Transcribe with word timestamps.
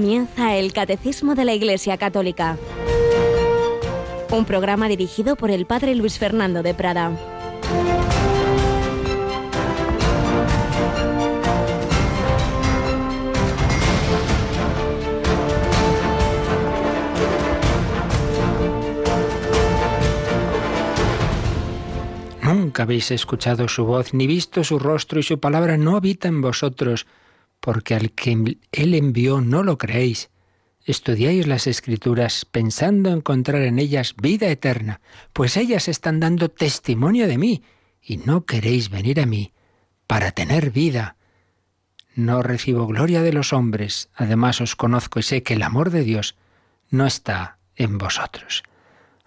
Comienza 0.00 0.56
el 0.56 0.72
Catecismo 0.72 1.34
de 1.34 1.44
la 1.44 1.52
Iglesia 1.52 1.98
Católica, 1.98 2.56
un 4.30 4.46
programa 4.46 4.88
dirigido 4.88 5.36
por 5.36 5.50
el 5.50 5.66
Padre 5.66 5.94
Luis 5.94 6.18
Fernando 6.18 6.62
de 6.62 6.72
Prada. 6.72 7.12
Nunca 22.42 22.84
habéis 22.84 23.10
escuchado 23.10 23.68
su 23.68 23.84
voz, 23.84 24.14
ni 24.14 24.26
visto 24.26 24.64
su 24.64 24.78
rostro, 24.78 25.20
y 25.20 25.22
su 25.22 25.38
palabra 25.38 25.76
no 25.76 25.94
habita 25.94 26.26
en 26.26 26.40
vosotros, 26.40 27.06
porque 27.60 27.94
al 27.94 28.12
que 28.12 28.58
Él 28.72 28.94
envió 28.94 29.40
no 29.40 29.62
lo 29.62 29.78
creéis. 29.78 30.30
Estudiáis 30.84 31.46
las 31.46 31.66
escrituras 31.66 32.44
pensando 32.44 33.10
encontrar 33.10 33.62
en 33.62 33.78
ellas 33.78 34.14
vida 34.20 34.48
eterna, 34.48 35.00
pues 35.32 35.56
ellas 35.56 35.88
están 35.88 36.20
dando 36.20 36.48
testimonio 36.48 37.28
de 37.28 37.38
mí, 37.38 37.62
y 38.02 38.16
no 38.16 38.46
queréis 38.46 38.88
venir 38.90 39.20
a 39.20 39.26
mí 39.26 39.52
para 40.06 40.32
tener 40.32 40.70
vida. 40.70 41.16
No 42.14 42.42
recibo 42.42 42.86
gloria 42.86 43.22
de 43.22 43.32
los 43.32 43.52
hombres, 43.52 44.08
además 44.14 44.60
os 44.60 44.74
conozco 44.74 45.20
y 45.20 45.22
sé 45.22 45.42
que 45.42 45.54
el 45.54 45.62
amor 45.62 45.90
de 45.90 46.02
Dios 46.02 46.34
no 46.88 47.06
está 47.06 47.58
en 47.76 47.98
vosotros. 47.98 48.62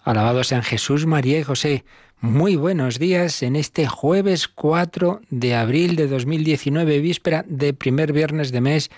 Alabado 0.04 0.44
sean 0.44 0.64
Jesús, 0.64 1.06
María 1.06 1.40
y 1.40 1.44
José. 1.44 1.86
Muy 2.20 2.58
buenos 2.58 3.00
días 3.00 3.42
en 3.42 3.56
este 3.56 3.88
jueves 3.88 4.50
4 4.50 5.22
de 5.30 5.56
abril 5.56 5.96
de 5.96 6.08
2019, 6.10 7.00
víspera 7.00 7.46
de 7.48 7.74
primer 7.74 8.12
viernes 8.12 8.52
de 8.52 8.60
mes 8.60 8.92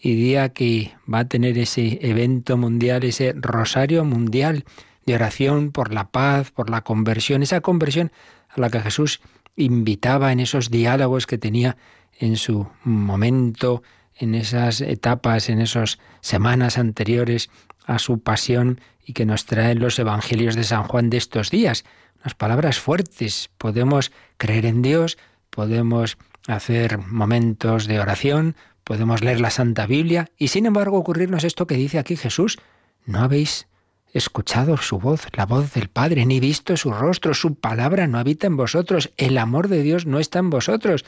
y 0.00 0.16
día 0.16 0.48
que 0.48 0.94
va 1.12 1.20
a 1.20 1.28
tener 1.28 1.56
ese 1.58 2.00
evento 2.02 2.56
mundial, 2.56 3.04
ese 3.04 3.34
rosario 3.36 4.04
mundial 4.04 4.64
de 5.06 5.14
oración 5.14 5.70
por 5.70 5.94
la 5.94 6.10
paz, 6.10 6.50
por 6.50 6.70
la 6.70 6.82
conversión, 6.82 7.44
esa 7.44 7.60
conversión 7.60 8.10
a 8.48 8.60
la 8.60 8.68
que 8.68 8.80
Jesús 8.80 9.20
invitaba 9.54 10.32
en 10.32 10.40
esos 10.40 10.70
diálogos 10.70 11.28
que 11.28 11.38
tenía 11.38 11.76
en 12.18 12.36
su 12.36 12.66
momento, 12.82 13.84
en 14.16 14.34
esas 14.34 14.80
etapas, 14.80 15.50
en 15.50 15.60
esas 15.60 16.00
semanas 16.20 16.78
anteriores 16.78 17.48
a 17.86 18.00
su 18.00 18.18
pasión 18.18 18.80
y 19.08 19.14
que 19.14 19.24
nos 19.24 19.46
traen 19.46 19.80
los 19.80 19.98
evangelios 19.98 20.54
de 20.54 20.64
San 20.64 20.82
Juan 20.82 21.08
de 21.08 21.16
estos 21.16 21.50
días 21.50 21.84
unas 22.20 22.34
palabras 22.34 22.78
fuertes. 22.78 23.48
Podemos 23.56 24.12
creer 24.36 24.66
en 24.66 24.82
Dios, 24.82 25.16
podemos 25.48 26.18
hacer 26.46 26.98
momentos 26.98 27.86
de 27.86 28.00
oración, 28.00 28.54
podemos 28.84 29.22
leer 29.22 29.40
la 29.40 29.48
Santa 29.48 29.86
Biblia 29.86 30.28
y 30.36 30.48
sin 30.48 30.66
embargo 30.66 30.98
ocurrirnos 30.98 31.44
esto 31.44 31.66
que 31.66 31.76
dice 31.76 31.98
aquí 31.98 32.16
Jesús. 32.16 32.58
¿No 33.06 33.20
habéis 33.20 33.66
escuchado 34.12 34.76
su 34.76 34.98
voz, 34.98 35.26
la 35.32 35.46
voz 35.46 35.72
del 35.72 35.88
Padre, 35.88 36.26
ni 36.26 36.38
visto 36.38 36.76
su 36.76 36.92
rostro? 36.92 37.32
Su 37.32 37.54
palabra 37.54 38.06
no 38.08 38.18
habita 38.18 38.46
en 38.46 38.58
vosotros, 38.58 39.10
el 39.16 39.38
amor 39.38 39.68
de 39.68 39.82
Dios 39.82 40.04
no 40.04 40.18
está 40.18 40.38
en 40.40 40.50
vosotros. 40.50 41.06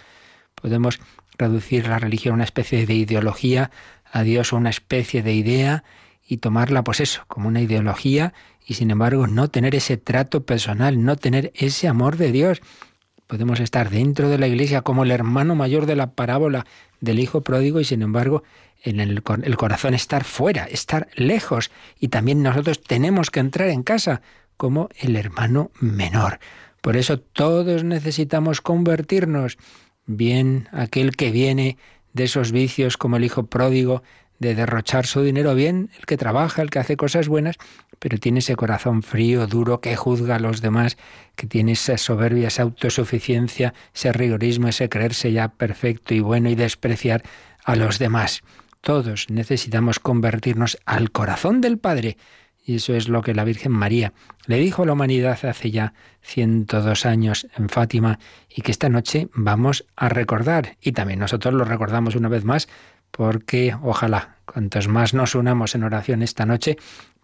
Podemos 0.55 1.01
reducir 1.37 1.87
la 1.87 1.99
religión 1.99 2.33
a 2.33 2.35
una 2.37 2.45
especie 2.45 2.87
de 2.87 2.95
ideología, 2.95 3.71
a 4.11 4.23
Dios 4.23 4.55
a 4.55 4.57
una 4.57 4.71
especie 4.71 5.23
de 5.23 5.35
idea 5.35 5.85
y 6.31 6.37
tomarla, 6.37 6.85
pues 6.85 7.01
eso, 7.01 7.25
como 7.27 7.49
una 7.49 7.61
ideología 7.61 8.33
y 8.65 8.75
sin 8.75 8.93
embargo 8.93 9.27
no 9.27 9.51
tener 9.51 9.75
ese 9.75 9.97
trato 9.97 10.47
personal, 10.47 11.05
no 11.05 11.17
tener 11.17 11.51
ese 11.57 11.89
amor 11.89 12.17
de 12.17 12.31
Dios. 12.31 12.63
Podemos 13.27 13.59
estar 13.59 13.91
dentro 13.91 14.29
de 14.29 14.39
la 14.39 14.47
iglesia 14.47 14.83
como 14.83 15.03
el 15.03 15.11
hermano 15.11 15.57
mayor 15.57 15.87
de 15.87 15.97
la 15.97 16.13
parábola 16.13 16.67
del 17.01 17.19
hijo 17.19 17.41
pródigo 17.41 17.81
y 17.81 17.85
sin 17.85 18.03
embargo 18.03 18.45
en 18.85 19.01
el, 19.01 19.25
el 19.43 19.57
corazón 19.57 19.93
estar 19.93 20.23
fuera, 20.23 20.67
estar 20.67 21.09
lejos. 21.17 21.73
Y 21.99 22.09
también 22.09 22.45
nosotros 22.45 22.81
tenemos 22.81 23.33
que 23.33 23.41
entrar 23.41 23.69
en 23.69 23.83
casa 23.83 24.23
como 24.57 24.89
el 25.01 25.17
hermano 25.17 25.73
menor. 25.81 26.39
Por 26.81 26.97
eso 26.97 27.19
todos 27.19 27.83
necesitamos 27.83 28.61
convertirnos. 28.61 29.59
Bien 30.07 30.69
aquel 30.71 31.17
que 31.17 31.33
viene 31.33 31.77
de 32.13 32.25
esos 32.25 32.53
vicios 32.53 32.97
como 32.97 33.17
el 33.17 33.25
hijo 33.25 33.47
pródigo, 33.47 34.05
de 34.41 34.55
derrochar 34.55 35.07
su 35.07 35.23
dinero, 35.23 35.55
bien 35.55 35.91
el 35.99 36.07
que 36.07 36.17
trabaja, 36.17 36.63
el 36.63 36.71
que 36.71 36.81
hace 36.81 36.97
cosas 36.97 37.29
buenas, 37.29 37.57
pero 37.99 38.19
tiene 38.19 38.41
ese 38.41 38.57
corazón 38.57 39.03
frío, 39.03 39.47
duro, 39.47 39.81
que 39.81 39.95
juzga 39.95 40.37
a 40.37 40.41
los 40.41 40.63
demás, 40.63 40.97
que 41.37 41.47
tiene 41.47 41.73
esa 41.73 41.99
soberbia, 41.99 42.49
esa 42.49 42.63
autosuficiencia, 42.63 43.75
ese 43.95 44.13
rigorismo, 44.13 44.69
ese 44.69 44.89
creerse 44.89 45.31
ya 45.31 45.49
perfecto 45.49 46.15
y 46.15 46.21
bueno 46.21 46.49
y 46.49 46.55
despreciar 46.55 47.23
a 47.65 47.77
los 47.77 47.99
demás. 47.99 48.43
Todos 48.81 49.27
necesitamos 49.29 50.01
convertirnos 50.01 50.79
al 50.87 51.11
corazón 51.13 51.61
del 51.61 51.79
Padre. 51.79 52.17
Y 52.65 52.77
eso 52.77 52.95
es 52.95 53.09
lo 53.09 53.23
que 53.23 53.35
la 53.35 53.45
Virgen 53.45 53.73
María 53.73 54.13
le 54.47 54.59
dijo 54.59 54.83
a 54.83 54.87
la 54.87 54.93
humanidad 54.93 55.39
hace 55.45 55.71
ya 55.71 55.93
102 56.23 57.05
años 57.05 57.47
en 57.57 57.69
Fátima 57.69 58.19
y 58.49 58.63
que 58.63 58.71
esta 58.71 58.89
noche 58.89 59.29
vamos 59.35 59.87
a 59.97 60.09
recordar. 60.09 60.77
Y 60.81 60.93
también 60.93 61.19
nosotros 61.19 61.53
lo 61.53 61.65
recordamos 61.65 62.17
una 62.17 62.29
vez 62.29 62.45
más 62.45 62.69
porque 63.11 63.75
ojalá 63.83 64.37
cuantos 64.45 64.89
más 64.89 65.15
nos 65.15 65.35
unamos 65.35 65.75
en 65.75 65.85
oración 65.85 66.23
esta 66.23 66.47
noche, 66.47 66.77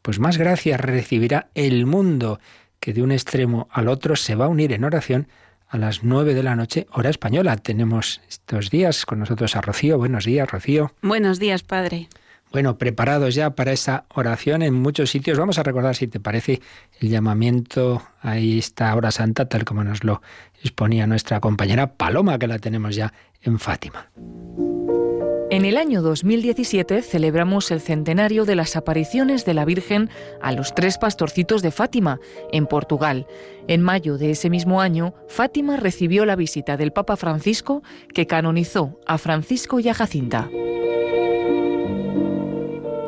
pues 0.02 0.18
más 0.18 0.38
gracias 0.38 0.80
recibirá 0.80 1.48
el 1.54 1.86
mundo 1.86 2.38
que 2.80 2.92
de 2.92 3.02
un 3.02 3.12
extremo 3.12 3.68
al 3.72 3.88
otro 3.88 4.16
se 4.16 4.34
va 4.34 4.44
a 4.44 4.48
unir 4.48 4.72
en 4.72 4.84
oración 4.84 5.28
a 5.68 5.78
las 5.78 6.04
nueve 6.04 6.34
de 6.34 6.42
la 6.42 6.54
noche, 6.54 6.86
hora 6.92 7.10
española. 7.10 7.56
Tenemos 7.56 8.20
estos 8.28 8.70
días 8.70 9.04
con 9.04 9.18
nosotros 9.18 9.56
a 9.56 9.60
Rocío. 9.60 9.98
Buenos 9.98 10.24
días, 10.24 10.48
Rocío. 10.48 10.92
Buenos 11.02 11.38
días, 11.38 11.62
Padre. 11.62 12.08
Bueno, 12.52 12.78
preparados 12.78 13.34
ya 13.34 13.50
para 13.50 13.72
esa 13.72 14.04
oración 14.14 14.62
en 14.62 14.74
muchos 14.74 15.10
sitios. 15.10 15.38
Vamos 15.38 15.58
a 15.58 15.62
recordar, 15.62 15.96
si 15.96 16.06
te 16.06 16.20
parece, 16.20 16.62
el 17.00 17.10
llamamiento 17.10 18.02
a 18.22 18.38
esta 18.38 18.94
hora 18.94 19.10
santa, 19.10 19.48
tal 19.48 19.64
como 19.64 19.82
nos 19.82 20.04
lo 20.04 20.22
exponía 20.62 21.06
nuestra 21.06 21.40
compañera 21.40 21.94
Paloma, 21.94 22.38
que 22.38 22.46
la 22.46 22.58
tenemos 22.58 22.94
ya 22.94 23.12
en 23.42 23.58
Fátima. 23.58 24.08
En 25.48 25.64
el 25.64 25.76
año 25.76 26.02
2017 26.02 27.02
celebramos 27.02 27.70
el 27.70 27.80
centenario 27.80 28.44
de 28.44 28.56
las 28.56 28.74
apariciones 28.74 29.44
de 29.44 29.54
la 29.54 29.64
Virgen 29.64 30.10
a 30.42 30.50
los 30.50 30.74
tres 30.74 30.98
pastorcitos 30.98 31.62
de 31.62 31.70
Fátima, 31.70 32.18
en 32.50 32.66
Portugal. 32.66 33.28
En 33.68 33.80
mayo 33.80 34.18
de 34.18 34.32
ese 34.32 34.50
mismo 34.50 34.80
año, 34.80 35.14
Fátima 35.28 35.76
recibió 35.76 36.26
la 36.26 36.34
visita 36.34 36.76
del 36.76 36.92
Papa 36.92 37.16
Francisco, 37.16 37.84
que 38.12 38.26
canonizó 38.26 38.98
a 39.06 39.18
Francisco 39.18 39.78
y 39.78 39.88
a 39.88 39.94
Jacinta. 39.94 40.50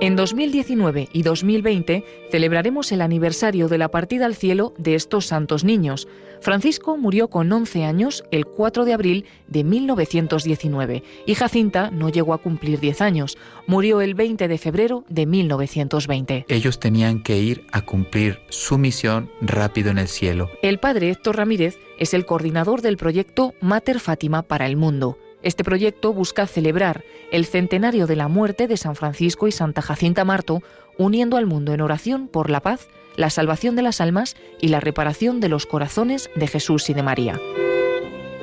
En 0.01 0.15
2019 0.15 1.09
y 1.13 1.23
2020 1.23 2.05
celebraremos 2.31 2.93
el 2.93 3.01
aniversario 3.01 3.67
de 3.67 3.79
la 3.79 3.89
partida 3.89 4.27
al 4.27 4.37
cielo 4.37 4.73
de 4.79 4.95
estos 4.95 5.27
santos 5.27 5.65
niños. 5.65 6.07
Francisco 6.41 6.97
murió 6.97 7.27
con 7.27 7.51
11 7.51 7.85
años 7.85 8.23
el 8.31 8.47
4 8.47 8.85
de 8.85 8.93
abril 8.93 9.25
de 9.49 9.65
1919 9.65 11.03
y 11.27 11.35
Jacinta 11.35 11.91
no 11.91 12.11
llegó 12.11 12.33
a 12.33 12.39
cumplir 12.39 12.79
10 12.79 13.01
años. 13.01 13.39
Murió 13.67 14.01
el 14.01 14.15
20 14.15 14.47
de 14.47 14.59
febrero 14.59 15.05
de 15.09 15.27
1920. 15.27 16.47
Ellos 16.49 16.79
tenían 16.79 17.21
que 17.25 17.39
ir 17.39 17.67
a 17.73 17.81
cumplir 17.81 18.39
su 18.51 18.79
misión 18.79 19.29
rápido 19.41 19.91
en 19.91 19.99
el 19.99 20.07
cielo. 20.07 20.49
El 20.63 20.79
padre 20.79 21.11
Héctor 21.11 21.39
Ramírez 21.39 21.77
es 21.99 22.15
el 22.15 22.25
coordinador 22.25 22.83
del 22.83 22.99
proyecto 22.99 23.55
Mater 23.61 23.99
Fátima 23.99 24.43
para 24.43 24.67
el 24.67 24.77
Mundo. 24.77 25.19
Este 25.43 25.63
proyecto 25.63 26.13
busca 26.13 26.47
celebrar 26.47 27.05
el 27.31 27.47
centenario 27.47 28.07
de 28.07 28.17
la 28.17 28.29
muerte 28.29 28.67
de 28.67 28.77
San 28.77 28.97
Francisco 28.97 29.47
y 29.47 29.53
Santa 29.53 29.83
Jacinta 29.83 30.25
Marto, 30.25 30.63
uniendo 30.99 31.37
al 31.37 31.47
mundo 31.47 31.73
en 31.73 31.81
oración 31.81 32.27
por 32.27 32.51
la 32.51 32.61
paz, 32.61 32.89
la 33.17 33.31
salvación 33.31 33.77
de 33.77 33.83
las 33.83 34.01
almas 34.01 34.37
y 34.61 34.69
la 34.69 34.81
reparación 34.81 35.41
de 35.41 35.49
los 35.49 35.67
corazones 35.67 36.29
de 36.35 36.47
Jesús 36.49 36.91
y 36.91 36.95
de 36.95 37.03
María. 37.03 37.41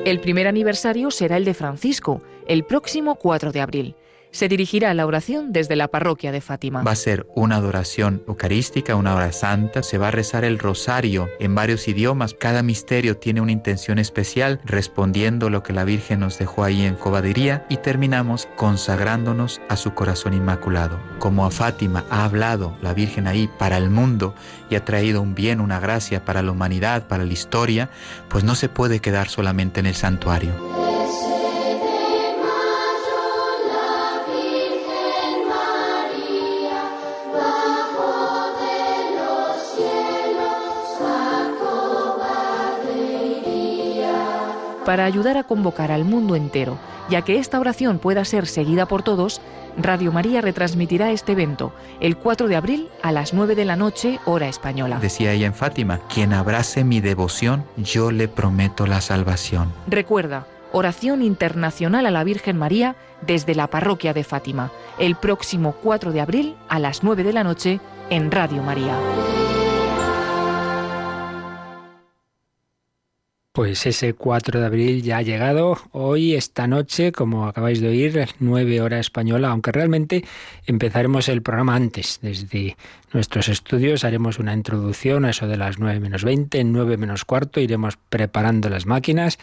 El 0.06 0.20
primer 0.22 0.48
aniversario 0.48 1.12
será 1.12 1.38
el 1.38 1.46
de 1.46 1.54
Francisco, 1.54 2.22
el 2.48 2.64
próximo 2.64 3.16
4 3.16 3.52
de 3.52 3.62
abril 3.62 3.96
se 4.36 4.50
dirigirá 4.50 4.92
a 4.92 4.94
la 4.94 5.06
oración 5.06 5.54
desde 5.54 5.78
la 5.78 5.88
parroquia 5.88 6.34
de 6.34 6.42
Fátima. 6.42 6.84
Va 6.84 6.92
a 6.92 6.96
ser 6.96 7.26
una 7.36 7.56
adoración 7.56 8.22
eucarística, 8.28 8.98
una 8.98 9.16
hora 9.16 9.32
santa, 9.32 9.82
se 9.82 9.98
va 9.98 10.10
a 10.10 10.12
rezar 10.12 10.44
el 10.44 10.60
rosario 10.60 11.30
en 11.40 11.56
varios 11.56 11.88
idiomas, 11.88 12.34
cada 12.34 12.62
misterio 12.62 13.16
tiene 13.16 13.40
una 13.40 13.54
intención 13.54 13.98
especial, 13.98 14.60
respondiendo 14.66 15.50
lo 15.50 15.64
que 15.64 15.72
la 15.72 15.86
Virgen 15.86 16.20
nos 16.20 16.38
dejó 16.38 16.66
ahí 16.66 16.86
en 16.86 16.96
Cobadiría 16.96 17.66
y 17.70 17.78
terminamos 17.78 18.50
consagrándonos 18.58 19.62
a 19.70 19.78
su 19.78 19.94
corazón 19.94 20.34
inmaculado. 20.34 21.00
Como 21.20 21.46
a 21.46 21.52
Fátima 21.52 22.04
ha 22.10 22.26
hablado 22.26 22.76
la 22.82 22.94
Virgen 22.94 23.28
ahí 23.28 23.50
para 23.58 23.78
el 23.78 23.90
mundo 23.90 24.36
y 24.70 24.76
ha 24.76 24.84
traído 24.84 25.22
un 25.22 25.34
bien, 25.34 25.62
una 25.62 25.80
gracia 25.80 26.26
para 26.26 26.42
la 26.42 26.52
humanidad, 26.52 27.08
para 27.08 27.24
la 27.24 27.32
historia, 27.32 27.90
pues 28.28 28.44
no 28.44 28.56
se 28.56 28.68
puede 28.68 29.00
quedar 29.00 29.30
solamente 29.30 29.80
en 29.80 29.86
el 29.86 29.96
santuario. 29.96 30.85
Para 44.86 45.06
ayudar 45.06 45.38
a 45.38 45.44
convocar 45.44 45.92
al 45.92 46.06
mundo 46.06 46.36
entero 46.36 46.78
Ya 47.10 47.22
que 47.22 47.38
esta 47.38 47.60
oración 47.60 48.00
pueda 48.00 48.26
ser 48.26 48.48
seguida 48.48 48.88
por 48.88 49.04
todos, 49.04 49.42
Radio 49.78 50.12
María 50.12 50.42
retransmitirá 50.42 51.12
este 51.12 51.34
evento 51.34 51.74
el 52.00 52.18
4 52.18 52.48
de 52.48 52.56
abril 52.56 52.90
a 53.04 53.12
las 53.12 53.34
9 53.34 53.56
de 53.56 53.66
la 53.66 53.76
noche, 53.76 54.20
hora 54.26 54.48
española. 54.48 55.00
Decía 55.00 55.34
ella 55.34 55.48
en 55.48 55.54
Fátima, 55.54 56.00
quien 56.08 56.34
abrace 56.34 56.84
mi 56.84 57.02
devoción, 57.02 57.66
yo 57.78 58.12
le 58.12 58.28
prometo 58.28 58.88
la 58.88 59.02
salvación. 59.02 59.72
Recuerda, 59.88 60.48
oración 60.72 61.22
internacional 61.22 62.06
a 62.06 62.12
la 62.12 62.24
Virgen 62.24 62.58
María 62.58 62.96
desde 63.22 63.54
la 63.54 63.68
parroquia 63.68 64.14
de 64.14 64.24
Fátima, 64.24 64.72
el 64.98 65.16
próximo 65.16 65.76
4 65.84 66.12
de 66.12 66.22
abril 66.22 66.56
a 66.70 66.80
las 66.80 67.04
9 67.04 67.24
de 67.24 67.34
la 67.34 67.44
noche 67.44 67.80
en 68.10 68.32
Radio 68.32 68.64
María. 68.64 68.96
Pues 73.56 73.86
ese 73.86 74.14
4 74.14 74.60
de 74.60 74.66
abril 74.66 75.02
ya 75.02 75.20
ha 75.20 75.22
llegado 75.22 75.78
hoy, 75.94 76.36
esta 76.36 76.68
noche, 76.68 77.14
como 77.14 77.48
acabáis 77.48 77.80
de 77.80 77.88
oír, 77.88 78.28
9 78.40 78.82
horas 78.82 79.00
española, 79.00 79.48
aunque 79.48 79.72
realmente 79.72 80.26
empezaremos 80.66 81.30
el 81.30 81.42
programa 81.42 81.74
antes. 81.74 82.20
Desde 82.22 82.76
nuestros 83.14 83.48
estudios 83.48 84.04
haremos 84.04 84.40
una 84.40 84.54
introducción 84.54 85.24
a 85.24 85.30
eso 85.30 85.48
de 85.48 85.56
las 85.56 85.80
9 85.80 86.02
menos 86.02 86.26
20, 86.26 86.66
9 86.66 86.98
menos 86.98 87.24
cuarto, 87.24 87.62
iremos 87.62 87.98
preparando 88.10 88.68
las 88.68 88.86
máquinas 88.86 89.40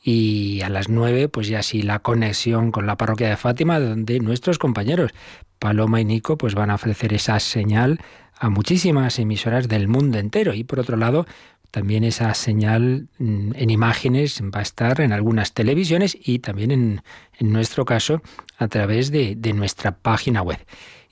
y 0.00 0.60
a 0.60 0.68
las 0.68 0.88
9 0.88 1.28
pues 1.28 1.48
ya 1.48 1.64
sí 1.64 1.82
la 1.82 1.98
conexión 1.98 2.70
con 2.70 2.86
la 2.86 2.96
parroquia 2.96 3.30
de 3.30 3.36
Fátima, 3.36 3.80
donde 3.80 4.20
nuestros 4.20 4.60
compañeros 4.60 5.10
Paloma 5.58 6.00
y 6.00 6.04
Nico 6.04 6.38
pues 6.38 6.54
van 6.54 6.70
a 6.70 6.76
ofrecer 6.76 7.12
esa 7.12 7.40
señal 7.40 7.98
a 8.38 8.50
muchísimas 8.50 9.18
emisoras 9.18 9.66
del 9.68 9.88
mundo 9.88 10.18
entero 10.18 10.54
y 10.54 10.64
por 10.64 10.78
otro 10.78 10.96
lado 10.96 11.26
también 11.76 12.04
esa 12.04 12.32
señal 12.32 13.08
mm, 13.18 13.50
en 13.54 13.68
imágenes 13.68 14.42
va 14.42 14.60
a 14.60 14.62
estar 14.62 15.02
en 15.02 15.12
algunas 15.12 15.52
televisiones 15.52 16.16
y 16.18 16.38
también 16.38 16.70
en, 16.70 17.02
nuestro 17.38 17.84
caso 17.84 18.22
a 18.56 18.66
través 18.68 19.10
de, 19.10 19.34
de, 19.36 19.52
nuestra 19.52 19.98
página 19.98 20.40
web. 20.40 20.56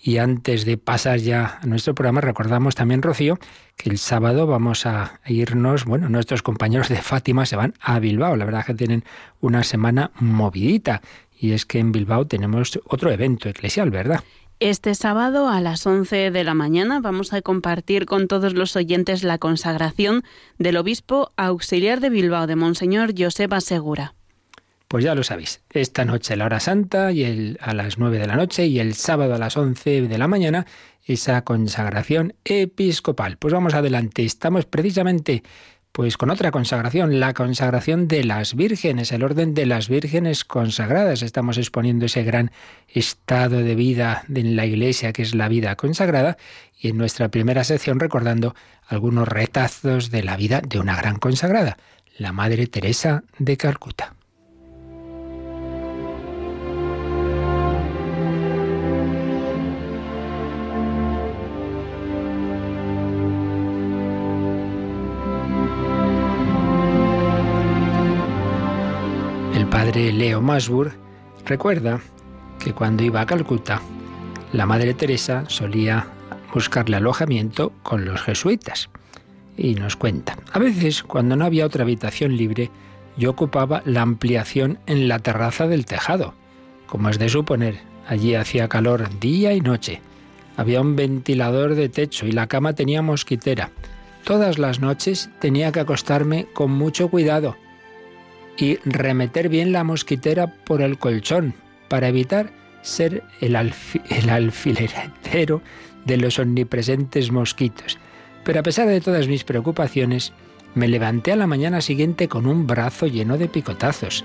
Y 0.00 0.16
antes 0.16 0.64
de 0.64 0.78
pasar 0.78 1.18
ya 1.18 1.58
a 1.60 1.66
nuestro 1.66 1.94
programa, 1.94 2.22
recordamos 2.22 2.74
también, 2.74 3.02
Rocío, 3.02 3.38
que 3.76 3.90
el 3.90 3.98
sábado 3.98 4.46
vamos 4.46 4.86
a 4.86 5.20
irnos, 5.26 5.84
bueno, 5.84 6.08
nuestros 6.08 6.40
compañeros 6.40 6.88
de 6.88 6.96
Fátima 6.96 7.44
se 7.44 7.56
van 7.56 7.74
a 7.78 7.98
Bilbao. 7.98 8.34
La 8.34 8.46
verdad 8.46 8.64
que 8.64 8.72
tienen 8.72 9.04
una 9.42 9.64
semana 9.64 10.12
movidita. 10.18 11.02
Y 11.38 11.52
es 11.52 11.66
que 11.66 11.78
en 11.78 11.92
Bilbao 11.92 12.26
tenemos 12.26 12.80
otro 12.86 13.10
evento 13.10 13.50
eclesial, 13.50 13.90
¿verdad? 13.90 14.24
Este 14.60 14.94
sábado 14.94 15.48
a 15.48 15.60
las 15.60 15.84
11 15.86 16.30
de 16.30 16.44
la 16.44 16.54
mañana 16.54 17.00
vamos 17.00 17.32
a 17.32 17.42
compartir 17.42 18.06
con 18.06 18.28
todos 18.28 18.54
los 18.54 18.76
oyentes 18.76 19.24
la 19.24 19.38
consagración 19.38 20.22
del 20.58 20.76
obispo 20.76 21.32
auxiliar 21.36 22.00
de 22.00 22.08
Bilbao, 22.08 22.46
de 22.46 22.54
Monseñor 22.54 23.14
Joseba 23.18 23.60
Segura. 23.60 24.14
Pues 24.86 25.02
ya 25.02 25.16
lo 25.16 25.24
sabéis, 25.24 25.60
esta 25.70 26.04
noche 26.04 26.36
la 26.36 26.44
hora 26.44 26.60
santa 26.60 27.10
y 27.10 27.24
el, 27.24 27.58
a 27.60 27.74
las 27.74 27.98
9 27.98 28.18
de 28.18 28.26
la 28.28 28.36
noche 28.36 28.66
y 28.66 28.78
el 28.78 28.94
sábado 28.94 29.34
a 29.34 29.38
las 29.38 29.56
11 29.56 30.02
de 30.02 30.18
la 30.18 30.28
mañana 30.28 30.66
esa 31.04 31.42
consagración 31.42 32.34
episcopal. 32.44 33.36
Pues 33.36 33.52
vamos 33.52 33.74
adelante, 33.74 34.24
estamos 34.24 34.66
precisamente 34.66 35.42
pues 35.94 36.16
con 36.16 36.30
otra 36.30 36.50
consagración, 36.50 37.20
la 37.20 37.34
consagración 37.34 38.08
de 38.08 38.24
las 38.24 38.56
vírgenes, 38.56 39.12
el 39.12 39.22
orden 39.22 39.54
de 39.54 39.64
las 39.64 39.88
vírgenes 39.88 40.44
consagradas. 40.44 41.22
Estamos 41.22 41.56
exponiendo 41.56 42.06
ese 42.06 42.24
gran 42.24 42.50
estado 42.88 43.58
de 43.58 43.76
vida 43.76 44.24
en 44.28 44.56
la 44.56 44.66
Iglesia 44.66 45.12
que 45.12 45.22
es 45.22 45.36
la 45.36 45.46
vida 45.46 45.76
consagrada 45.76 46.36
y 46.80 46.88
en 46.88 46.96
nuestra 46.96 47.28
primera 47.28 47.62
sección 47.62 48.00
recordando 48.00 48.56
algunos 48.88 49.28
retazos 49.28 50.10
de 50.10 50.24
la 50.24 50.36
vida 50.36 50.60
de 50.62 50.80
una 50.80 50.96
gran 50.96 51.20
consagrada, 51.20 51.78
la 52.18 52.32
Madre 52.32 52.66
Teresa 52.66 53.22
de 53.38 53.56
Calcuta. 53.56 54.14
Leo 69.94 70.42
Masburg 70.42 70.92
recuerda 71.46 72.00
que 72.58 72.72
cuando 72.72 73.04
iba 73.04 73.20
a 73.20 73.26
Calcuta, 73.26 73.80
la 74.52 74.66
Madre 74.66 74.92
Teresa 74.92 75.44
solía 75.48 76.08
buscarle 76.52 76.96
alojamiento 76.96 77.72
con 77.84 78.04
los 78.04 78.20
jesuitas. 78.22 78.90
Y 79.56 79.76
nos 79.76 79.94
cuenta, 79.94 80.36
a 80.52 80.58
veces 80.58 81.04
cuando 81.04 81.36
no 81.36 81.44
había 81.44 81.66
otra 81.66 81.84
habitación 81.84 82.36
libre, 82.36 82.70
yo 83.16 83.30
ocupaba 83.30 83.82
la 83.84 84.02
ampliación 84.02 84.80
en 84.86 85.06
la 85.06 85.20
terraza 85.20 85.68
del 85.68 85.86
tejado. 85.86 86.34
Como 86.86 87.08
es 87.08 87.20
de 87.20 87.28
suponer, 87.28 87.78
allí 88.08 88.34
hacía 88.34 88.68
calor 88.68 89.08
día 89.20 89.52
y 89.52 89.60
noche. 89.60 90.00
Había 90.56 90.80
un 90.80 90.96
ventilador 90.96 91.76
de 91.76 91.88
techo 91.88 92.26
y 92.26 92.32
la 92.32 92.48
cama 92.48 92.72
tenía 92.72 93.00
mosquitera. 93.00 93.70
Todas 94.24 94.58
las 94.58 94.80
noches 94.80 95.30
tenía 95.40 95.70
que 95.70 95.80
acostarme 95.80 96.46
con 96.52 96.72
mucho 96.72 97.08
cuidado 97.08 97.56
y 98.56 98.76
remeter 98.84 99.48
bien 99.48 99.72
la 99.72 99.84
mosquitera 99.84 100.46
por 100.46 100.82
el 100.82 100.98
colchón 100.98 101.54
para 101.88 102.08
evitar 102.08 102.50
ser 102.82 103.24
el, 103.40 103.56
el 103.56 104.30
alfileretero 104.30 105.62
de 106.04 106.16
los 106.16 106.38
omnipresentes 106.38 107.30
mosquitos. 107.30 107.98
Pero 108.44 108.60
a 108.60 108.62
pesar 108.62 108.86
de 108.86 109.00
todas 109.00 109.26
mis 109.26 109.44
preocupaciones, 109.44 110.32
me 110.74 110.88
levanté 110.88 111.32
a 111.32 111.36
la 111.36 111.46
mañana 111.46 111.80
siguiente 111.80 112.28
con 112.28 112.46
un 112.46 112.66
brazo 112.66 113.06
lleno 113.06 113.38
de 113.38 113.48
picotazos. 113.48 114.24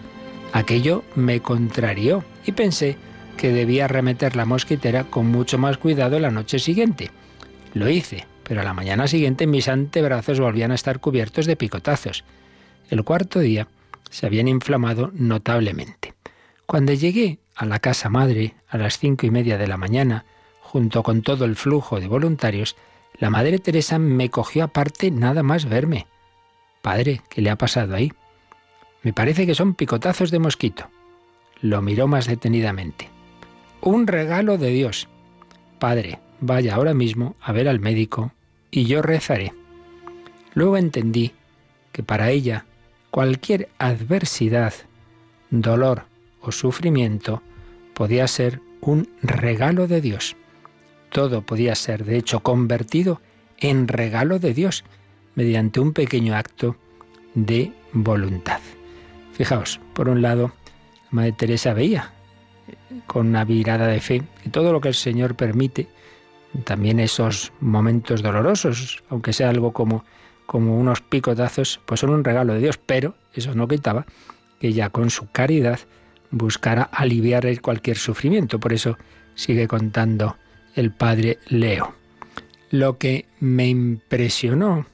Aquello 0.52 1.04
me 1.16 1.42
contrarió 1.42 2.24
y 2.46 2.52
pensé 2.52 2.98
que 3.38 3.52
debía 3.52 3.88
remeter 3.88 4.36
la 4.36 4.46
mosquitera 4.46 5.06
con 5.06 5.28
mucho 5.28 5.58
más 5.58 5.78
cuidado 5.78 6.20
la 6.20 6.31
noche 6.31 6.60
siguiente. 6.60 7.12
Lo 7.74 7.88
hice, 7.88 8.26
pero 8.44 8.62
a 8.62 8.64
la 8.64 8.74
mañana 8.74 9.08
siguiente 9.08 9.48
mis 9.48 9.68
antebrazos 9.70 10.40
volvían 10.40 10.72
a 10.72 10.76
estar 10.76 11.00
cubiertos 11.00 11.46
de 11.46 11.56
picotazos. 11.56 12.26
El 12.90 13.04
cuarto 13.04 13.40
día 13.40 13.68
se 14.09 14.25
habían 14.25 14.47
inflamado 14.47 15.11
notablemente. 15.13 16.13
Cuando 16.65 16.94
llegué 16.94 17.39
a 17.56 17.65
la 17.65 17.79
casa 17.79 18.09
madre 18.09 18.56
a 18.67 18.77
las 18.77 19.00
cinco 19.00 19.25
y 19.25 19.31
media 19.31 19.57
de 19.57 19.67
la 19.67 19.77
mañana, 19.77 20.25
junto 20.61 21.03
con 21.03 21.21
todo 21.21 21.45
el 21.45 21.56
flujo 21.56 22.00
de 22.00 22.07
voluntarios, 22.07 22.75
la 23.17 23.29
Madre 23.29 23.59
Teresa 23.59 24.00
me 24.00 24.30
cogió 24.30 24.63
aparte 24.63 25.11
nada 25.11 25.44
más 25.44 25.66
verme. 25.66 26.07
Padre, 26.81 27.21
¿qué 27.30 27.42
le 27.42 27.49
ha 27.49 27.57
pasado 27.57 27.95
ahí? 27.95 28.13
Me 29.04 29.13
parece 29.13 29.45
que 29.45 29.56
son 29.56 29.73
picotazos 29.73 30.31
de 30.31 30.39
mosquito. 30.39 30.89
Lo 31.61 31.81
miró 31.81 32.07
más 32.07 32.28
detenidamente. 32.28 33.09
Un 33.81 34.07
regalo 34.07 34.57
de 34.57 34.69
Dios. 34.69 35.09
Padre, 35.80 36.19
vaya 36.39 36.75
ahora 36.75 36.94
mismo 36.94 37.35
a 37.42 37.51
ver 37.51 37.68
al 37.68 37.80
médico 37.80 38.31
y 38.71 38.85
yo 38.85 39.01
rezaré. 39.01 39.54
Luego 40.54 40.78
entendí 40.78 41.33
que 41.92 42.04
para 42.04 42.30
ella 42.30 42.66
Cualquier 43.11 43.69
adversidad, 43.80 44.73
dolor 45.49 46.04
o 46.42 46.51
sufrimiento 46.51 47.42
podía 47.94 48.28
ser 48.28 48.61
un 48.81 49.09
regalo 49.21 49.87
de 49.87 49.99
Dios. 49.99 50.35
Todo 51.11 51.42
podía 51.42 51.75
ser, 51.75 52.06
de 52.06 52.18
hecho, 52.18 52.42
convertido 52.42 53.19
en 53.57 53.87
regalo 53.87 54.39
de 54.39 54.54
Dios 54.54 54.83
mediante 55.35 55.80
un 55.80 55.94
pequeño 55.94 56.35
acto 56.35 56.75
de 57.33 57.73
voluntad. 57.94 58.61
Fijaos, 59.33 59.80
por 59.94 60.07
un 60.07 60.21
lado, 60.21 60.51
Madre 61.11 61.31
Teresa 61.31 61.73
veía 61.73 62.13
con 63.07 63.28
una 63.28 63.45
mirada 63.45 63.87
de 63.87 64.01
fe 64.01 64.21
que 64.44 64.49
todo 64.49 64.71
lo 64.71 64.81
que 64.81 64.89
el 64.89 64.94
Señor 64.94 65.35
permite, 65.35 65.87
también 66.63 66.99
esos 66.99 67.51
momentos 67.59 68.21
dolorosos, 68.21 69.04
aunque 69.09 69.33
sea 69.33 69.49
algo 69.49 69.73
como 69.73 70.04
como 70.49 70.79
unos 70.79 71.01
picotazos, 71.01 71.79
pues 71.85 71.99
son 71.99 72.09
un 72.09 72.23
regalo 72.23 72.56
de 72.56 72.59
Dios, 72.59 72.79
pero 72.83 73.13
eso 73.35 73.53
no 73.53 73.68
quitaba 73.68 74.07
que 74.59 74.73
ya 74.73 74.89
con 74.89 75.11
su 75.11 75.29
caridad 75.29 75.79
buscara 76.31 76.81
aliviar 76.81 77.45
cualquier 77.61 77.97
sufrimiento. 77.97 78.59
Por 78.59 78.73
eso 78.73 78.97
sigue 79.35 79.68
contando 79.68 80.37
el 80.73 80.91
padre 80.91 81.37
Leo. 81.49 81.94
Lo 82.71 82.97
que 82.97 83.27
me 83.39 83.68
impresionó 83.68 84.87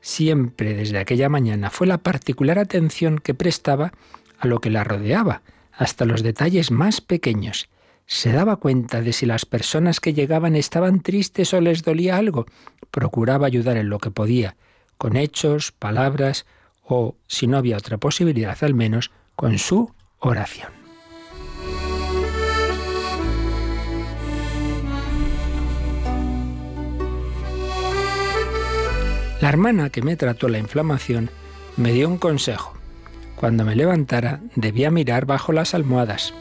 siempre 0.00 0.74
desde 0.74 0.98
aquella 0.98 1.28
mañana 1.28 1.70
fue 1.70 1.88
la 1.88 1.98
particular 1.98 2.60
atención 2.60 3.18
que 3.18 3.34
prestaba 3.34 3.92
a 4.38 4.46
lo 4.46 4.60
que 4.60 4.70
la 4.70 4.84
rodeaba, 4.84 5.42
hasta 5.72 6.04
los 6.04 6.22
detalles 6.22 6.70
más 6.70 7.00
pequeños. 7.00 7.68
Se 8.06 8.30
daba 8.30 8.58
cuenta 8.58 9.00
de 9.00 9.12
si 9.12 9.26
las 9.26 9.44
personas 9.44 9.98
que 9.98 10.14
llegaban 10.14 10.54
estaban 10.54 11.00
tristes 11.00 11.52
o 11.52 11.60
les 11.60 11.82
dolía 11.82 12.16
algo. 12.16 12.46
Procuraba 12.92 13.48
ayudar 13.48 13.76
en 13.76 13.88
lo 13.88 13.98
que 13.98 14.12
podía 14.12 14.54
con 15.04 15.18
hechos, 15.18 15.70
palabras 15.70 16.46
o, 16.82 17.14
si 17.26 17.46
no 17.46 17.58
había 17.58 17.76
otra 17.76 17.98
posibilidad, 17.98 18.56
al 18.64 18.72
menos 18.72 19.10
con 19.36 19.58
su 19.58 19.92
oración. 20.18 20.70
La 29.42 29.50
hermana 29.50 29.90
que 29.90 30.00
me 30.00 30.16
trató 30.16 30.48
la 30.48 30.56
inflamación 30.56 31.28
me 31.76 31.92
dio 31.92 32.08
un 32.08 32.16
consejo. 32.16 32.72
Cuando 33.36 33.66
me 33.66 33.76
levantara 33.76 34.40
debía 34.56 34.90
mirar 34.90 35.26
bajo 35.26 35.52
las 35.52 35.74
almohadas. 35.74 36.32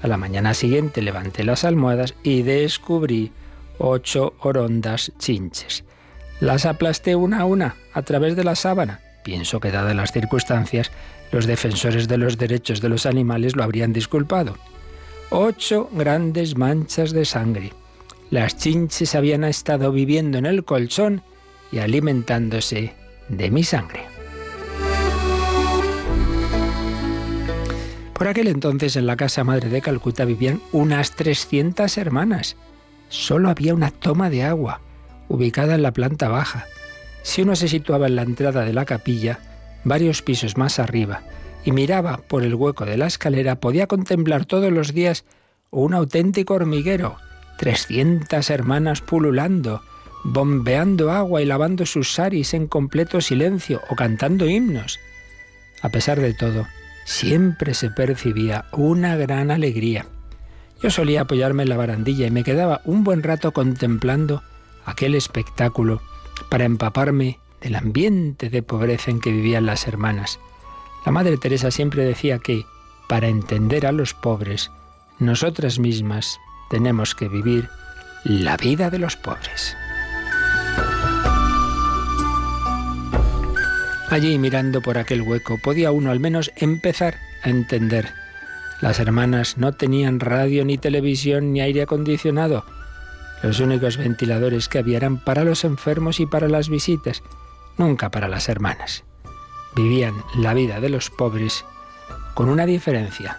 A 0.00 0.08
la 0.08 0.16
mañana 0.16 0.54
siguiente 0.54 1.02
levanté 1.02 1.44
las 1.44 1.64
almohadas 1.64 2.14
y 2.22 2.40
descubrí 2.44 3.30
ocho 3.76 4.32
orondas 4.40 5.12
chinches. 5.18 5.84
Las 6.40 6.64
aplasté 6.64 7.14
una 7.16 7.40
a 7.40 7.44
una 7.44 7.76
a 7.92 8.02
través 8.02 8.34
de 8.34 8.44
la 8.44 8.56
sábana. 8.56 9.00
Pienso 9.22 9.60
que 9.60 9.70
dadas 9.70 9.94
las 9.94 10.12
circunstancias, 10.12 10.90
los 11.32 11.46
defensores 11.46 12.08
de 12.08 12.16
los 12.16 12.38
derechos 12.38 12.80
de 12.80 12.88
los 12.88 13.04
animales 13.04 13.56
lo 13.56 13.62
habrían 13.62 13.92
disculpado. 13.92 14.56
Ocho 15.28 15.90
grandes 15.92 16.56
manchas 16.56 17.12
de 17.12 17.24
sangre. 17.26 17.72
Las 18.30 18.56
chinches 18.56 19.14
habían 19.14 19.44
estado 19.44 19.92
viviendo 19.92 20.38
en 20.38 20.46
el 20.46 20.64
colchón 20.64 21.22
y 21.70 21.78
alimentándose 21.78 22.94
de 23.28 23.50
mi 23.50 23.62
sangre. 23.62 24.06
Por 28.14 28.28
aquel 28.28 28.48
entonces 28.48 28.96
en 28.96 29.06
la 29.06 29.16
casa 29.16 29.44
madre 29.44 29.68
de 29.68 29.80
Calcuta 29.80 30.24
vivían 30.24 30.60
unas 30.72 31.12
300 31.12 31.96
hermanas. 31.98 32.56
Solo 33.08 33.50
había 33.50 33.74
una 33.74 33.90
toma 33.90 34.30
de 34.30 34.44
agua, 34.44 34.80
ubicada 35.30 35.76
en 35.76 35.82
la 35.82 35.92
planta 35.92 36.28
baja. 36.28 36.66
Si 37.22 37.42
uno 37.42 37.56
se 37.56 37.68
situaba 37.68 38.08
en 38.08 38.16
la 38.16 38.22
entrada 38.22 38.64
de 38.64 38.72
la 38.72 38.84
capilla, 38.84 39.38
varios 39.84 40.22
pisos 40.22 40.56
más 40.58 40.78
arriba, 40.78 41.22
y 41.64 41.72
miraba 41.72 42.18
por 42.18 42.42
el 42.42 42.54
hueco 42.54 42.84
de 42.84 42.96
la 42.96 43.06
escalera, 43.06 43.60
podía 43.60 43.86
contemplar 43.86 44.44
todos 44.44 44.72
los 44.72 44.92
días 44.92 45.24
un 45.70 45.94
auténtico 45.94 46.54
hormiguero, 46.54 47.16
300 47.58 48.50
hermanas 48.50 49.02
pululando, 49.02 49.82
bombeando 50.24 51.12
agua 51.12 51.40
y 51.40 51.46
lavando 51.46 51.86
sus 51.86 52.12
saris 52.12 52.52
en 52.52 52.66
completo 52.66 53.20
silencio 53.20 53.82
o 53.88 53.94
cantando 53.94 54.48
himnos. 54.48 54.98
A 55.80 55.90
pesar 55.90 56.20
de 56.20 56.34
todo, 56.34 56.66
siempre 57.04 57.74
se 57.74 57.90
percibía 57.90 58.64
una 58.72 59.16
gran 59.16 59.50
alegría. 59.52 60.06
Yo 60.82 60.90
solía 60.90 61.22
apoyarme 61.22 61.62
en 61.62 61.68
la 61.68 61.76
barandilla 61.76 62.26
y 62.26 62.30
me 62.30 62.42
quedaba 62.42 62.80
un 62.84 63.04
buen 63.04 63.22
rato 63.22 63.52
contemplando 63.52 64.42
aquel 64.84 65.14
espectáculo 65.14 66.00
para 66.48 66.64
empaparme 66.64 67.38
del 67.60 67.76
ambiente 67.76 68.50
de 68.50 68.62
pobreza 68.62 69.10
en 69.10 69.20
que 69.20 69.30
vivían 69.30 69.66
las 69.66 69.86
hermanas. 69.86 70.38
La 71.04 71.12
Madre 71.12 71.36
Teresa 71.36 71.70
siempre 71.70 72.04
decía 72.04 72.38
que, 72.38 72.64
para 73.08 73.28
entender 73.28 73.86
a 73.86 73.92
los 73.92 74.14
pobres, 74.14 74.70
nosotras 75.18 75.78
mismas 75.78 76.38
tenemos 76.70 77.14
que 77.14 77.28
vivir 77.28 77.68
la 78.24 78.56
vida 78.56 78.90
de 78.90 78.98
los 78.98 79.16
pobres. 79.16 79.76
Allí, 84.10 84.38
mirando 84.38 84.82
por 84.82 84.98
aquel 84.98 85.22
hueco, 85.22 85.58
podía 85.62 85.92
uno 85.92 86.10
al 86.10 86.18
menos 86.18 86.50
empezar 86.56 87.16
a 87.44 87.48
entender. 87.48 88.12
Las 88.80 88.98
hermanas 88.98 89.56
no 89.56 89.72
tenían 89.72 90.20
radio, 90.20 90.64
ni 90.64 90.78
televisión, 90.78 91.52
ni 91.52 91.60
aire 91.60 91.82
acondicionado. 91.82 92.64
Los 93.42 93.60
únicos 93.60 93.96
ventiladores 93.96 94.68
que 94.68 94.78
había 94.78 94.98
eran 94.98 95.18
para 95.18 95.44
los 95.44 95.64
enfermos 95.64 96.20
y 96.20 96.26
para 96.26 96.48
las 96.48 96.68
visitas, 96.68 97.22
nunca 97.78 98.10
para 98.10 98.28
las 98.28 98.48
hermanas. 98.48 99.04
Vivían 99.74 100.14
la 100.36 100.54
vida 100.54 100.80
de 100.80 100.90
los 100.90 101.10
pobres 101.10 101.64
con 102.34 102.48
una 102.48 102.66
diferencia. 102.66 103.38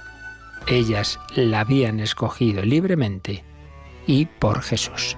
Ellas 0.68 1.20
la 1.36 1.62
habían 1.62 2.00
escogido 2.00 2.64
libremente 2.64 3.44
y 4.08 4.26
por 4.26 4.62
Jesús. 4.62 5.18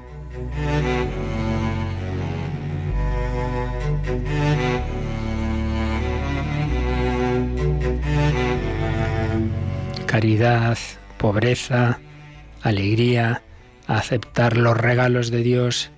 caridad, 10.14 10.78
pobreza, 11.18 11.98
alegría, 12.62 13.42
aceptar 13.88 14.58
los 14.58 14.78
regalos 14.78 15.32
de 15.32 15.44
Dios, 15.44 15.92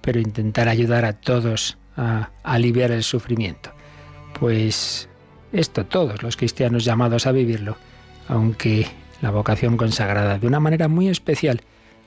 pero 0.00 0.20
intentar 0.20 0.68
ayudar 0.68 1.04
a 1.04 1.14
todos 1.14 1.78
a 1.96 2.30
aliviar 2.42 2.90
el 2.90 3.02
sufrimiento. 3.02 3.72
Pues 4.38 5.08
esto 5.52 5.84
todos 5.84 6.22
los 6.22 6.36
cristianos 6.36 6.84
llamados 6.84 7.26
a 7.26 7.32
vivirlo, 7.32 7.76
aunque 8.28 8.86
la 9.20 9.30
vocación 9.30 9.76
consagrada 9.76 10.38
de 10.38 10.46
una 10.46 10.60
manera 10.60 10.88
muy 10.88 11.08
especial, 11.08 11.62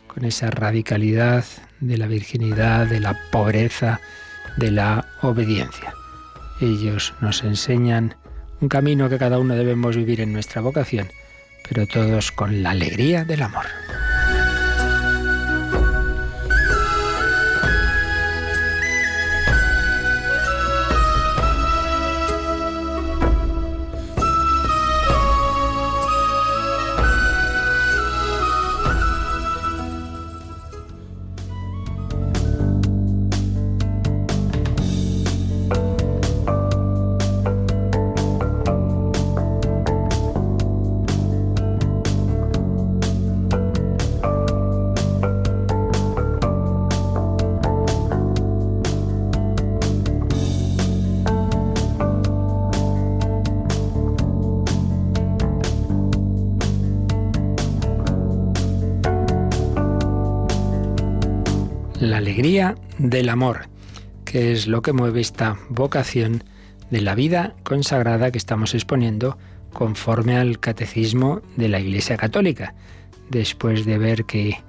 con 0.07 0.25
esa 0.25 0.51
radicalidad 0.51 1.43
de 1.79 1.97
la 1.97 2.07
virginidad, 2.07 2.87
de 2.87 2.99
la 2.99 3.17
pobreza, 3.31 3.99
de 4.57 4.71
la 4.71 5.05
obediencia. 5.21 5.93
Ellos 6.61 7.13
nos 7.19 7.43
enseñan 7.43 8.15
un 8.61 8.69
camino 8.69 9.09
que 9.09 9.17
cada 9.17 9.39
uno 9.39 9.55
debemos 9.55 9.95
vivir 9.95 10.21
en 10.21 10.31
nuestra 10.31 10.61
vocación 10.61 11.07
pero 11.67 11.87
todos 11.87 12.31
con 12.31 12.61
la 12.61 12.71
alegría 12.71 13.23
del 13.23 13.41
amor. 13.41 13.65
Del 62.97 63.29
amor, 63.29 63.69
que 64.25 64.51
es 64.51 64.65
lo 64.65 64.81
que 64.81 64.91
mueve 64.91 65.21
esta 65.21 65.59
vocación 65.69 66.43
de 66.89 66.99
la 66.99 67.13
vida 67.13 67.55
consagrada 67.63 68.31
que 68.31 68.39
estamos 68.39 68.73
exponiendo 68.73 69.37
conforme 69.71 70.37
al 70.37 70.59
catecismo 70.59 71.41
de 71.57 71.69
la 71.69 71.79
Iglesia 71.79 72.17
Católica. 72.17 72.73
Después 73.29 73.85
de 73.85 73.99
ver 73.99 74.25
que 74.25 74.63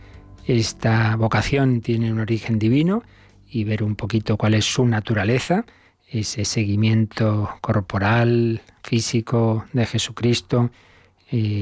esta 0.46 1.16
vocación 1.16 1.80
tiene 1.80 2.12
un 2.12 2.20
origen 2.20 2.58
divino 2.58 3.02
y 3.48 3.64
ver 3.64 3.82
un 3.82 3.96
poquito 3.96 4.36
cuál 4.36 4.52
es 4.52 4.66
su 4.66 4.84
naturaleza, 4.84 5.64
ese 6.06 6.44
seguimiento 6.44 7.48
corporal, 7.62 8.60
físico 8.82 9.64
de 9.72 9.86
Jesucristo, 9.86 10.70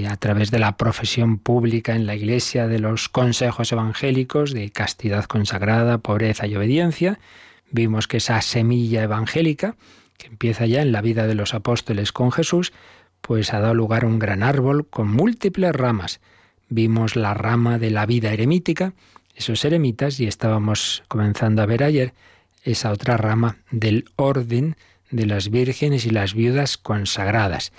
a 0.09 0.17
través 0.17 0.50
de 0.50 0.59
la 0.59 0.76
profesión 0.76 1.38
pública 1.38 1.95
en 1.95 2.07
la 2.07 2.14
Iglesia, 2.14 2.69
de 2.69 2.79
los 2.79 3.09
consejos 3.09 3.73
evangélicos 3.73 4.52
de 4.52 4.71
castidad 4.71 5.25
consagrada, 5.25 5.99
pobreza 5.99 6.47
y 6.47 6.57
obediencia, 6.57 7.19
vimos 7.71 8.07
que 8.07 8.19
esa 8.19 8.41
semilla 8.43 9.02
evangélica, 9.02 9.76
que 10.19 10.26
empieza 10.26 10.67
ya 10.67 10.83
en 10.83 10.93
la 10.93 11.00
vida 11.00 11.26
de 11.26 11.35
los 11.35 11.55
apóstoles 11.55 12.12
con 12.12 12.33
Jesús, 12.33 12.73
pues 13.23 13.55
ha 13.55 13.61
dado 13.61 13.75
lugar 13.75 14.05
a 14.05 14.09
un 14.09 14.19
gran 14.19 14.43
árbol 14.43 14.87
con 14.87 15.11
múltiples 15.11 15.73
ramas. 15.73 16.21
Vimos 16.69 17.17
la 17.17 17.33
rama 17.33 17.79
de 17.79 17.91
la 17.91 18.05
vida 18.05 18.33
eremítica, 18.33 18.93
esos 19.35 19.64
eremitas, 19.64 20.21
y 20.21 20.26
estábamos 20.26 21.02
comenzando 21.09 21.62
a 21.62 21.67
ver 21.67 21.83
ayer 21.83 22.12
esa 22.62 22.93
otra 22.93 23.17
rama 23.17 23.57
del 23.71 24.05
orden 24.17 24.76
de 25.11 25.26
las 25.26 25.50
vírgenes 25.50 26.05
y 26.05 26.11
las 26.11 26.35
viudas 26.35 26.76
consagradas. 26.76 27.73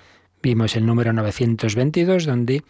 Vimos 0.44 0.76
el 0.76 0.86
número 0.86 1.14
922 1.14 2.26
donde 2.26 2.64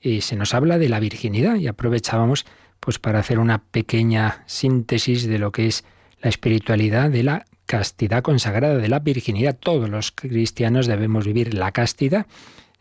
eh, 0.00 0.22
se 0.22 0.34
nos 0.34 0.54
habla 0.54 0.78
de 0.78 0.88
la 0.88 0.98
virginidad 0.98 1.56
y 1.56 1.66
aprovechábamos 1.66 2.46
pues 2.80 2.98
para 2.98 3.18
hacer 3.18 3.38
una 3.38 3.58
pequeña 3.64 4.44
síntesis 4.46 5.26
de 5.26 5.38
lo 5.38 5.52
que 5.52 5.66
es 5.66 5.84
la 6.22 6.30
espiritualidad 6.30 7.10
de 7.10 7.22
la 7.22 7.44
castidad 7.66 8.22
consagrada, 8.22 8.76
de 8.76 8.88
la 8.88 9.00
virginidad. 9.00 9.58
Todos 9.58 9.90
los 9.90 10.10
cristianos 10.10 10.86
debemos 10.86 11.26
vivir 11.26 11.52
la 11.52 11.70
castidad, 11.70 12.26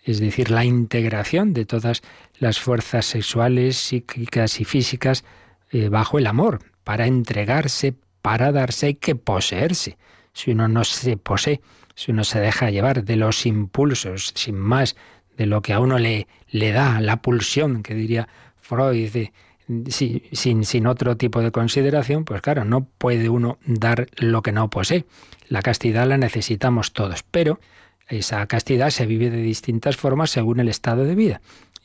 es 0.06 0.22
decir, 0.22 0.50
la 0.50 0.63
integración 0.63 1.54
de 1.54 1.66
todas 1.66 2.01
las 2.39 2.58
fuerzas 2.58 3.06
sexuales, 3.06 3.75
psíquicas 3.75 4.62
y 4.62 4.63
físicas 4.63 5.25
eh, 5.72 5.89
bajo 5.89 6.20
el 6.20 6.25
amor, 6.25 6.60
para 6.86 7.06
entregarse, 7.06 7.96
para 8.22 8.54
darse, 8.54 8.86
hay 8.86 8.96
que 8.96 9.16
poseerse. 9.16 9.98
Si 10.32 10.51
uno 10.51 10.70
no 10.70 10.86
se 10.86 11.18
posee, 11.18 11.60
si 11.98 12.12
uno 12.12 12.24
se 12.24 12.39
deja 12.39 12.70
llevar 12.70 13.04
de 13.06 13.16
los 13.16 13.48
impulsos, 13.48 14.32
sin 14.36 14.56
más, 14.56 14.96
de 15.36 15.48
lo 15.48 15.63
que 15.63 15.74
a 15.74 15.80
uno 15.80 15.98
le, 15.98 16.27
le 16.48 16.72
da 16.72 17.01
la 17.01 17.24
pulsión, 17.24 17.82
que 17.82 17.96
diría 17.96 18.30
Freud, 18.56 19.30
sin, 19.89 20.63
sin 20.63 20.86
otro 20.86 21.18
tipo 21.18 21.42
de 21.42 21.51
consideración, 21.51 22.24
pues 22.24 22.44
claro, 22.44 22.66
no 22.66 22.86
puede 22.86 23.30
uno 23.30 23.58
dar 23.66 24.06
lo 24.18 24.44
que 24.44 24.51
no 24.51 24.70
posee. 24.70 25.06
La 25.50 25.63
castidad 25.63 26.08
la 26.08 26.20
necesitamos 26.20 26.94
todos, 26.94 27.24
pero 27.24 27.60
esa 28.08 28.46
castidad 28.46 28.92
se 28.92 29.08
vive 29.08 29.32
de 29.32 29.42
distintas 29.42 29.98
formas 29.98 30.30
según 30.30 30.60
el 30.60 30.70
estado 30.70 31.04
de 31.04 31.16
vida. 31.16 31.42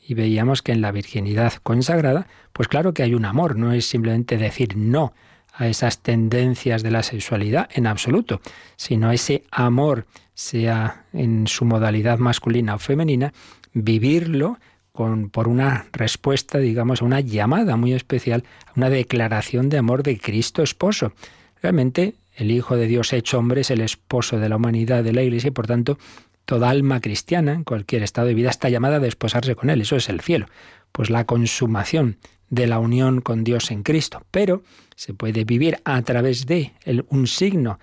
Y 0.07 0.13
veíamos 0.13 0.61
que 0.61 0.73
en 0.73 0.81
la 0.81 0.91
virginidad 0.91 1.53
consagrada, 1.63 2.27
pues 2.51 2.67
claro 2.67 2.93
que 2.93 3.01
hay 3.01 3.15
un 3.15 3.25
amor, 3.25 3.55
no 3.55 3.73
es 3.73 3.87
simplemente 3.87 4.37
decir 4.37 4.77
no 4.77 5.11
a 5.53 5.67
esas 5.67 5.99
tendencias 5.99 6.83
de 6.83 6.91
la 6.91 7.03
sexualidad 7.03 7.69
en 7.73 7.87
absoluto, 7.87 8.41
sino 8.75 9.11
ese 9.11 9.43
amor, 9.51 10.05
sea 10.33 11.05
en 11.13 11.47
su 11.47 11.63
modalidad 11.65 12.17
masculina 12.17 12.75
o 12.75 12.79
femenina, 12.79 13.33
vivirlo 13.73 14.57
con, 14.91 15.29
por 15.29 15.47
una 15.47 15.85
respuesta, 15.91 16.57
digamos, 16.57 17.01
a 17.01 17.05
una 17.05 17.19
llamada 17.19 17.75
muy 17.77 17.93
especial, 17.93 18.43
una 18.75 18.89
declaración 18.89 19.69
de 19.69 19.77
amor 19.77 20.03
de 20.03 20.17
Cristo 20.17 20.63
esposo. 20.63 21.13
Realmente 21.61 22.15
el 22.35 22.51
Hijo 22.51 22.75
de 22.75 22.87
Dios 22.87 23.13
hecho 23.13 23.37
hombre 23.37 23.61
es 23.61 23.71
el 23.71 23.81
esposo 23.81 24.39
de 24.39 24.49
la 24.49 24.55
humanidad, 24.55 25.03
de 25.03 25.13
la 25.13 25.21
Iglesia, 25.21 25.49
y 25.49 25.51
por 25.51 25.67
tanto 25.67 25.97
toda 26.45 26.69
alma 26.69 26.99
cristiana, 26.99 27.53
en 27.53 27.63
cualquier 27.63 28.03
estado 28.03 28.27
de 28.27 28.33
vida, 28.33 28.49
está 28.49 28.69
llamada 28.69 28.97
a 28.97 28.99
desposarse 28.99 29.55
con 29.55 29.69
Él. 29.69 29.81
Eso 29.81 29.95
es 29.95 30.09
el 30.09 30.21
cielo. 30.21 30.47
Pues 30.91 31.09
la 31.09 31.25
consumación 31.25 32.17
de 32.49 32.67
la 32.67 32.79
unión 32.79 33.21
con 33.21 33.43
Dios 33.43 33.71
en 33.71 33.83
Cristo. 33.83 34.23
Pero 34.29 34.63
se 34.95 35.13
puede 35.13 35.43
vivir 35.43 35.79
a 35.83 36.01
través 36.01 36.45
de 36.45 36.73
un 37.09 37.27
signo 37.27 37.79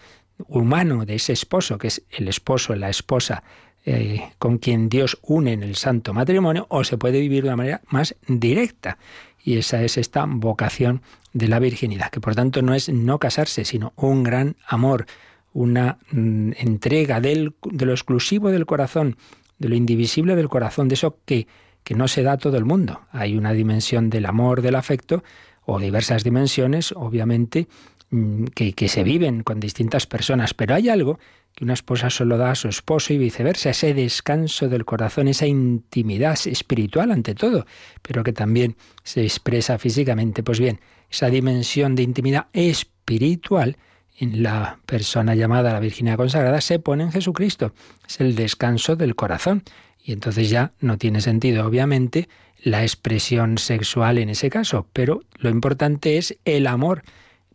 humano 0.49 1.05
de 1.05 1.17
ese 1.17 1.33
esposo, 1.33 1.79
que 1.79 1.89
es 1.89 2.03
el 2.11 2.29
esposo, 2.29 2.75
la 2.75 2.91
esposa, 2.91 3.43
eh, 3.85 4.31
con 4.39 4.59
quien 4.59 4.89
Dios 4.89 5.19
une 5.23 5.53
en 5.53 5.63
el 5.63 5.77
santo 5.77 6.13
matrimonio, 6.13 6.67
o 6.69 6.85
se 6.85 6.99
puede 6.99 7.21
vivir 7.21 7.43
de 7.43 7.49
una 7.49 7.57
manera 7.57 7.81
más 7.89 8.15
directa. 8.27 8.99
Y 9.43 9.57
esa 9.57 9.83
es 9.83 9.97
esta 9.97 10.27
vocación 10.27 11.03
de 11.33 11.49
la 11.49 11.59
virginidad, 11.59 12.11
que 12.11 12.21
por 12.21 12.35
tanto 12.35 12.63
no 12.63 12.75
es 12.75 12.89
no 12.89 13.19
casarse, 13.19 13.65
sino 13.65 13.93
un 13.97 14.23
gran 14.23 14.57
amor, 14.67 15.07
una 15.53 15.99
mm, 16.11 16.53
entrega 16.59 17.21
del, 17.21 17.55
de 17.65 17.87
lo 17.87 17.93
exclusivo 17.93 18.51
del 18.51 18.67
corazón, 18.67 19.17
de 19.59 19.69
lo 19.69 19.75
indivisible 19.75 20.37
del 20.37 20.49
corazón, 20.49 20.89
de 20.89 20.95
eso 20.95 21.19
que, 21.25 21.47
que 21.83 21.95
no 21.95 22.09
se 22.09 22.23
da 22.23 22.33
a 22.33 22.39
todo 22.39 22.57
el 22.57 22.65
mundo. 22.65 23.01
Hay 23.13 23.37
una 23.37 23.53
dimensión 23.53 24.11
del 24.11 24.27
amor, 24.27 24.63
del 24.63 24.75
afecto, 24.75 25.23
o 25.71 25.79
diversas 25.79 26.25
dimensiones, 26.25 26.93
obviamente, 26.93 27.69
mm, 28.11 28.47
que, 28.55 28.73
que, 28.73 28.89
se 28.89 29.05
viven 29.05 29.43
con 29.43 29.61
distintas 29.61 30.07
personas, 30.07 30.53
pero 30.53 30.75
hay 30.75 30.89
algo 30.89 31.19
que 31.55 31.65
una 31.65 31.75
esposa 31.75 32.11
solo 32.11 32.39
da 32.39 32.51
a 32.53 32.55
su 32.55 32.69
esposo 32.69 33.13
y 33.13 33.19
viceversa, 33.19 33.71
ese 33.71 33.95
descanso 33.95 34.69
del 34.69 34.85
corazón, 34.85 35.29
esa 35.29 35.47
intimidad 35.47 36.39
espiritual 36.47 37.11
ante 37.13 37.35
todo, 37.35 37.67
pero 38.03 38.23
que 38.25 38.33
también 38.33 38.77
se 39.05 39.23
expresa 39.23 39.79
físicamente. 39.79 40.43
Pues 40.43 40.59
bien, 40.59 40.81
esa 41.11 41.29
dimensión 41.29 41.95
de 41.95 42.03
intimidad 42.03 42.47
espiritual 42.53 43.77
en 44.19 44.43
la 44.43 44.79
persona 44.87 45.35
llamada 45.35 45.73
la 45.73 45.81
Virginia 45.81 46.17
consagrada 46.17 46.61
se 46.61 46.79
pone 46.79 47.05
en 47.05 47.13
Jesucristo. 47.13 47.73
Es 48.07 48.21
el 48.21 48.35
descanso 48.35 48.97
del 48.97 49.17
corazón. 49.17 49.63
Y 50.03 50.13
entonces 50.13 50.51
ya 50.51 50.73
no 50.81 50.99
tiene 50.99 51.21
sentido, 51.21 51.67
obviamente, 51.67 52.29
la 52.63 52.83
expresión 52.83 53.59
sexual 53.59 54.19
en 54.19 54.29
ese 54.29 54.51
caso, 54.51 54.87
pero 54.93 55.23
lo 55.37 55.51
importante 55.51 56.19
es 56.19 56.39
el 56.45 56.67
amor. 56.67 57.03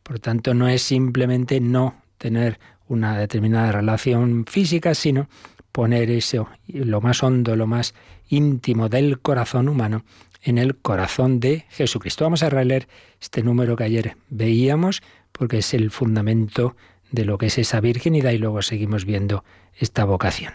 Por 0.04 0.20
tanto, 0.20 0.54
no 0.54 0.68
es 0.68 0.82
simplemente 0.82 1.60
no 1.60 1.96
tener 2.18 2.60
una 2.88 3.18
determinada 3.18 3.72
relación 3.72 4.46
física, 4.46 4.94
sino 4.96 5.28
poner 5.72 6.10
eso, 6.10 6.48
lo 6.68 7.02
más 7.02 7.24
hondo, 7.24 7.56
lo 7.56 7.68
más 7.68 7.94
íntimo 8.30 8.90
del 8.90 9.20
corazón 9.20 9.68
humano, 9.68 10.04
en 10.42 10.58
el 10.58 10.76
corazón 10.76 11.40
de 11.40 11.66
Jesucristo. 11.70 12.24
Vamos 12.24 12.44
a 12.44 12.50
releer 12.50 12.88
este 13.20 13.44
número 13.44 13.76
que 13.76 13.84
ayer 13.84 14.18
veíamos, 14.30 15.02
porque 15.32 15.58
es 15.58 15.74
el 15.74 15.92
fundamento 15.92 16.76
de 17.12 17.26
lo 17.26 17.38
que 17.38 17.48
es 17.48 17.58
esa 17.58 17.82
virginidad 17.82 18.32
y 18.32 18.38
luego 18.38 18.62
seguimos 18.62 19.06
viendo 19.06 19.44
esta 19.78 20.06
vocación. 20.06 20.54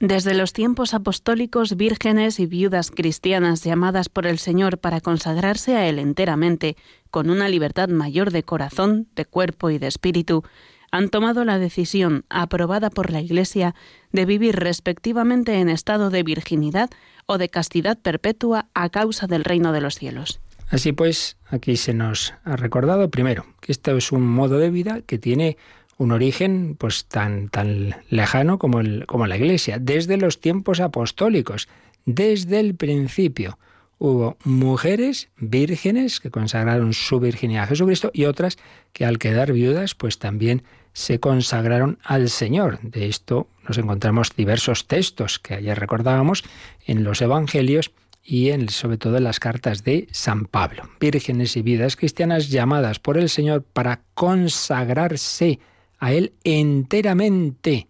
Desde 0.00 0.32
los 0.32 0.54
tiempos 0.54 0.94
apostólicos, 0.94 1.76
vírgenes 1.76 2.40
y 2.40 2.46
viudas 2.46 2.90
cristianas 2.90 3.62
llamadas 3.62 4.08
por 4.08 4.26
el 4.26 4.38
Señor 4.38 4.78
para 4.78 5.02
consagrarse 5.02 5.76
a 5.76 5.86
Él 5.86 5.98
enteramente, 5.98 6.76
con 7.10 7.28
una 7.28 7.50
libertad 7.50 7.90
mayor 7.90 8.30
de 8.30 8.42
corazón, 8.42 9.08
de 9.14 9.26
cuerpo 9.26 9.68
y 9.68 9.76
de 9.76 9.88
espíritu, 9.88 10.42
han 10.90 11.10
tomado 11.10 11.44
la 11.44 11.58
decisión, 11.58 12.24
aprobada 12.30 12.88
por 12.88 13.10
la 13.10 13.20
Iglesia, 13.20 13.74
de 14.10 14.24
vivir 14.24 14.56
respectivamente 14.56 15.60
en 15.60 15.68
estado 15.68 16.08
de 16.08 16.22
virginidad 16.22 16.88
o 17.26 17.36
de 17.36 17.50
castidad 17.50 17.98
perpetua 17.98 18.70
a 18.72 18.88
causa 18.88 19.26
del 19.26 19.44
reino 19.44 19.70
de 19.70 19.82
los 19.82 19.96
cielos. 19.96 20.40
Así 20.70 20.92
pues, 20.92 21.36
aquí 21.48 21.76
se 21.76 21.92
nos 21.92 22.32
ha 22.44 22.56
recordado 22.56 23.10
primero 23.10 23.44
que 23.60 23.72
esto 23.72 23.94
es 23.96 24.12
un 24.12 24.26
modo 24.26 24.58
de 24.58 24.70
vida 24.70 25.02
que 25.02 25.18
tiene 25.18 25.58
un 26.00 26.12
origen 26.12 26.76
pues 26.78 27.04
tan 27.04 27.50
tan 27.50 27.94
lejano 28.08 28.58
como, 28.58 28.80
el, 28.80 29.04
como 29.06 29.26
la 29.26 29.36
Iglesia, 29.36 29.78
desde 29.78 30.16
los 30.16 30.40
tiempos 30.40 30.80
apostólicos, 30.80 31.68
desde 32.06 32.58
el 32.58 32.74
principio 32.74 33.58
hubo 33.98 34.38
mujeres 34.44 35.28
vírgenes 35.36 36.18
que 36.18 36.30
consagraron 36.30 36.94
su 36.94 37.20
virginidad 37.20 37.64
a 37.64 37.66
Jesucristo 37.66 38.10
y 38.14 38.24
otras 38.24 38.56
que 38.94 39.04
al 39.04 39.18
quedar 39.18 39.52
viudas 39.52 39.94
pues 39.94 40.18
también 40.18 40.62
se 40.94 41.20
consagraron 41.20 41.98
al 42.02 42.30
Señor. 42.30 42.80
De 42.80 43.06
esto 43.06 43.48
nos 43.68 43.76
encontramos 43.76 44.34
diversos 44.34 44.86
textos 44.86 45.38
que 45.38 45.52
ayer 45.52 45.78
recordábamos 45.78 46.44
en 46.86 47.04
los 47.04 47.20
Evangelios 47.20 47.92
y 48.24 48.48
en, 48.48 48.70
sobre 48.70 48.96
todo 48.96 49.18
en 49.18 49.24
las 49.24 49.38
cartas 49.38 49.84
de 49.84 50.08
San 50.12 50.46
Pablo. 50.46 50.88
Vírgenes 50.98 51.58
y 51.58 51.62
vidas 51.62 51.96
cristianas 51.96 52.48
llamadas 52.48 53.00
por 53.00 53.18
el 53.18 53.28
Señor 53.28 53.64
para 53.64 54.00
consagrarse 54.14 55.60
a 56.00 56.12
Él 56.12 56.32
enteramente, 56.42 57.86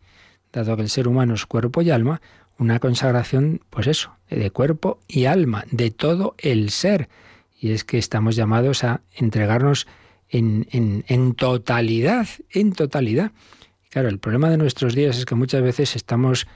dado 0.53 0.77
que 0.77 0.83
el 0.83 0.91
ser 0.91 1.09
humano 1.09 1.35
es 1.35 1.47
cuerpo 1.47 1.81
y 1.81 1.91
alma, 1.91 2.21
una 2.59 2.79
consagración, 2.79 3.63
pues 3.71 3.87
eso, 3.87 4.13
de 4.29 4.51
cuerpo 4.51 5.01
y 5.09 5.25
alma, 5.25 5.65
de 5.71 5.91
todo 5.91 6.35
el 6.37 6.71
ser. 6.71 7.09
Y 7.59 7.71
es 7.71 7.85
que 7.85 7.97
estamos 7.97 8.37
llamados 8.37 8.85
a 8.85 9.01
entregarnos 9.15 9.87
en, 10.29 10.67
en, 10.71 11.05
en 11.09 11.35
totalidad, 11.35 12.29
en 12.51 12.73
totalidad. 12.73 13.33
Claro, 13.89 14.09
el 14.09 14.19
problema 14.19 14.51
de 14.51 14.59
nuestros 14.59 14.95
días 14.95 15.17
es 15.17 15.25
que 15.25 15.35
muchas 15.35 15.63
veces 15.63 15.97
estamos 15.97 16.47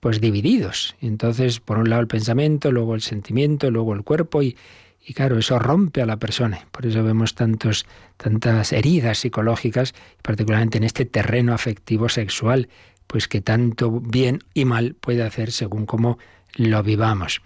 pues 0.00 0.20
divididos. 0.20 0.96
Entonces, 1.00 1.60
por 1.60 1.78
un 1.78 1.88
lado 1.88 2.02
el 2.02 2.08
pensamiento, 2.08 2.72
luego 2.72 2.96
el 2.96 3.02
sentimiento, 3.02 3.70
luego 3.70 3.94
el 3.94 4.02
cuerpo 4.02 4.42
y, 4.42 4.56
y 5.04 5.14
claro, 5.14 5.38
eso 5.38 5.58
rompe 5.58 6.00
a 6.00 6.06
la 6.06 6.18
persona. 6.18 6.66
Por 6.70 6.86
eso 6.86 7.02
vemos 7.02 7.34
tantos, 7.34 7.86
tantas 8.16 8.72
heridas 8.72 9.18
psicológicas, 9.18 9.94
particularmente 10.22 10.78
en 10.78 10.84
este 10.84 11.04
terreno 11.04 11.52
afectivo 11.54 12.08
sexual 12.08 12.68
pues 13.12 13.28
que 13.28 13.42
tanto 13.42 14.00
bien 14.00 14.38
y 14.54 14.64
mal 14.64 14.94
puede 14.94 15.22
hacer 15.22 15.52
según 15.52 15.84
cómo 15.84 16.18
lo 16.54 16.82
vivamos. 16.82 17.42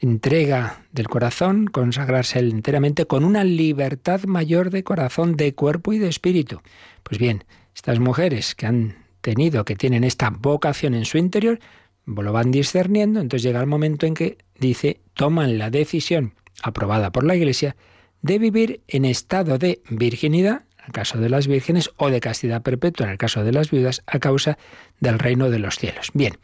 Entrega 0.00 0.84
del 0.92 1.08
corazón, 1.08 1.66
consagrarse 1.66 2.38
enteramente 2.38 3.04
con 3.04 3.24
una 3.24 3.44
libertad 3.44 4.22
mayor 4.24 4.70
de 4.70 4.82
corazón, 4.82 5.36
de 5.36 5.54
cuerpo 5.54 5.92
y 5.92 5.98
de 5.98 6.08
espíritu. 6.08 6.62
Pues 7.02 7.18
bien, 7.18 7.44
estas 7.74 7.98
mujeres 7.98 8.54
que 8.54 8.64
han 8.64 8.96
tenido, 9.20 9.66
que 9.66 9.76
tienen 9.76 10.04
esta 10.04 10.30
vocación 10.30 10.94
en 10.94 11.04
su 11.04 11.18
interior, 11.18 11.60
lo 12.06 12.32
van 12.32 12.50
discerniendo, 12.50 13.20
entonces 13.20 13.42
llega 13.42 13.60
el 13.60 13.66
momento 13.66 14.06
en 14.06 14.14
que 14.14 14.38
dice, 14.58 15.00
toman 15.12 15.58
la 15.58 15.68
decisión 15.68 16.32
aprobada 16.62 17.12
por 17.12 17.24
la 17.24 17.36
Iglesia 17.36 17.76
de 18.22 18.38
vivir 18.38 18.82
en 18.88 19.04
estado 19.04 19.58
de 19.58 19.82
virginidad 19.88 20.64
el 20.86 20.92
caso 20.92 21.18
de 21.18 21.28
las 21.28 21.46
vírgenes, 21.46 21.90
o 21.96 22.10
de 22.10 22.20
castidad 22.20 22.62
perpetua 22.62 23.06
en 23.06 23.12
el 23.12 23.18
caso 23.18 23.44
de 23.44 23.52
las 23.52 23.70
viudas, 23.70 24.02
a 24.06 24.18
causa 24.18 24.58
del 24.98 25.18
reino 25.18 25.50
de 25.50 25.58
los 25.58 25.76
cielos. 25.76 26.10
Bien, 26.14 26.38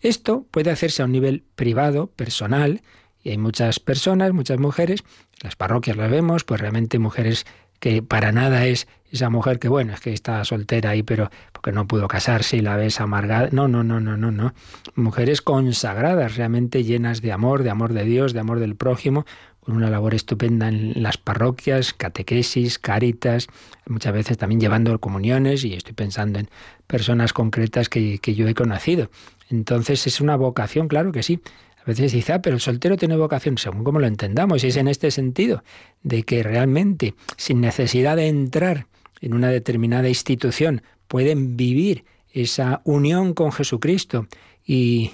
esto 0.00 0.46
puede 0.50 0.70
hacerse 0.70 1.02
a 1.02 1.04
un 1.04 1.12
nivel 1.12 1.44
privado, 1.54 2.08
personal, 2.08 2.82
y 3.22 3.30
hay 3.30 3.38
muchas 3.38 3.78
personas, 3.78 4.32
muchas 4.32 4.58
mujeres, 4.58 5.04
las 5.42 5.56
parroquias 5.56 5.96
las 5.96 6.10
vemos, 6.10 6.44
pues 6.44 6.60
realmente 6.60 6.98
mujeres 6.98 7.46
que 7.78 8.02
para 8.02 8.32
nada 8.32 8.66
es 8.66 8.86
esa 9.10 9.28
mujer 9.28 9.58
que, 9.58 9.68
bueno, 9.68 9.92
es 9.92 10.00
que 10.00 10.12
está 10.12 10.44
soltera 10.44 10.90
ahí, 10.90 11.02
pero 11.02 11.30
porque 11.52 11.72
no 11.72 11.86
pudo 11.86 12.08
casarse 12.08 12.56
y 12.56 12.60
la 12.60 12.76
ves 12.76 13.00
amargada. 13.00 13.48
No, 13.52 13.68
no, 13.68 13.84
no, 13.84 14.00
no, 14.00 14.16
no, 14.16 14.30
no. 14.30 14.54
Mujeres 14.94 15.42
consagradas, 15.42 16.36
realmente 16.36 16.82
llenas 16.82 17.20
de 17.20 17.32
amor, 17.32 17.62
de 17.62 17.70
amor 17.70 17.92
de 17.92 18.04
Dios, 18.04 18.32
de 18.32 18.40
amor 18.40 18.58
del 18.58 18.76
prójimo, 18.76 19.26
con 19.64 19.76
una 19.76 19.90
labor 19.90 20.14
estupenda 20.14 20.68
en 20.68 21.02
las 21.02 21.18
parroquias, 21.18 21.92
catequesis, 21.94 22.78
caritas, 22.78 23.46
muchas 23.86 24.12
veces 24.12 24.36
también 24.36 24.60
llevando 24.60 24.98
comuniones 24.98 25.64
y 25.64 25.74
estoy 25.74 25.92
pensando 25.92 26.40
en 26.40 26.48
personas 26.88 27.32
concretas 27.32 27.88
que, 27.88 28.18
que 28.18 28.34
yo 28.34 28.48
he 28.48 28.54
conocido. 28.54 29.10
Entonces 29.50 30.06
es 30.06 30.20
una 30.20 30.34
vocación, 30.34 30.88
claro 30.88 31.12
que 31.12 31.22
sí. 31.22 31.40
A 31.80 31.84
veces 31.84 32.12
dice, 32.12 32.32
ah, 32.32 32.42
pero 32.42 32.56
el 32.56 32.60
soltero 32.60 32.96
tiene 32.96 33.16
vocación, 33.16 33.58
según 33.58 33.84
como 33.84 34.00
lo 34.00 34.06
entendamos, 34.06 34.62
y 34.62 34.68
es 34.68 34.76
en 34.76 34.88
este 34.88 35.10
sentido, 35.10 35.62
de 36.02 36.22
que 36.22 36.42
realmente, 36.42 37.14
sin 37.36 37.60
necesidad 37.60 38.16
de 38.16 38.28
entrar 38.28 38.86
en 39.20 39.34
una 39.34 39.48
determinada 39.48 40.08
institución, 40.08 40.82
pueden 41.08 41.56
vivir 41.56 42.04
esa 42.32 42.82
unión 42.84 43.34
con 43.34 43.52
Jesucristo 43.52 44.26
y, 44.64 45.10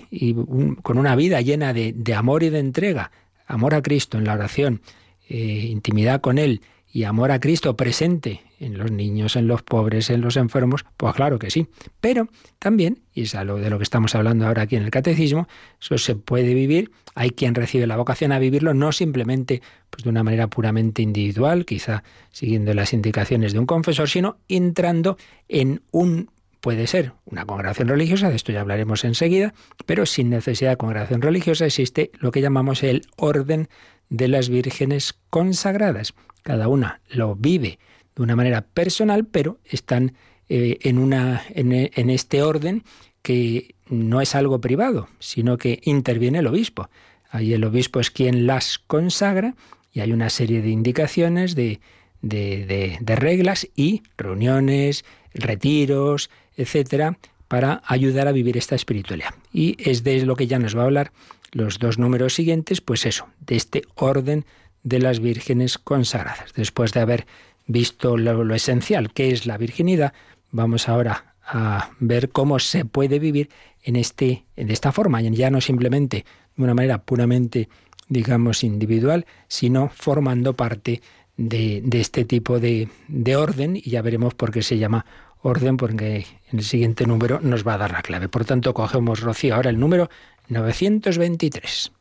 con 0.82 0.98
una 0.98 1.16
vida 1.16 1.40
llena 1.40 1.72
de, 1.72 1.92
de 1.94 2.14
amor 2.14 2.42
y 2.42 2.50
de 2.50 2.58
entrega 2.58 3.10
amor 3.48 3.74
a 3.74 3.82
Cristo 3.82 4.18
en 4.18 4.24
la 4.24 4.34
oración, 4.34 4.82
eh, 5.28 5.34
intimidad 5.36 6.20
con 6.20 6.38
Él 6.38 6.60
y 6.92 7.04
amor 7.04 7.32
a 7.32 7.40
Cristo 7.40 7.76
presente 7.76 8.42
en 8.60 8.78
los 8.78 8.90
niños, 8.90 9.36
en 9.36 9.46
los 9.46 9.62
pobres, 9.62 10.10
en 10.10 10.20
los 10.20 10.36
enfermos, 10.36 10.84
pues 10.96 11.14
claro 11.14 11.38
que 11.38 11.50
sí. 11.50 11.68
Pero 12.00 12.28
también, 12.58 12.98
y 13.14 13.22
es 13.22 13.34
algo 13.34 13.58
de 13.58 13.70
lo 13.70 13.78
que 13.78 13.84
estamos 13.84 14.14
hablando 14.14 14.46
ahora 14.46 14.62
aquí 14.62 14.76
en 14.76 14.84
el 14.84 14.90
catecismo, 14.90 15.48
eso 15.80 15.98
se 15.98 16.16
puede 16.16 16.54
vivir, 16.54 16.90
hay 17.14 17.30
quien 17.30 17.54
recibe 17.54 17.86
la 17.86 17.96
vocación 17.96 18.32
a 18.32 18.38
vivirlo 18.38 18.74
no 18.74 18.92
simplemente 18.92 19.62
pues 19.90 20.04
de 20.04 20.10
una 20.10 20.22
manera 20.22 20.48
puramente 20.48 21.02
individual, 21.02 21.66
quizá 21.66 22.02
siguiendo 22.32 22.72
las 22.74 22.92
indicaciones 22.92 23.52
de 23.52 23.58
un 23.58 23.66
confesor, 23.66 24.08
sino 24.08 24.38
entrando 24.48 25.18
en 25.48 25.82
un 25.90 26.30
puede 26.60 26.86
ser 26.86 27.12
una 27.24 27.44
congregación 27.44 27.88
religiosa, 27.88 28.30
de 28.30 28.36
esto 28.36 28.52
ya 28.52 28.60
hablaremos 28.60 29.04
enseguida, 29.04 29.54
pero 29.86 30.06
sin 30.06 30.30
necesidad 30.30 30.70
de 30.70 30.76
congregación 30.76 31.22
religiosa 31.22 31.66
existe 31.66 32.10
lo 32.18 32.30
que 32.30 32.40
llamamos 32.40 32.82
el 32.82 33.02
orden 33.16 33.68
de 34.08 34.28
las 34.28 34.48
vírgenes 34.48 35.14
consagradas. 35.30 36.14
Cada 36.42 36.68
una 36.68 37.00
lo 37.08 37.36
vive 37.36 37.78
de 38.16 38.22
una 38.22 38.36
manera 38.36 38.62
personal, 38.62 39.26
pero 39.26 39.58
están 39.64 40.14
eh, 40.48 40.78
en, 40.82 40.98
una, 40.98 41.42
en, 41.50 42.10
este 42.10 42.42
orden 42.42 42.82
que 43.22 43.74
no 43.88 44.20
es 44.20 44.34
algo 44.34 44.60
privado, 44.60 45.08
sino 45.18 45.58
que 45.58 45.80
interviene 45.84 46.38
el 46.38 46.46
obispo. 46.46 46.88
Ahí 47.30 47.52
el 47.52 47.64
obispo 47.64 48.00
es 48.00 48.10
quien 48.10 48.46
las 48.46 48.78
consagra 48.78 49.54
y 49.92 50.00
hay 50.00 50.12
una 50.12 50.30
serie 50.30 50.62
de 50.62 50.70
indicaciones, 50.70 51.54
de, 51.54 51.80
de, 52.22 52.96
de 53.00 53.16
reglas 53.16 53.68
y 53.76 54.02
reuniones, 54.16 55.04
retiros, 55.34 56.30
etcétera, 56.58 57.16
para 57.48 57.82
ayudar 57.86 58.28
a 58.28 58.32
vivir 58.32 58.58
esta 58.58 58.74
espiritualidad. 58.74 59.34
Y 59.52 59.76
es 59.78 60.04
de 60.04 60.24
lo 60.26 60.36
que 60.36 60.46
ya 60.46 60.58
nos 60.58 60.76
va 60.76 60.82
a 60.82 60.84
hablar 60.84 61.12
los 61.52 61.78
dos 61.78 61.98
números 61.98 62.34
siguientes, 62.34 62.82
pues 62.82 63.06
eso, 63.06 63.26
de 63.40 63.56
este 63.56 63.82
orden 63.94 64.44
de 64.82 64.98
las 64.98 65.20
vírgenes 65.20 65.78
consagradas. 65.78 66.52
Después 66.54 66.92
de 66.92 67.00
haber 67.00 67.26
visto 67.66 68.16
lo, 68.16 68.54
esencial, 68.54 69.12
que 69.12 69.30
es 69.30 69.46
la 69.46 69.56
virginidad, 69.56 70.12
vamos 70.50 70.88
ahora 70.88 71.34
a 71.42 71.90
ver 72.00 72.28
cómo 72.28 72.58
se 72.58 72.84
puede 72.84 73.18
vivir 73.18 73.48
en, 73.82 73.96
este, 73.96 74.44
esta 74.56 74.92
forma, 74.92 75.22
ya 75.22 75.50
no 75.50 75.60
simplemente 75.62 76.26
de 76.56 76.62
una 76.62 76.74
manera 76.74 76.98
puramente, 76.98 77.68
digamos, 78.08 78.62
individual, 78.62 79.24
sino 79.48 79.88
formando 79.88 80.54
parte 80.54 81.00
de, 81.36 81.82
este 81.92 82.24
tipo 82.24 82.60
de, 82.60 82.88
de 83.06 83.36
orden, 83.36 83.76
y 83.76 83.90
ya 83.90 84.02
veremos 84.02 84.34
por 84.34 84.50
qué 84.50 84.62
se 84.62 84.76
llama 84.76 85.06
orden, 85.42 85.76
porque 85.76 86.26
en 86.50 86.58
el 86.58 86.64
siguiente 86.64 87.06
número 87.06 87.40
nos 87.40 87.66
va 87.66 87.74
a 87.74 87.78
dar 87.78 87.92
la 87.92 88.02
clave. 88.02 88.28
Por 88.28 88.44
tanto, 88.44 88.74
cogemos, 88.74 89.20
Rocío, 89.20 89.54
ahora 89.54 89.70
el 89.70 89.78
número 89.78 90.10
923. 90.48 91.92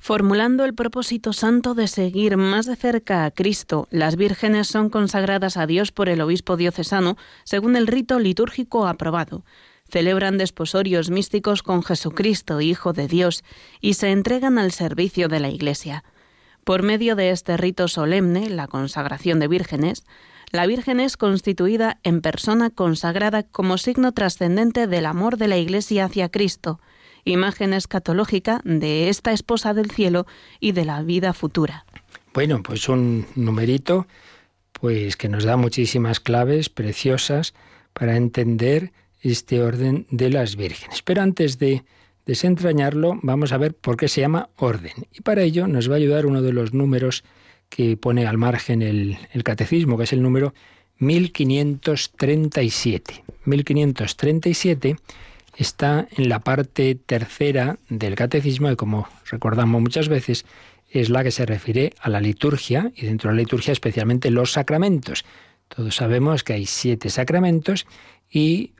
Formulando 0.00 0.64
el 0.64 0.74
propósito 0.74 1.32
santo 1.32 1.74
de 1.74 1.88
seguir 1.88 2.36
más 2.36 2.66
de 2.66 2.76
cerca 2.76 3.24
a 3.24 3.30
Cristo, 3.32 3.88
las 3.90 4.16
vírgenes 4.16 4.68
son 4.68 4.90
consagradas 4.90 5.56
a 5.56 5.66
Dios 5.66 5.90
por 5.90 6.08
el 6.08 6.20
obispo 6.20 6.56
diocesano 6.56 7.16
según 7.44 7.76
el 7.76 7.88
rito 7.88 8.20
litúrgico 8.20 8.86
aprobado. 8.86 9.44
Celebran 9.90 10.38
desposorios 10.38 11.10
místicos 11.10 11.62
con 11.62 11.82
Jesucristo, 11.82 12.60
Hijo 12.60 12.92
de 12.92 13.08
Dios, 13.08 13.42
y 13.80 13.94
se 13.94 14.10
entregan 14.12 14.58
al 14.58 14.70
servicio 14.70 15.28
de 15.28 15.40
la 15.40 15.48
Iglesia. 15.48 16.04
Por 16.62 16.82
medio 16.82 17.16
de 17.16 17.30
este 17.30 17.56
rito 17.56 17.88
solemne, 17.88 18.50
la 18.50 18.68
consagración 18.68 19.40
de 19.40 19.48
vírgenes, 19.48 20.04
la 20.50 20.66
Virgen 20.66 21.00
es 21.00 21.16
constituida 21.16 21.98
en 22.02 22.20
persona 22.20 22.70
consagrada 22.70 23.42
como 23.42 23.78
signo 23.78 24.12
trascendente 24.12 24.86
del 24.86 25.06
amor 25.06 25.36
de 25.36 25.48
la 25.48 25.58
Iglesia 25.58 26.06
hacia 26.06 26.30
Cristo, 26.30 26.80
imagen 27.24 27.72
escatológica 27.72 28.60
de 28.64 29.08
esta 29.08 29.32
esposa 29.32 29.74
del 29.74 29.90
cielo 29.90 30.26
y 30.60 30.72
de 30.72 30.84
la 30.84 31.02
vida 31.02 31.32
futura. 31.32 31.84
Bueno, 32.32 32.62
pues 32.62 32.88
un 32.88 33.26
numerito 33.34 34.06
pues 34.72 35.16
que 35.16 35.28
nos 35.28 35.44
da 35.44 35.56
muchísimas 35.56 36.20
claves 36.20 36.68
preciosas 36.68 37.52
para 37.92 38.16
entender 38.16 38.92
este 39.20 39.62
orden 39.62 40.06
de 40.10 40.30
las 40.30 40.56
vírgenes. 40.56 41.02
Pero 41.02 41.22
antes 41.22 41.58
de 41.58 41.84
desentrañarlo, 42.26 43.18
vamos 43.22 43.52
a 43.52 43.58
ver 43.58 43.74
por 43.74 43.96
qué 43.96 44.08
se 44.08 44.20
llama 44.20 44.50
orden. 44.56 44.92
Y 45.12 45.22
para 45.22 45.42
ello 45.42 45.66
nos 45.66 45.90
va 45.90 45.94
a 45.94 45.96
ayudar 45.96 46.26
uno 46.26 46.42
de 46.42 46.52
los 46.52 46.72
números 46.72 47.24
que 47.68 47.96
pone 47.96 48.26
al 48.26 48.38
margen 48.38 48.82
el, 48.82 49.18
catecismo, 49.44 49.96
que 49.96 50.04
es 50.04 50.12
el 50.12 50.22
número 50.22 50.54
1537. 50.98 53.24
1537 53.44 54.96
está 55.56 56.06
en 56.16 56.28
la 56.28 56.40
parte 56.40 56.94
tercera 56.94 57.78
del 57.88 58.14
catecismo 58.14 58.70
y 58.70 58.76
como 58.76 59.08
recordamos 59.30 59.80
muchas 59.80 60.08
veces 60.08 60.44
es 60.90 61.10
la 61.10 61.22
que 61.22 61.30
se 61.30 61.46
refiere 61.46 61.92
a 62.00 62.08
la 62.08 62.20
liturgia 62.20 62.90
y 62.96 63.06
dentro 63.06 63.30
de 63.30 63.36
la 63.36 63.42
liturgia 63.42 63.72
especialmente 63.72 64.30
los 64.30 64.52
sacramentos. 64.52 65.24
Todos 65.68 65.96
sabemos 65.96 66.44
que 66.44 66.54
hay 66.54 66.66
siete 66.66 67.10
sacramentos 67.10 67.86
y 68.30 68.72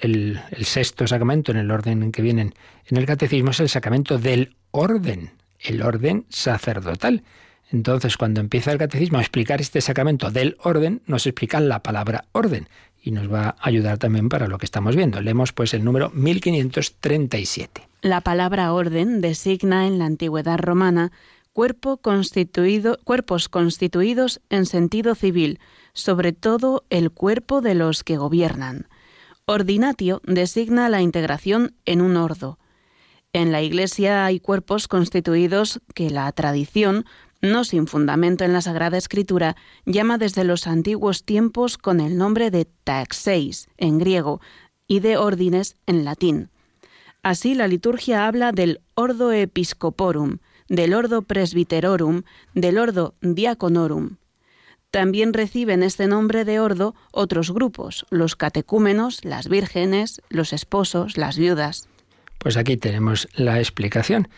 el, 0.00 0.40
sexto 0.62 1.06
sacramento 1.06 1.52
en 1.52 1.58
el 1.58 1.70
orden 1.70 2.02
en 2.02 2.12
que 2.12 2.22
vienen 2.22 2.54
en 2.86 2.96
el 2.96 3.06
catecismo 3.06 3.50
es 3.50 3.60
el 3.60 3.68
sacramento 3.68 4.18
del 4.18 4.56
orden, 4.70 5.32
el 5.60 5.82
orden 5.82 6.26
sacerdotal. 6.28 7.22
Entonces, 7.70 8.16
cuando 8.16 8.40
empieza 8.40 8.72
el 8.72 8.78
catecismo 8.78 9.18
a 9.18 9.22
explicar 9.22 9.60
este 9.60 9.80
sacramento 9.80 10.30
del 10.30 10.56
orden, 10.62 11.02
nos 11.06 11.26
explica 11.26 11.60
la 11.60 11.82
palabra 11.82 12.24
orden 12.32 12.68
y 13.02 13.10
nos 13.10 13.32
va 13.32 13.48
a 13.48 13.56
ayudar 13.60 13.98
también 13.98 14.28
para 14.28 14.48
lo 14.48 14.58
que 14.58 14.66
estamos 14.66 14.96
viendo. 14.96 15.20
Leemos 15.20 15.52
pues 15.52 15.74
el 15.74 15.84
número 15.84 16.10
1537. 16.10 17.88
La 18.02 18.20
palabra 18.20 18.72
orden 18.72 19.20
designa 19.20 19.86
en 19.86 19.98
la 19.98 20.06
antigüedad 20.06 20.58
romana 20.58 21.12
cuerpos 21.52 21.98
constituidos 23.48 24.40
en 24.48 24.66
sentido 24.66 25.14
civil, 25.14 25.58
sobre 25.92 26.32
todo 26.32 26.84
el 26.88 27.10
cuerpo 27.10 27.60
de 27.60 27.74
los 27.74 28.04
que 28.04 28.16
gobiernan. 28.16 28.86
Ordinatio 29.44 30.20
designa 30.24 30.88
la 30.88 31.02
integración 31.02 31.74
en 31.84 32.00
un 32.00 32.16
ordo. 32.16 32.58
En 33.32 33.50
la 33.50 33.60
Iglesia 33.60 34.24
hay 34.24 34.40
cuerpos 34.40 34.88
constituidos 34.88 35.80
que 35.94 36.10
la 36.10 36.30
tradición 36.32 37.04
no 37.40 37.64
sin 37.64 37.86
fundamento 37.86 38.44
en 38.44 38.52
la 38.52 38.60
Sagrada 38.60 38.98
Escritura, 38.98 39.56
llama 39.86 40.18
desde 40.18 40.44
los 40.44 40.66
antiguos 40.66 41.24
tiempos 41.24 41.78
con 41.78 42.00
el 42.00 42.16
nombre 42.16 42.50
de 42.50 42.66
taxeis 42.84 43.68
en 43.76 43.98
griego 43.98 44.40
y 44.86 45.00
de 45.00 45.16
ordines 45.16 45.76
en 45.86 46.04
latín. 46.04 46.50
Así 47.22 47.54
la 47.54 47.68
liturgia 47.68 48.26
habla 48.26 48.52
del 48.52 48.80
ordo 48.94 49.32
episcoporum, 49.32 50.38
del 50.68 50.94
ordo 50.94 51.22
presbiterorum, 51.22 52.22
del 52.54 52.78
ordo 52.78 53.14
diaconorum. 53.20 54.16
También 54.90 55.34
reciben 55.34 55.82
este 55.82 56.06
nombre 56.06 56.44
de 56.44 56.60
ordo 56.60 56.94
otros 57.12 57.52
grupos, 57.52 58.06
los 58.10 58.36
catecúmenos, 58.36 59.24
las 59.24 59.48
vírgenes, 59.48 60.22
los 60.30 60.52
esposos, 60.52 61.18
las 61.18 61.36
viudas. 61.36 61.88
Pues 62.38 62.56
aquí 62.56 62.76
tenemos 62.76 63.28
la 63.34 63.58
explicación. 63.58 64.28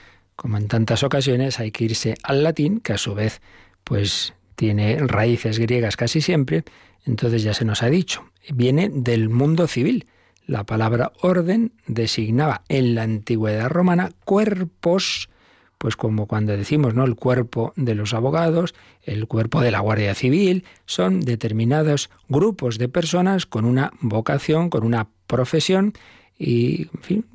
Como 0.40 0.56
en 0.56 0.68
tantas 0.68 1.02
ocasiones 1.02 1.60
hay 1.60 1.70
que 1.70 1.84
irse 1.84 2.14
al 2.22 2.42
latín, 2.42 2.80
que 2.80 2.94
a 2.94 2.98
su 2.98 3.14
vez 3.14 3.42
pues 3.84 4.32
tiene 4.56 4.96
raíces 4.98 5.58
griegas 5.58 5.98
casi 5.98 6.22
siempre, 6.22 6.64
entonces 7.04 7.42
ya 7.42 7.52
se 7.52 7.66
nos 7.66 7.82
ha 7.82 7.90
dicho, 7.90 8.24
viene 8.54 8.88
del 8.88 9.28
mundo 9.28 9.66
civil. 9.66 10.06
La 10.46 10.64
palabra 10.64 11.12
orden 11.20 11.72
designaba 11.86 12.62
en 12.70 12.94
la 12.94 13.02
antigüedad 13.02 13.68
romana 13.68 14.12
cuerpos, 14.24 15.28
pues 15.76 15.94
como 15.94 16.26
cuando 16.26 16.56
decimos, 16.56 16.94
¿no? 16.94 17.04
El 17.04 17.16
cuerpo 17.16 17.74
de 17.76 17.94
los 17.94 18.14
abogados, 18.14 18.74
el 19.02 19.26
cuerpo 19.26 19.60
de 19.60 19.72
la 19.72 19.80
Guardia 19.80 20.14
Civil, 20.14 20.64
son 20.86 21.20
determinados 21.20 22.08
grupos 22.30 22.78
de 22.78 22.88
personas 22.88 23.44
con 23.44 23.66
una 23.66 23.92
vocación, 24.00 24.70
con 24.70 24.84
una 24.84 25.10
profesión 25.26 25.92
y, 26.42 26.88
en 26.94 27.02
fin, 27.02 27.26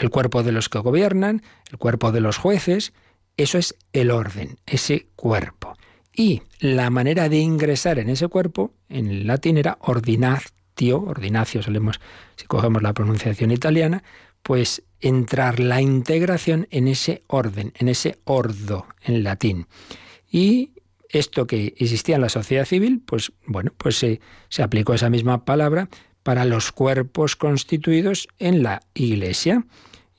el 0.00 0.10
cuerpo 0.10 0.44
de 0.44 0.52
los 0.52 0.68
que 0.68 0.78
gobiernan, 0.78 1.42
el 1.72 1.78
cuerpo 1.78 2.12
de 2.12 2.20
los 2.20 2.36
jueces, 2.38 2.92
eso 3.36 3.58
es 3.58 3.74
el 3.92 4.12
orden, 4.12 4.56
ese 4.66 5.08
cuerpo. 5.16 5.76
Y 6.14 6.42
la 6.60 6.90
manera 6.90 7.28
de 7.28 7.38
ingresar 7.38 7.98
en 7.98 8.08
ese 8.08 8.28
cuerpo, 8.28 8.70
en 8.88 9.26
latín 9.26 9.58
era 9.58 9.78
ordinatio, 9.80 11.02
ordinacio 11.02 11.60
solemos, 11.60 12.00
si 12.36 12.46
cogemos 12.46 12.84
la 12.84 12.92
pronunciación 12.92 13.50
italiana, 13.50 14.04
pues 14.44 14.84
entrar 15.00 15.58
la 15.58 15.80
integración 15.80 16.68
en 16.70 16.86
ese 16.86 17.24
orden, 17.26 17.72
en 17.76 17.88
ese 17.88 18.20
ordo, 18.22 18.86
en 19.02 19.24
latín. 19.24 19.66
Y 20.30 20.70
esto 21.08 21.48
que 21.48 21.74
existía 21.78 22.14
en 22.14 22.22
la 22.22 22.28
sociedad 22.28 22.64
civil, 22.64 23.02
pues 23.04 23.32
bueno, 23.44 23.72
pues 23.76 23.96
se, 23.98 24.20
se 24.50 24.62
aplicó 24.62 24.94
esa 24.94 25.10
misma 25.10 25.44
palabra 25.44 25.88
para 26.24 26.44
los 26.44 26.72
cuerpos 26.72 27.36
constituidos 27.36 28.26
en 28.40 28.64
la 28.64 28.82
Iglesia. 28.94 29.64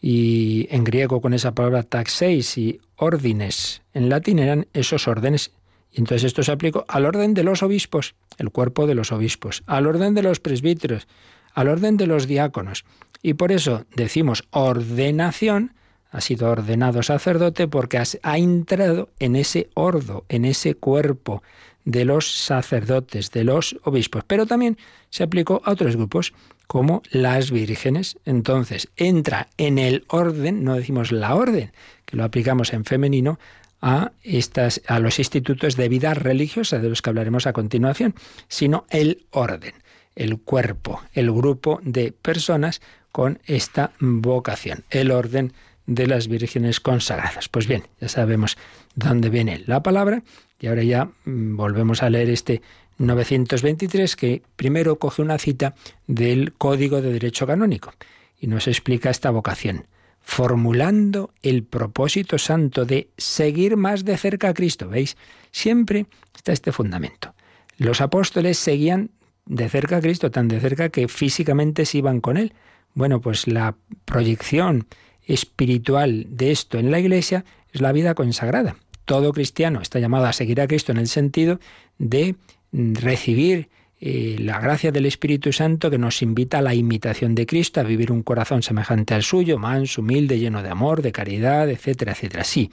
Y 0.01 0.67
en 0.69 0.83
griego 0.85 1.19
con 1.19 1.33
esa 1.33 1.53
palabra 1.53 1.83
taxeis 1.83 2.57
y 2.57 2.79
órdenes, 2.95 3.81
en 3.93 4.07
latín 4.07 4.39
eran 4.39 4.67
esos 4.73 5.07
órdenes. 5.07 5.51
Y 5.91 5.99
entonces 5.99 6.25
esto 6.25 6.43
se 6.43 6.51
aplicó 6.51 6.85
al 6.87 7.05
orden 7.05 7.33
de 7.33 7.43
los 7.43 7.63
obispos, 7.63 8.15
el 8.37 8.51
cuerpo 8.51 8.85
de 8.85 8.95
los 8.95 9.11
obispos, 9.11 9.63
al 9.65 9.87
orden 9.87 10.13
de 10.13 10.21
los 10.21 10.39
presbíteros, 10.39 11.07
al 11.53 11.69
orden 11.69 11.97
de 11.97 12.05
los 12.05 12.27
diáconos. 12.27 12.85
Y 13.23 13.33
por 13.33 13.51
eso 13.51 13.85
decimos 13.95 14.43
ordenación, 14.51 15.73
ha 16.11 16.21
sido 16.21 16.49
ordenado 16.51 17.01
sacerdote 17.01 17.67
porque 17.67 17.97
ha 17.97 18.37
entrado 18.37 19.09
en 19.19 19.35
ese 19.35 19.69
ordo, 19.73 20.25
en 20.29 20.45
ese 20.45 20.75
cuerpo 20.75 21.41
de 21.85 22.03
los 22.03 22.31
sacerdotes, 22.31 23.31
de 23.31 23.43
los 23.43 23.77
obispos, 23.83 24.23
pero 24.25 24.45
también 24.45 24.77
se 25.09 25.23
aplicó 25.23 25.61
a 25.63 25.71
otros 25.71 25.95
grupos 25.95 26.33
como 26.67 27.03
las 27.11 27.51
vírgenes. 27.51 28.17
Entonces, 28.25 28.89
entra 28.97 29.47
en 29.57 29.77
el 29.77 30.03
orden, 30.07 30.63
no 30.63 30.75
decimos 30.75 31.11
la 31.11 31.35
orden, 31.35 31.71
que 32.05 32.17
lo 32.17 32.23
aplicamos 32.23 32.73
en 32.73 32.85
femenino, 32.85 33.39
a, 33.81 34.11
estas, 34.23 34.81
a 34.87 34.99
los 34.99 35.19
institutos 35.19 35.75
de 35.75 35.89
vida 35.89 36.15
religiosa, 36.15 36.79
de 36.79 36.89
los 36.89 37.03
que 37.03 37.11
hablaremos 37.11 37.45
a 37.45 37.53
continuación, 37.53 38.15
sino 38.47 38.85
el 38.89 39.25
orden, 39.29 39.75
el 40.15 40.39
cuerpo, 40.39 41.01
el 41.13 41.31
grupo 41.31 41.79
de 41.83 42.11
personas 42.11 42.81
con 43.11 43.39
esta 43.45 43.91
vocación, 43.99 44.83
el 44.89 45.11
orden 45.11 45.53
de 45.85 46.07
las 46.07 46.27
vírgenes 46.27 46.79
consagradas. 46.79 47.47
Pues 47.47 47.67
bien, 47.67 47.83
ya 48.01 48.09
sabemos 48.09 48.57
dónde 48.95 49.29
viene 49.29 49.61
la 49.67 49.83
palabra 49.83 50.23
y 50.59 50.67
ahora 50.67 50.83
ya 50.83 51.05
mm, 51.25 51.55
volvemos 51.55 52.03
a 52.03 52.09
leer 52.09 52.29
este 52.29 52.61
923 52.97 54.15
que 54.15 54.41
primero 54.55 54.97
coge 54.97 55.21
una 55.21 55.37
cita 55.37 55.75
del 56.07 56.53
Código 56.53 57.01
de 57.01 57.11
Derecho 57.11 57.45
Canónico 57.45 57.93
y 58.39 58.47
nos 58.47 58.67
explica 58.67 59.09
esta 59.09 59.31
vocación, 59.31 59.87
formulando 60.21 61.33
el 61.41 61.63
propósito 61.63 62.37
santo 62.37 62.85
de 62.85 63.09
seguir 63.17 63.77
más 63.77 64.05
de 64.05 64.17
cerca 64.17 64.49
a 64.49 64.53
Cristo. 64.53 64.87
¿Veis? 64.89 65.17
Siempre 65.51 66.05
está 66.35 66.51
este 66.51 66.71
fundamento. 66.71 67.33
Los 67.77 68.01
apóstoles 68.01 68.57
seguían 68.57 69.11
de 69.45 69.69
cerca 69.69 69.97
a 69.97 70.01
Cristo, 70.01 70.31
tan 70.31 70.47
de 70.47 70.59
cerca 70.59 70.89
que 70.89 71.07
físicamente 71.07 71.85
se 71.85 71.99
iban 71.99 72.21
con 72.21 72.37
Él. 72.37 72.53
Bueno, 72.93 73.19
pues 73.19 73.47
la 73.47 73.75
proyección 74.05 74.87
espiritual 75.25 76.27
de 76.29 76.51
esto 76.51 76.77
en 76.77 76.91
la 76.91 76.99
Iglesia 76.99 77.43
es 77.71 77.81
la 77.81 77.91
vida 77.91 78.15
consagrada. 78.15 78.77
Todo 79.05 79.33
cristiano 79.33 79.81
está 79.81 79.99
llamado 79.99 80.25
a 80.25 80.33
seguir 80.33 80.59
a 80.61 80.67
Cristo 80.67 80.91
en 80.91 80.97
el 80.97 81.07
sentido 81.07 81.59
de 81.97 82.35
recibir 82.71 83.69
eh, 84.01 84.35
la 84.39 84.59
gracia 84.59 84.91
del 84.91 85.05
Espíritu 85.05 85.53
Santo 85.53 85.89
que 85.89 85.97
nos 85.97 86.21
invita 86.21 86.57
a 86.57 86.61
la 86.61 86.73
imitación 86.73 87.33
de 87.33 87.45
Cristo, 87.45 87.79
a 87.79 87.83
vivir 87.83 88.11
un 88.11 88.23
corazón 88.23 88.61
semejante 88.61 89.13
al 89.13 89.23
suyo, 89.23 89.57
manso, 89.57 90.01
humilde, 90.01 90.39
lleno 90.39 90.61
de 90.61 90.69
amor, 90.69 91.01
de 91.01 91.11
caridad, 91.11 91.69
etcétera, 91.69 92.11
etcétera. 92.11 92.43
Sí, 92.43 92.71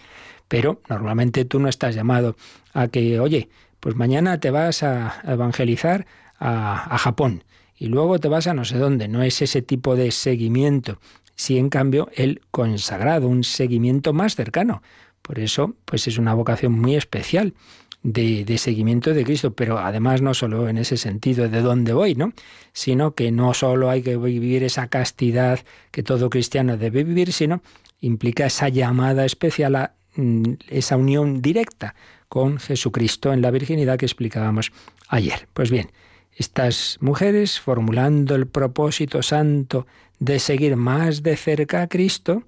pero 0.48 0.80
normalmente 0.88 1.44
tú 1.44 1.60
no 1.60 1.68
estás 1.68 1.94
llamado 1.94 2.36
a 2.72 2.88
que, 2.88 3.20
oye, 3.20 3.48
pues 3.78 3.94
mañana 3.94 4.40
te 4.40 4.50
vas 4.50 4.82
a 4.82 5.22
evangelizar 5.26 6.06
a, 6.38 6.94
a 6.94 6.98
Japón 6.98 7.44
y 7.78 7.86
luego 7.86 8.18
te 8.18 8.28
vas 8.28 8.46
a 8.46 8.54
no 8.54 8.64
sé 8.64 8.78
dónde. 8.78 9.08
No 9.08 9.22
es 9.22 9.42
ese 9.42 9.62
tipo 9.62 9.96
de 9.96 10.10
seguimiento. 10.10 10.98
Sí, 11.34 11.58
en 11.58 11.68
cambio, 11.68 12.08
el 12.14 12.40
consagrado, 12.50 13.28
un 13.28 13.44
seguimiento 13.44 14.12
más 14.12 14.36
cercano. 14.36 14.82
Por 15.32 15.40
eso, 15.40 15.74
pues 15.86 16.06
es 16.08 16.18
una 16.18 16.34
vocación 16.34 16.72
muy 16.78 16.94
especial 16.94 17.54
de, 18.02 18.44
seguimiento 18.58 19.14
de 19.14 19.24
Cristo, 19.24 19.54
pero 19.54 19.78
además 19.78 20.20
no 20.20 20.34
solo 20.34 20.68
en 20.68 20.76
ese 20.76 20.98
sentido 20.98 21.48
de 21.48 21.62
dónde 21.62 21.94
voy, 21.94 22.14
¿no? 22.14 22.34
Sino 22.74 23.14
que 23.14 23.32
no 23.32 23.54
solo 23.54 23.88
hay 23.88 24.02
que 24.02 24.18
vivir 24.18 24.62
esa 24.62 24.88
castidad 24.88 25.60
que 25.90 26.02
todo 26.02 26.28
cristiano 26.28 26.76
debe 26.76 27.02
vivir, 27.02 27.32
sino 27.32 27.62
implica 28.02 28.44
esa 28.44 28.68
llamada 28.68 29.24
especial 29.24 29.76
a 29.76 29.94
mm, 30.16 30.52
esa 30.68 30.98
unión 30.98 31.40
directa 31.40 31.94
con 32.28 32.58
Jesucristo 32.58 33.32
en 33.32 33.40
la 33.40 33.50
virginidad 33.50 33.96
que 33.96 34.04
explicábamos 34.04 34.70
ayer. 35.08 35.48
Pues 35.54 35.70
bien, 35.70 35.92
estas 36.36 36.98
mujeres, 37.00 37.58
formulando 37.58 38.34
el 38.34 38.46
propósito 38.48 39.22
santo 39.22 39.86
de 40.18 40.38
seguir 40.38 40.76
más 40.76 41.22
de 41.22 41.38
cerca 41.38 41.80
a 41.80 41.88
Cristo, 41.88 42.42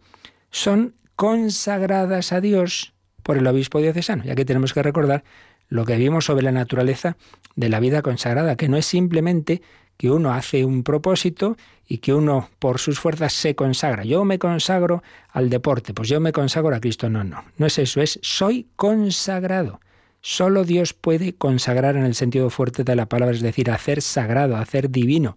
son 0.50 0.92
consagradas 1.16 2.32
a 2.32 2.40
Dios 2.40 2.94
por 3.22 3.38
el 3.38 3.46
obispo 3.46 3.80
diocesano, 3.80 4.24
ya 4.24 4.34
que 4.34 4.44
tenemos 4.44 4.72
que 4.72 4.82
recordar 4.82 5.24
lo 5.68 5.84
que 5.84 5.96
vimos 5.96 6.26
sobre 6.26 6.44
la 6.44 6.52
naturaleza 6.52 7.16
de 7.56 7.68
la 7.68 7.80
vida 7.80 8.02
consagrada, 8.02 8.56
que 8.56 8.68
no 8.68 8.76
es 8.76 8.86
simplemente 8.86 9.62
que 9.96 10.10
uno 10.10 10.32
hace 10.32 10.64
un 10.64 10.82
propósito 10.82 11.56
y 11.86 11.98
que 11.98 12.14
uno 12.14 12.50
por 12.58 12.78
sus 12.78 12.98
fuerzas 12.98 13.32
se 13.32 13.54
consagra. 13.54 14.04
Yo 14.04 14.24
me 14.24 14.38
consagro 14.38 15.02
al 15.30 15.50
deporte, 15.50 15.94
pues 15.94 16.08
yo 16.08 16.20
me 16.20 16.32
consagro 16.32 16.74
a 16.74 16.80
Cristo. 16.80 17.08
No, 17.08 17.24
no, 17.24 17.44
no 17.56 17.66
es 17.66 17.78
eso, 17.78 18.00
es 18.00 18.18
soy 18.22 18.68
consagrado. 18.76 19.80
Solo 20.20 20.64
Dios 20.64 20.94
puede 20.94 21.34
consagrar 21.34 21.96
en 21.96 22.04
el 22.04 22.14
sentido 22.14 22.48
fuerte 22.50 22.82
de 22.82 22.96
la 22.96 23.06
palabra, 23.06 23.34
es 23.34 23.42
decir, 23.42 23.70
hacer 23.70 24.00
sagrado, 24.00 24.56
hacer 24.56 24.90
divino. 24.90 25.36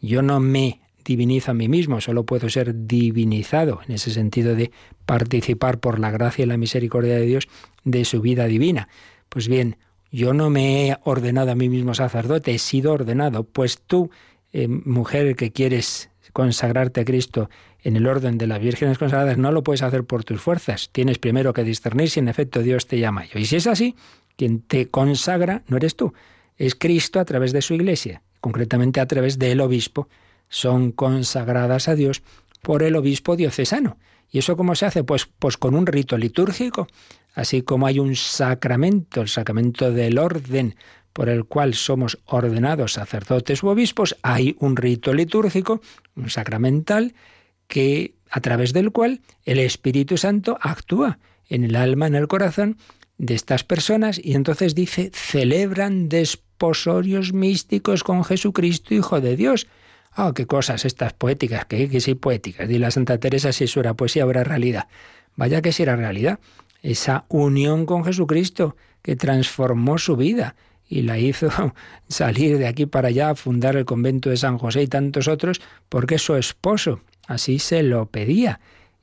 Yo 0.00 0.22
no 0.22 0.38
me 0.38 0.80
divinizo 1.08 1.52
a 1.52 1.54
mí 1.54 1.68
mismo, 1.68 2.02
solo 2.02 2.24
puedo 2.24 2.50
ser 2.50 2.86
divinizado, 2.86 3.80
en 3.88 3.94
ese 3.94 4.10
sentido 4.10 4.54
de 4.54 4.70
participar 5.06 5.80
por 5.80 5.98
la 5.98 6.10
gracia 6.10 6.42
y 6.44 6.46
la 6.46 6.58
misericordia 6.58 7.14
de 7.14 7.24
Dios 7.24 7.48
de 7.84 8.04
su 8.04 8.20
vida 8.20 8.44
divina. 8.44 8.88
Pues 9.30 9.48
bien, 9.48 9.78
yo 10.12 10.34
no 10.34 10.50
me 10.50 10.88
he 10.88 10.96
ordenado 11.04 11.50
a 11.50 11.54
mí 11.54 11.70
mismo 11.70 11.94
sacerdote, 11.94 12.54
he 12.54 12.58
sido 12.58 12.92
ordenado, 12.92 13.44
pues 13.44 13.80
tú, 13.80 14.10
eh, 14.52 14.68
mujer 14.68 15.34
que 15.34 15.50
quieres 15.50 16.10
consagrarte 16.34 17.00
a 17.00 17.04
Cristo 17.06 17.48
en 17.82 17.96
el 17.96 18.06
orden 18.06 18.36
de 18.36 18.46
las 18.46 18.60
vírgenes 18.60 18.98
consagradas, 18.98 19.38
no 19.38 19.50
lo 19.50 19.62
puedes 19.62 19.82
hacer 19.82 20.04
por 20.04 20.24
tus 20.24 20.42
fuerzas. 20.42 20.90
Tienes 20.92 21.18
primero 21.18 21.54
que 21.54 21.64
discernir 21.64 22.10
si 22.10 22.20
en 22.20 22.28
efecto 22.28 22.62
Dios 22.62 22.86
te 22.86 22.98
llama. 22.98 23.24
Y 23.34 23.46
si 23.46 23.56
es 23.56 23.66
así, 23.66 23.96
quien 24.36 24.60
te 24.60 24.88
consagra 24.88 25.62
no 25.68 25.78
eres 25.78 25.96
tú, 25.96 26.12
es 26.58 26.74
Cristo 26.74 27.18
a 27.18 27.24
través 27.24 27.52
de 27.52 27.62
su 27.62 27.72
iglesia, 27.72 28.20
concretamente 28.40 29.00
a 29.00 29.06
través 29.06 29.38
del 29.38 29.62
obispo 29.62 30.08
son 30.48 30.92
consagradas 30.92 31.88
a 31.88 31.94
Dios 31.94 32.22
por 32.62 32.82
el 32.82 32.96
obispo 32.96 33.36
diocesano. 33.36 33.98
¿Y 34.30 34.38
eso 34.38 34.56
cómo 34.56 34.74
se 34.74 34.86
hace? 34.86 35.04
Pues, 35.04 35.28
pues 35.38 35.56
con 35.56 35.74
un 35.74 35.86
rito 35.86 36.18
litúrgico, 36.18 36.86
así 37.34 37.62
como 37.62 37.86
hay 37.86 37.98
un 37.98 38.14
sacramento, 38.14 39.22
el 39.22 39.28
sacramento 39.28 39.90
del 39.90 40.18
orden, 40.18 40.76
por 41.12 41.28
el 41.28 41.46
cual 41.46 41.74
somos 41.74 42.18
ordenados 42.26 42.92
sacerdotes 42.92 43.62
u 43.62 43.68
obispos, 43.68 44.16
hay 44.22 44.54
un 44.60 44.76
rito 44.76 45.14
litúrgico, 45.14 45.80
un 46.14 46.30
sacramental, 46.30 47.14
que 47.66 48.14
a 48.30 48.40
través 48.40 48.72
del 48.72 48.92
cual 48.92 49.20
el 49.44 49.58
Espíritu 49.58 50.16
Santo 50.16 50.58
actúa 50.60 51.18
en 51.48 51.64
el 51.64 51.76
alma, 51.76 52.06
en 52.06 52.14
el 52.14 52.28
corazón 52.28 52.76
de 53.16 53.34
estas 53.34 53.64
personas, 53.64 54.20
y 54.22 54.34
entonces 54.34 54.74
dice, 54.74 55.10
celebran 55.12 56.08
desposorios 56.08 57.32
místicos 57.32 58.04
con 58.04 58.24
Jesucristo, 58.24 58.94
Hijo 58.94 59.20
de 59.20 59.36
Dios. 59.36 59.66
Ah, 60.20 60.32
qué 60.34 60.46
cosas 60.46 60.84
estas 60.84 61.12
poéticas, 61.12 61.64
que, 61.66 61.88
que 61.88 62.00
sí 62.00 62.16
poéticas. 62.16 62.66
Di 62.68 62.78
la 62.78 62.90
Santa 62.90 63.18
Teresa 63.18 63.52
si 63.52 63.62
eso 63.64 63.78
era 63.78 63.94
poesía, 63.94 64.24
ahora 64.24 64.42
realidad. 64.42 64.88
Vaya 65.36 65.62
que 65.62 65.70
si 65.70 65.84
era 65.84 65.94
realidad. 65.94 66.40
Esa 66.82 67.24
unión 67.28 67.86
con 67.86 68.04
Jesucristo 68.04 68.74
que 69.00 69.14
transformó 69.14 69.96
su 69.96 70.16
vida 70.16 70.56
y 70.88 71.02
la 71.02 71.20
hizo 71.20 71.50
salir 72.08 72.58
de 72.58 72.66
aquí 72.66 72.84
para 72.84 73.08
allá 73.08 73.36
fundar 73.36 73.76
el 73.76 73.84
convento 73.84 74.28
de 74.28 74.36
San 74.36 74.58
José 74.58 74.82
y 74.82 74.86
tantos 74.88 75.28
otros, 75.28 75.60
porque 75.88 76.18
su 76.18 76.34
esposo 76.34 76.98
así 77.28 77.60
se 77.60 77.84
lo 77.84 78.06
pedía. 78.06 78.58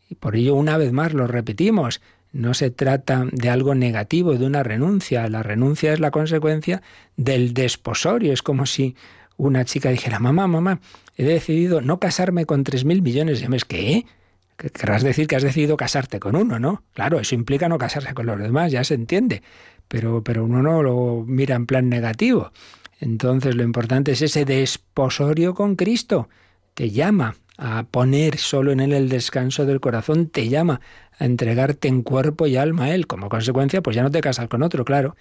Y 0.10 0.16
por 0.16 0.36
ello, 0.36 0.56
una 0.56 0.76
vez 0.76 0.92
más, 0.92 1.14
lo 1.14 1.28
repetimos, 1.28 2.02
no 2.34 2.54
se 2.54 2.72
trata 2.72 3.26
de 3.32 3.50
algo 3.50 3.74
negativo, 3.74 4.34
de 4.34 4.46
una 4.46 4.64
renuncia. 4.64 5.30
La 5.30 5.44
renuncia 5.44 5.94
es 5.94 6.02
la 6.02 6.12
consecuencia 6.12 6.82
del 7.16 7.54
desposorio. 7.54 8.34
Es 8.34 8.42
como 8.42 8.66
si 8.66 8.98
una 9.38 9.66
chica 9.66 9.90
dijera, 9.90 10.20
mamá, 10.20 10.48
mamá, 10.48 10.82
he 11.16 11.24
decidido 11.24 11.82
no 11.82 12.00
casarme 12.00 12.46
con 12.46 12.64
tres 12.64 12.86
mil 12.86 13.02
millones 13.02 13.40
de 13.40 13.46
hombres. 13.46 13.66
¿Qué? 13.66 14.06
Querrás 14.58 15.04
decir 15.04 15.28
que 15.28 15.36
has 15.36 15.44
decidido 15.44 15.76
casarte 15.76 16.20
con 16.20 16.36
uno, 16.36 16.60
¿no? 16.60 16.84
Claro, 16.94 17.20
eso 17.20 17.36
implica 17.36 17.68
no 17.68 17.78
casarse 17.78 18.14
con 18.14 18.26
los 18.26 18.40
demás, 18.40 18.72
ya 18.72 18.84
se 18.84 18.94
entiende. 18.94 19.44
Pero, 19.88 20.24
pero 20.24 20.46
uno 20.46 20.62
no 20.62 20.82
lo 20.82 21.24
mira 21.28 21.56
en 21.56 21.66
plan 21.66 21.90
negativo. 21.90 22.52
Entonces 23.00 23.56
lo 23.56 23.64
importante 23.64 24.14
es 24.14 24.22
ese 24.22 24.46
desposorio 24.46 25.54
con 25.54 25.76
Cristo. 25.76 26.30
Te 26.74 26.90
llama 26.90 27.36
a 27.58 27.84
poner 27.84 28.38
solo 28.38 28.72
en 28.72 28.80
Él 28.80 28.94
el 28.94 29.10
descanso 29.10 29.66
del 29.66 29.80
corazón, 29.80 30.28
te 30.28 30.50
llama 30.50 30.82
a 31.18 31.26
entregarte 31.26 31.88
en 31.88 32.02
cuerpo 32.02 32.48
y 32.48 32.58
alma 32.58 32.86
a 32.86 32.96
Él. 32.96 33.08
Como 33.08 33.30
consecuencia, 33.30 33.82
pues 33.82 33.96
ya 33.96 34.04
no 34.04 34.12
te 34.12 34.22
casas 34.22 34.48
con 34.48 34.64
otro, 34.64 34.86
claro. 34.86 35.16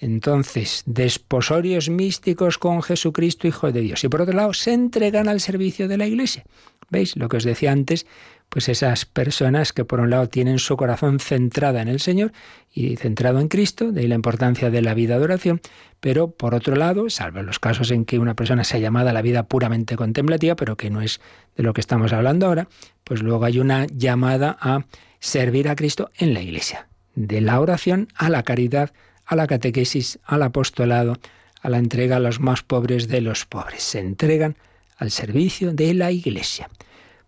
Entonces, 0.00 0.82
desposorios 0.86 1.90
místicos 1.90 2.56
con 2.56 2.82
Jesucristo, 2.82 3.46
Hijo 3.46 3.70
de 3.70 3.82
Dios. 3.82 4.02
Y 4.02 4.08
por 4.08 4.22
otro 4.22 4.34
lado, 4.34 4.54
se 4.54 4.72
entregan 4.72 5.28
al 5.28 5.40
servicio 5.40 5.88
de 5.88 5.98
la 5.98 6.06
Iglesia. 6.06 6.44
¿Veis? 6.88 7.16
Lo 7.16 7.28
que 7.28 7.36
os 7.36 7.44
decía 7.44 7.70
antes, 7.70 8.06
pues 8.48 8.68
esas 8.68 9.04
personas 9.04 9.72
que 9.72 9.84
por 9.84 10.00
un 10.00 10.10
lado 10.10 10.28
tienen 10.28 10.58
su 10.58 10.76
corazón 10.76 11.20
centrada 11.20 11.82
en 11.82 11.88
el 11.88 12.00
Señor 12.00 12.32
y 12.74 12.96
centrado 12.96 13.38
en 13.38 13.48
Cristo, 13.48 13.92
de 13.92 14.00
ahí 14.00 14.08
la 14.08 14.16
importancia 14.16 14.70
de 14.70 14.82
la 14.82 14.92
vida 14.92 15.18
de 15.18 15.24
oración, 15.24 15.60
pero 16.00 16.32
por 16.32 16.54
otro 16.54 16.74
lado, 16.74 17.08
salvo 17.10 17.42
los 17.42 17.60
casos 17.60 17.92
en 17.92 18.04
que 18.04 18.18
una 18.18 18.34
persona 18.34 18.64
sea 18.64 18.80
llamada 18.80 19.10
a 19.10 19.12
la 19.12 19.22
vida 19.22 19.44
puramente 19.44 19.96
contemplativa, 19.96 20.56
pero 20.56 20.76
que 20.76 20.90
no 20.90 21.00
es 21.00 21.20
de 21.56 21.62
lo 21.62 21.72
que 21.72 21.80
estamos 21.80 22.12
hablando 22.12 22.46
ahora, 22.46 22.68
pues 23.04 23.22
luego 23.22 23.44
hay 23.44 23.60
una 23.60 23.86
llamada 23.86 24.56
a 24.60 24.84
servir 25.20 25.68
a 25.68 25.76
Cristo 25.76 26.10
en 26.16 26.34
la 26.34 26.42
Iglesia, 26.42 26.88
de 27.14 27.40
la 27.40 27.60
oración 27.60 28.08
a 28.16 28.30
la 28.30 28.42
caridad, 28.42 28.92
a 29.30 29.36
la 29.36 29.46
catequesis, 29.46 30.18
al 30.24 30.42
apostolado, 30.42 31.16
a 31.62 31.68
la 31.68 31.78
entrega 31.78 32.16
a 32.16 32.20
los 32.20 32.40
más 32.40 32.64
pobres 32.64 33.06
de 33.06 33.20
los 33.20 33.46
pobres. 33.46 33.84
Se 33.84 34.00
entregan 34.00 34.56
al 34.96 35.12
servicio 35.12 35.72
de 35.72 35.94
la 35.94 36.10
Iglesia. 36.10 36.68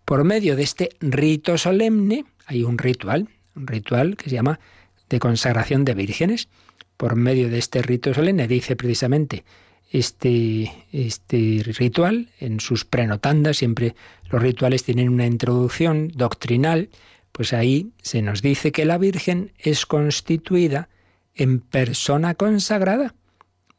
Por 0.03 0.25
medio 0.25 0.57
de 0.57 0.63
este 0.63 0.89
rito 0.99 1.57
solemne 1.57 2.25
hay 2.45 2.65
un 2.65 2.77
ritual, 2.77 3.29
un 3.55 3.67
ritual 3.67 4.17
que 4.17 4.25
se 4.29 4.35
llama 4.35 4.59
de 5.07 5.19
consagración 5.19 5.85
de 5.85 5.93
vírgenes, 5.93 6.49
por 6.97 7.15
medio 7.15 7.47
de 7.47 7.57
este 7.57 7.81
rito 7.81 8.13
solemne. 8.13 8.49
Dice 8.49 8.75
precisamente 8.75 9.45
este, 9.89 10.73
este 10.91 11.63
ritual 11.63 12.31
en 12.37 12.59
sus 12.59 12.83
prenotandas, 12.83 13.55
siempre 13.55 13.95
los 14.29 14.41
rituales 14.41 14.83
tienen 14.83 15.07
una 15.07 15.25
introducción 15.25 16.09
doctrinal, 16.13 16.89
pues 17.31 17.53
ahí 17.53 17.93
se 18.01 18.21
nos 18.21 18.41
dice 18.41 18.73
que 18.73 18.83
la 18.83 18.97
Virgen 18.97 19.53
es 19.57 19.85
constituida 19.85 20.89
en 21.35 21.59
persona 21.59 22.35
consagrada. 22.35 23.15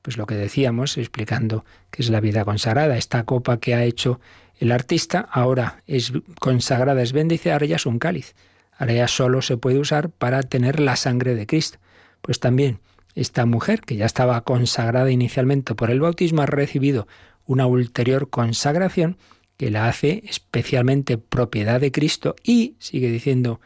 Pues 0.03 0.17
lo 0.19 0.27
que 0.27 0.35
decíamos, 0.35 0.99
explicando 0.99 1.65
qué 1.91 2.03
es 2.03 2.11
la 2.11 2.21
vida 2.21 2.45
consagrada, 2.45 2.97
esta 2.97 3.25
copa 3.25 3.59
que 3.59 3.75
ha 3.75 3.85
hecho 3.85 4.21
el 4.59 4.71
artista, 4.71 5.21
ahora 5.21 5.83
es 5.87 6.13
consagrada, 6.41 7.03
es 7.03 7.13
bendicida, 7.13 7.55
ahora 7.55 7.67
ya 7.67 7.77
es 7.77 7.87
un 7.87 7.99
cáliz. 7.99 8.35
Ahora 8.77 8.93
ya 8.93 9.09
solo 9.09 9.41
se 9.41 9.57
puede 9.57 9.79
usar 9.79 10.11
para 10.11 10.43
tener 10.43 10.81
la 10.81 10.97
sangre 10.97 11.35
de 11.35 11.47
Cristo. 11.47 11.79
Pues 12.21 12.41
también 12.41 12.81
esta 13.15 13.47
mujer, 13.47 13.81
que 13.81 13.97
ya 13.97 14.07
estaba 14.07 14.41
consagrada 14.43 15.11
inicialmente 15.11 15.75
por 15.75 15.91
el 15.91 16.01
bautismo, 16.01 16.43
ha 16.43 16.47
recibido 16.47 17.07
una 17.47 17.67
ulterior 17.67 18.31
consagración 18.31 19.17
que 19.57 19.71
la 19.71 19.89
hace 19.89 20.25
especialmente 20.27 21.19
propiedad 21.19 21.81
de 21.81 21.93
Cristo 21.93 22.35
y, 22.43 22.75
sigue 22.79 23.11
diciendo 23.11 23.61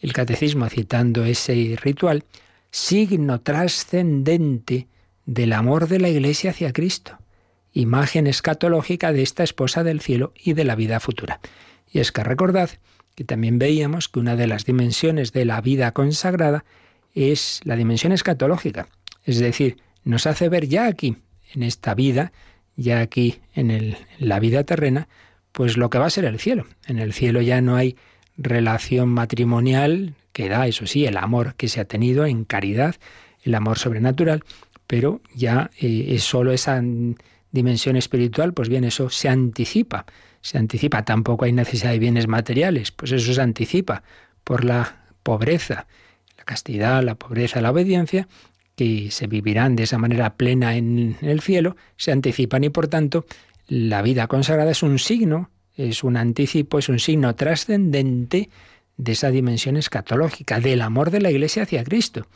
el 0.00 0.12
catecismo 0.12 0.68
citando 0.68 1.24
ese 1.24 1.76
ritual, 1.80 2.24
signo 2.74 3.40
trascendente 3.40 4.88
del 5.26 5.52
amor 5.52 5.86
de 5.86 6.00
la 6.00 6.08
Iglesia 6.08 6.50
hacia 6.50 6.72
Cristo, 6.72 7.18
imagen 7.72 8.26
escatológica 8.26 9.12
de 9.12 9.22
esta 9.22 9.44
esposa 9.44 9.84
del 9.84 10.00
cielo 10.00 10.32
y 10.34 10.54
de 10.54 10.64
la 10.64 10.74
vida 10.74 10.98
futura. 10.98 11.38
Y 11.88 12.00
es 12.00 12.10
que 12.10 12.24
recordad 12.24 12.70
que 13.14 13.22
también 13.22 13.60
veíamos 13.60 14.08
que 14.08 14.18
una 14.18 14.34
de 14.34 14.48
las 14.48 14.64
dimensiones 14.64 15.30
de 15.30 15.44
la 15.44 15.60
vida 15.60 15.92
consagrada 15.92 16.64
es 17.14 17.60
la 17.62 17.76
dimensión 17.76 18.10
escatológica, 18.10 18.88
es 19.24 19.38
decir, 19.38 19.76
nos 20.02 20.26
hace 20.26 20.48
ver 20.48 20.66
ya 20.66 20.88
aquí, 20.88 21.18
en 21.52 21.62
esta 21.62 21.94
vida, 21.94 22.32
ya 22.74 22.98
aquí 22.98 23.38
en, 23.54 23.96
la 24.18 24.40
vida 24.40 24.64
terrena, 24.64 25.06
pues 25.52 25.76
lo 25.76 25.90
que 25.90 25.98
va 25.98 26.06
a 26.06 26.10
ser 26.10 26.24
el 26.24 26.40
cielo. 26.40 26.66
En 26.88 26.98
el 26.98 27.12
cielo 27.12 27.40
ya 27.40 27.60
no 27.60 27.76
hay 27.76 27.96
relación 28.36 29.08
matrimonial 29.08 30.14
que 30.32 30.48
da, 30.48 30.66
eso 30.66 30.86
sí, 30.86 31.06
el 31.06 31.16
amor 31.16 31.54
que 31.54 31.68
se 31.68 31.80
ha 31.80 31.84
tenido 31.84 32.26
en 32.26 32.44
caridad, 32.44 32.96
el 33.42 33.54
amor 33.54 33.78
sobrenatural, 33.78 34.42
pero 34.86 35.20
ya 35.34 35.70
eh, 35.80 36.06
es 36.08 36.24
solo 36.24 36.52
esa 36.52 36.82
dimensión 37.52 37.96
espiritual, 37.96 38.52
pues 38.52 38.68
bien, 38.68 38.84
eso 38.84 39.10
se 39.10 39.28
anticipa, 39.28 40.06
se 40.40 40.58
anticipa, 40.58 41.04
tampoco 41.04 41.44
hay 41.44 41.52
necesidad 41.52 41.92
de 41.92 41.98
bienes 42.00 42.26
materiales, 42.26 42.90
pues 42.90 43.12
eso 43.12 43.32
se 43.32 43.40
anticipa 43.40 44.02
por 44.42 44.64
la 44.64 45.04
pobreza 45.22 45.86
castidad, 46.44 47.02
la 47.02 47.16
pobreza, 47.16 47.60
la 47.60 47.70
obediencia, 47.70 48.28
que 48.76 49.10
se 49.10 49.26
vivirán 49.26 49.76
de 49.76 49.84
esa 49.84 49.98
manera 49.98 50.34
plena 50.34 50.76
en 50.76 51.16
el 51.20 51.40
cielo, 51.40 51.76
se 51.96 52.12
anticipan 52.12 52.64
y 52.64 52.70
por 52.70 52.88
tanto 52.88 53.24
la 53.66 54.02
vida 54.02 54.26
consagrada 54.26 54.70
es 54.70 54.82
un 54.82 54.98
signo, 54.98 55.50
es 55.76 56.04
un 56.04 56.16
anticipo, 56.16 56.78
es 56.78 56.88
un 56.88 56.98
signo 56.98 57.34
trascendente 57.34 58.50
de 58.96 59.12
esa 59.12 59.30
dimensión 59.30 59.76
escatológica, 59.76 60.60
del 60.60 60.82
amor 60.82 61.10
de 61.10 61.20
la 61.20 61.30
Iglesia 61.30 61.64
hacia 61.64 61.84
Cristo, 61.84 62.26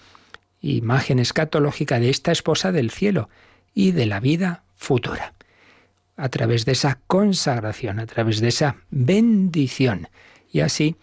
imagen 0.60 1.18
escatológica 1.18 2.00
de 2.00 2.10
esta 2.10 2.32
esposa 2.32 2.72
del 2.72 2.90
cielo 2.90 3.28
y 3.74 3.92
de 3.92 4.06
la 4.06 4.20
vida 4.20 4.64
futura. 4.76 5.34
A 6.16 6.28
través 6.30 6.64
de 6.64 6.72
esa 6.72 6.98
consagración, 7.06 8.00
a 8.00 8.06
través 8.06 8.40
de 8.40 8.48
esa 8.48 8.76
bendición. 8.90 10.08
Y 10.50 10.60
así, 10.60 10.96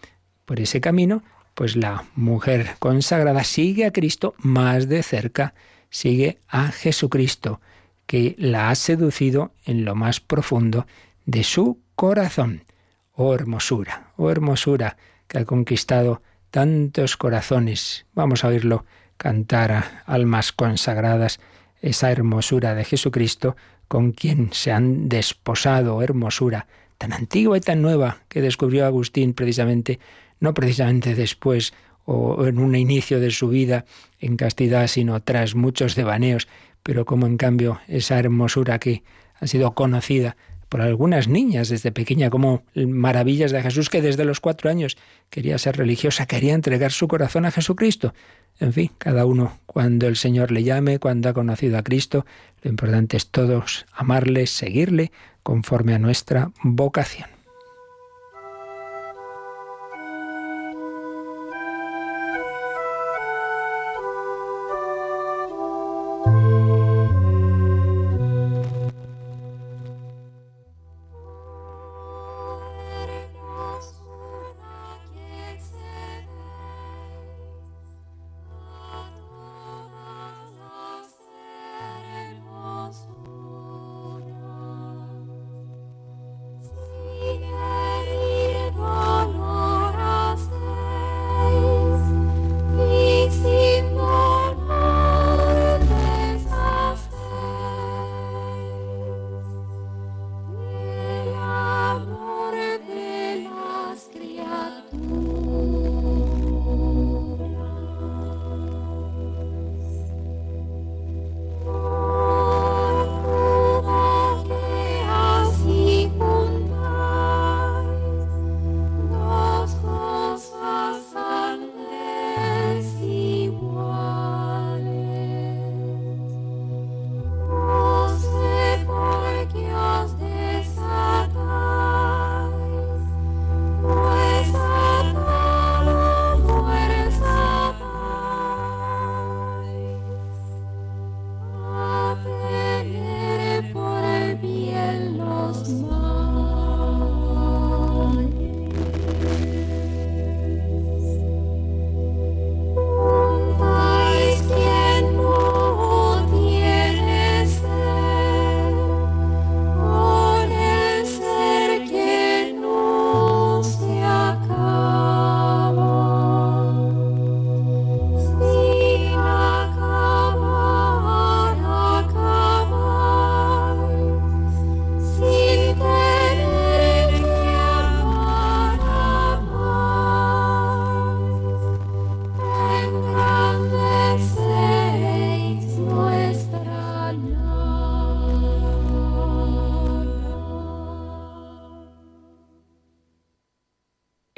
por 0.44 0.60
ese 0.60 0.82
camino, 0.82 1.22
pues 1.54 1.74
la 1.74 2.04
mujer 2.16 2.76
consagrada 2.78 3.42
sigue 3.44 3.86
a 3.86 3.92
Cristo 3.92 4.34
más 4.38 4.88
de 4.88 5.02
cerca, 5.02 5.54
sigue 5.88 6.38
a 6.48 6.70
Jesucristo, 6.70 7.62
que 8.06 8.36
la 8.38 8.68
ha 8.68 8.74
seducido 8.74 9.52
en 9.64 9.86
lo 9.86 9.94
más 9.94 10.20
profundo 10.20 10.86
de 11.24 11.42
su 11.42 11.80
corazón. 11.96 12.64
Oh 13.12 13.34
hermosura, 13.34 14.12
oh 14.16 14.30
hermosura 14.30 14.98
que 15.26 15.38
ha 15.38 15.44
conquistado 15.46 16.22
tantos 16.50 17.16
corazones. 17.16 18.06
Vamos 18.14 18.44
a 18.44 18.48
oírlo 18.48 18.84
cantar 19.16 19.72
a 19.72 20.02
almas 20.04 20.52
consagradas, 20.52 21.40
esa 21.80 22.12
hermosura 22.12 22.74
de 22.74 22.84
Jesucristo 22.84 23.56
con 23.88 24.12
quien 24.12 24.52
se 24.52 24.72
han 24.72 25.08
desposado, 25.08 26.02
hermosura 26.02 26.66
tan 26.98 27.12
antigua 27.12 27.56
y 27.56 27.60
tan 27.60 27.82
nueva 27.82 28.22
que 28.28 28.42
descubrió 28.42 28.86
Agustín 28.86 29.32
precisamente 29.34 29.98
no 30.38 30.54
precisamente 30.54 31.14
después 31.14 31.72
o 32.04 32.46
en 32.46 32.58
un 32.58 32.76
inicio 32.76 33.20
de 33.20 33.30
su 33.30 33.48
vida 33.48 33.84
en 34.20 34.36
castidad, 34.36 34.86
sino 34.86 35.20
tras 35.22 35.54
muchos 35.54 35.94
devaneos, 35.94 36.46
pero 36.82 37.04
como 37.04 37.26
en 37.26 37.36
cambio 37.36 37.80
esa 37.88 38.18
hermosura 38.18 38.78
que 38.78 39.02
ha 39.40 39.46
sido 39.46 39.74
conocida 39.74 40.36
por 40.68 40.80
algunas 40.80 41.28
niñas 41.28 41.68
desde 41.68 41.92
pequeña 41.92 42.30
como 42.30 42.62
maravillas 42.74 43.52
de 43.52 43.62
Jesús 43.62 43.90
que 43.90 44.02
desde 44.02 44.24
los 44.24 44.40
cuatro 44.40 44.70
años 44.70 44.96
quería 45.30 45.58
ser 45.58 45.76
religiosa, 45.76 46.26
quería 46.26 46.54
entregar 46.54 46.92
su 46.92 47.08
corazón 47.08 47.44
a 47.44 47.50
Jesucristo. 47.50 48.14
En 48.58 48.72
fin, 48.72 48.90
cada 48.98 49.26
uno 49.26 49.58
cuando 49.66 50.06
el 50.06 50.16
Señor 50.16 50.50
le 50.50 50.64
llame, 50.64 50.98
cuando 50.98 51.28
ha 51.28 51.34
conocido 51.34 51.78
a 51.78 51.82
Cristo, 51.82 52.26
lo 52.62 52.70
importante 52.70 53.16
es 53.16 53.28
todos 53.28 53.86
amarle, 53.92 54.46
seguirle 54.46 55.12
conforme 55.42 55.94
a 55.94 55.98
nuestra 55.98 56.50
vocación. 56.62 57.35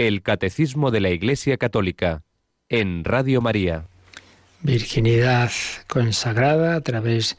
El 0.08 0.22
Catecismo 0.22 0.90
de 0.90 1.00
la 1.00 1.10
Iglesia 1.10 1.58
Católica 1.58 2.22
en 2.70 3.04
Radio 3.04 3.42
María. 3.42 3.88
Virginidad 4.62 5.50
consagrada 5.86 6.76
a 6.76 6.80
través 6.80 7.36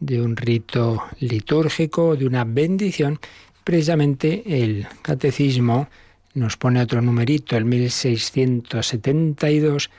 de 0.00 0.20
un 0.20 0.36
rito 0.36 1.04
litúrgico, 1.20 2.16
de 2.16 2.26
una 2.26 2.42
bendición. 2.42 3.20
Precisamente 3.62 4.64
el 4.64 4.88
catecismo 5.02 5.88
nos 6.34 6.56
pone 6.56 6.82
otro 6.82 7.00
numerito, 7.02 7.56
el 7.56 7.66
1672, 7.66 9.90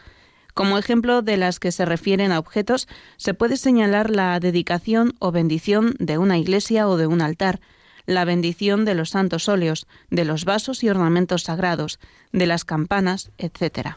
Como 0.54 0.78
ejemplo 0.78 1.22
de 1.22 1.38
las 1.38 1.60
que 1.60 1.72
se 1.72 1.86
refieren 1.86 2.32
a 2.32 2.40
objetos, 2.40 2.88
se 3.18 3.34
puede 3.34 3.58
señalar 3.58 4.10
la 4.10 4.40
dedicación 4.40 5.14
o 5.20 5.32
bendición 5.32 5.96
de 6.00 6.18
una 6.18 6.38
iglesia 6.38 6.88
o 6.88 6.98
de 6.98 7.08
un 7.08 7.22
altar, 7.22 7.60
la 8.06 8.26
bendición 8.26 8.86
de 8.86 8.96
los 8.96 9.12
santos 9.12 9.48
óleos, 9.48 9.88
de 10.10 10.26
los 10.26 10.46
vasos 10.46 10.84
y 10.84 10.90
ornamentos 10.90 11.44
sagrados, 11.44 12.00
de 12.32 12.46
las 12.46 12.66
campanas, 12.66 13.32
etc. 13.38 13.96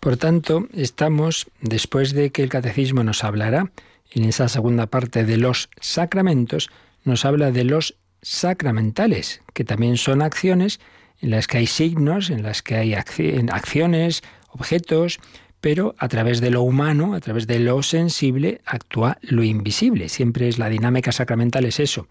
Por 0.00 0.16
tanto, 0.16 0.68
estamos, 0.74 1.46
después 1.60 2.12
de 2.12 2.30
que 2.30 2.42
el 2.42 2.48
catecismo 2.48 3.02
nos 3.04 3.24
hablará 3.24 3.70
en 4.10 4.24
esa 4.24 4.48
segunda 4.48 4.86
parte 4.86 5.24
de 5.24 5.36
los 5.36 5.68
sacramentos, 5.80 6.70
nos 7.04 7.24
habla 7.24 7.50
de 7.50 7.64
los 7.64 7.96
sacramentales, 8.22 9.42
que 9.52 9.64
también 9.64 9.96
son 9.96 10.22
acciones 10.22 10.80
en 11.20 11.30
las 11.30 11.46
que 11.46 11.58
hay 11.58 11.66
signos, 11.66 12.30
en 12.30 12.42
las 12.42 12.62
que 12.62 12.76
hay 12.76 12.94
acciones, 12.94 14.22
objetos, 14.48 15.20
pero 15.60 15.94
a 15.98 16.08
través 16.08 16.40
de 16.40 16.50
lo 16.50 16.62
humano, 16.62 17.14
a 17.14 17.20
través 17.20 17.46
de 17.46 17.58
lo 17.58 17.82
sensible, 17.82 18.60
actúa 18.66 19.18
lo 19.22 19.42
invisible. 19.42 20.08
Siempre 20.08 20.48
es 20.48 20.58
la 20.58 20.68
dinámica 20.68 21.12
sacramental 21.12 21.64
es 21.64 21.80
eso, 21.80 22.06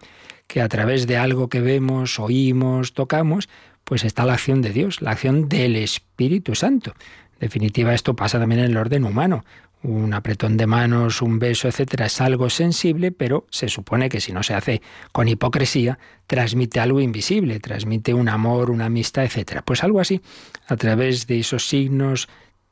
que 0.46 0.60
a 0.60 0.68
través 0.68 1.06
de 1.06 1.16
algo 1.16 1.48
que 1.48 1.60
vemos, 1.60 2.18
oímos, 2.18 2.92
tocamos, 2.92 3.48
pues 3.84 4.04
está 4.04 4.24
la 4.24 4.34
acción 4.34 4.62
de 4.62 4.70
Dios, 4.70 5.00
la 5.00 5.12
acción 5.12 5.48
del 5.48 5.76
Espíritu 5.76 6.54
Santo. 6.54 6.92
En 7.34 7.40
definitiva, 7.40 7.94
esto 7.94 8.16
pasa 8.16 8.38
también 8.38 8.60
en 8.60 8.70
el 8.70 8.76
orden 8.76 9.04
humano 9.04 9.44
un 9.86 10.14
apretón 10.14 10.56
de 10.56 10.66
manos, 10.66 11.22
un 11.22 11.38
beso, 11.38 11.68
etcétera, 11.68 12.06
es 12.06 12.20
algo 12.20 12.50
sensible, 12.50 13.12
pero 13.12 13.46
se 13.50 13.68
supone 13.68 14.08
que 14.08 14.20
si 14.20 14.32
no 14.32 14.42
se 14.42 14.54
hace 14.54 14.82
con 15.12 15.28
hipocresía, 15.28 15.98
transmite 16.26 16.80
algo 16.80 17.00
invisible, 17.00 17.60
transmite 17.60 18.12
un 18.12 18.28
amor, 18.28 18.70
una 18.70 18.86
amistad, 18.86 19.24
etcétera. 19.24 19.62
Pues 19.62 19.84
algo 19.84 20.00
así, 20.00 20.20
a 20.66 20.76
través 20.76 21.26
de 21.26 21.38
esos 21.38 21.68
signos, 21.68 22.28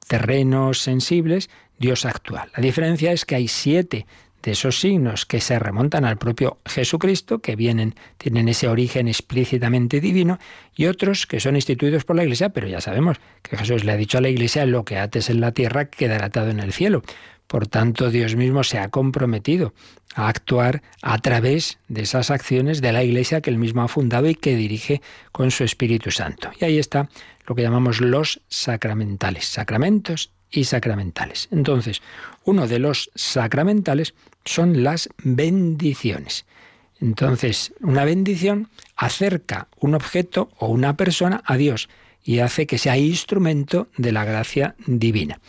terrenos 0.09 0.81
sensibles, 0.81 1.51
Dios 1.79 2.05
actúa. 2.05 2.49
La 2.57 2.63
diferencia 2.63 3.13
es 3.13 3.25
que 3.25 3.37
hay 3.37 3.49
siete 3.49 4.07
de 4.45 4.53
esos 4.53 4.79
signos 4.79 5.25
que 5.25 5.41
se 5.41 5.59
remontan 5.59 6.05
al 6.05 6.19
propio 6.19 6.59
Jesucristo, 6.67 7.39
que 7.39 7.57
vienen, 7.57 7.95
tienen 8.19 8.49
ese 8.49 8.69
origen 8.69 9.09
explícitamente 9.09 10.01
divino, 10.01 10.39
y 10.77 10.87
otros 10.87 11.27
que 11.27 11.41
son 11.41 11.57
instituidos 11.57 12.05
por 12.05 12.15
la 12.15 12.25
Iglesia, 12.25 12.51
pero 12.51 12.69
ya 12.69 12.83
sabemos 12.83 13.17
que 13.43 13.57
Jesús 13.57 13.85
le 13.85 13.93
ha 13.93 13.97
dicho 13.97 14.19
a 14.19 14.21
la 14.21 14.29
Iglesia, 14.29 14.67
lo 14.67 14.85
que 14.85 14.99
ates 14.99 15.31
en 15.31 15.41
la 15.41 15.53
tierra 15.53 15.87
quedará 15.87 16.27
atado 16.27 16.51
en 16.51 16.61
el 16.61 16.75
cielo. 16.75 17.03
Por 17.47 17.67
tanto, 17.67 18.11
Dios 18.11 18.37
mismo 18.37 18.65
se 18.65 18.79
ha 18.79 18.89
comprometido 18.89 19.73
a 20.15 20.29
actuar 20.29 20.83
a 21.03 21.19
través 21.19 21.79
de 21.89 22.03
esas 22.03 22.31
acciones 22.31 22.83
de 22.83 22.93
la 22.93 23.03
Iglesia 23.03 23.41
que 23.41 23.51
él 23.51 23.59
mismo 23.59 23.83
ha 23.83 23.89
fundado 23.89 24.29
y 24.29 24.35
que 24.35 24.57
dirige 24.57 25.01
con 25.33 25.51
su 25.51 25.65
Espíritu 25.65 26.11
Santo. 26.11 26.51
Y 26.61 26.65
ahí 26.67 26.79
está 26.79 27.09
lo 27.47 27.55
que 27.55 27.63
llamamos 27.63 28.01
los 28.01 28.41
sacramentales, 28.49 29.47
sacramentos 29.47 30.31
y 30.55 30.65
sacramentales. 30.65 31.49
Entonces, 31.51 32.01
uno 32.45 32.67
de 32.67 32.79
los 32.79 33.11
sacramentales 33.15 34.15
son 34.45 34.83
las 34.85 35.09
bendiciones. 35.23 36.47
Entonces, 37.01 37.75
una 37.81 38.05
bendición 38.05 38.69
acerca 38.97 39.69
un 39.81 39.95
objeto 39.95 40.51
o 40.59 40.69
una 40.69 40.97
persona 40.97 41.43
a 41.45 41.57
Dios 41.57 41.89
y 42.23 42.39
hace 42.39 42.67
que 42.67 42.79
sea 42.79 42.97
instrumento 42.97 43.89
de 43.99 44.13
la 44.13 44.25
gracia 44.25 44.77
divina. 44.87 45.41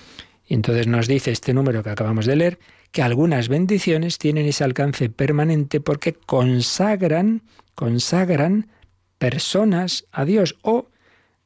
Entonces 0.47 0.87
nos 0.87 1.07
dice 1.07 1.31
este 1.31 1.53
número 1.53 1.83
que 1.83 1.89
acabamos 1.89 2.25
de 2.25 2.35
leer 2.35 2.59
que 2.91 3.01
algunas 3.01 3.49
bendiciones 3.49 4.17
tienen 4.17 4.45
ese 4.45 4.63
alcance 4.63 5.09
permanente 5.09 5.79
porque 5.81 6.13
consagran, 6.13 7.43
consagran 7.73 8.69
personas 9.17 10.05
a 10.11 10.25
Dios 10.25 10.57
o 10.61 10.87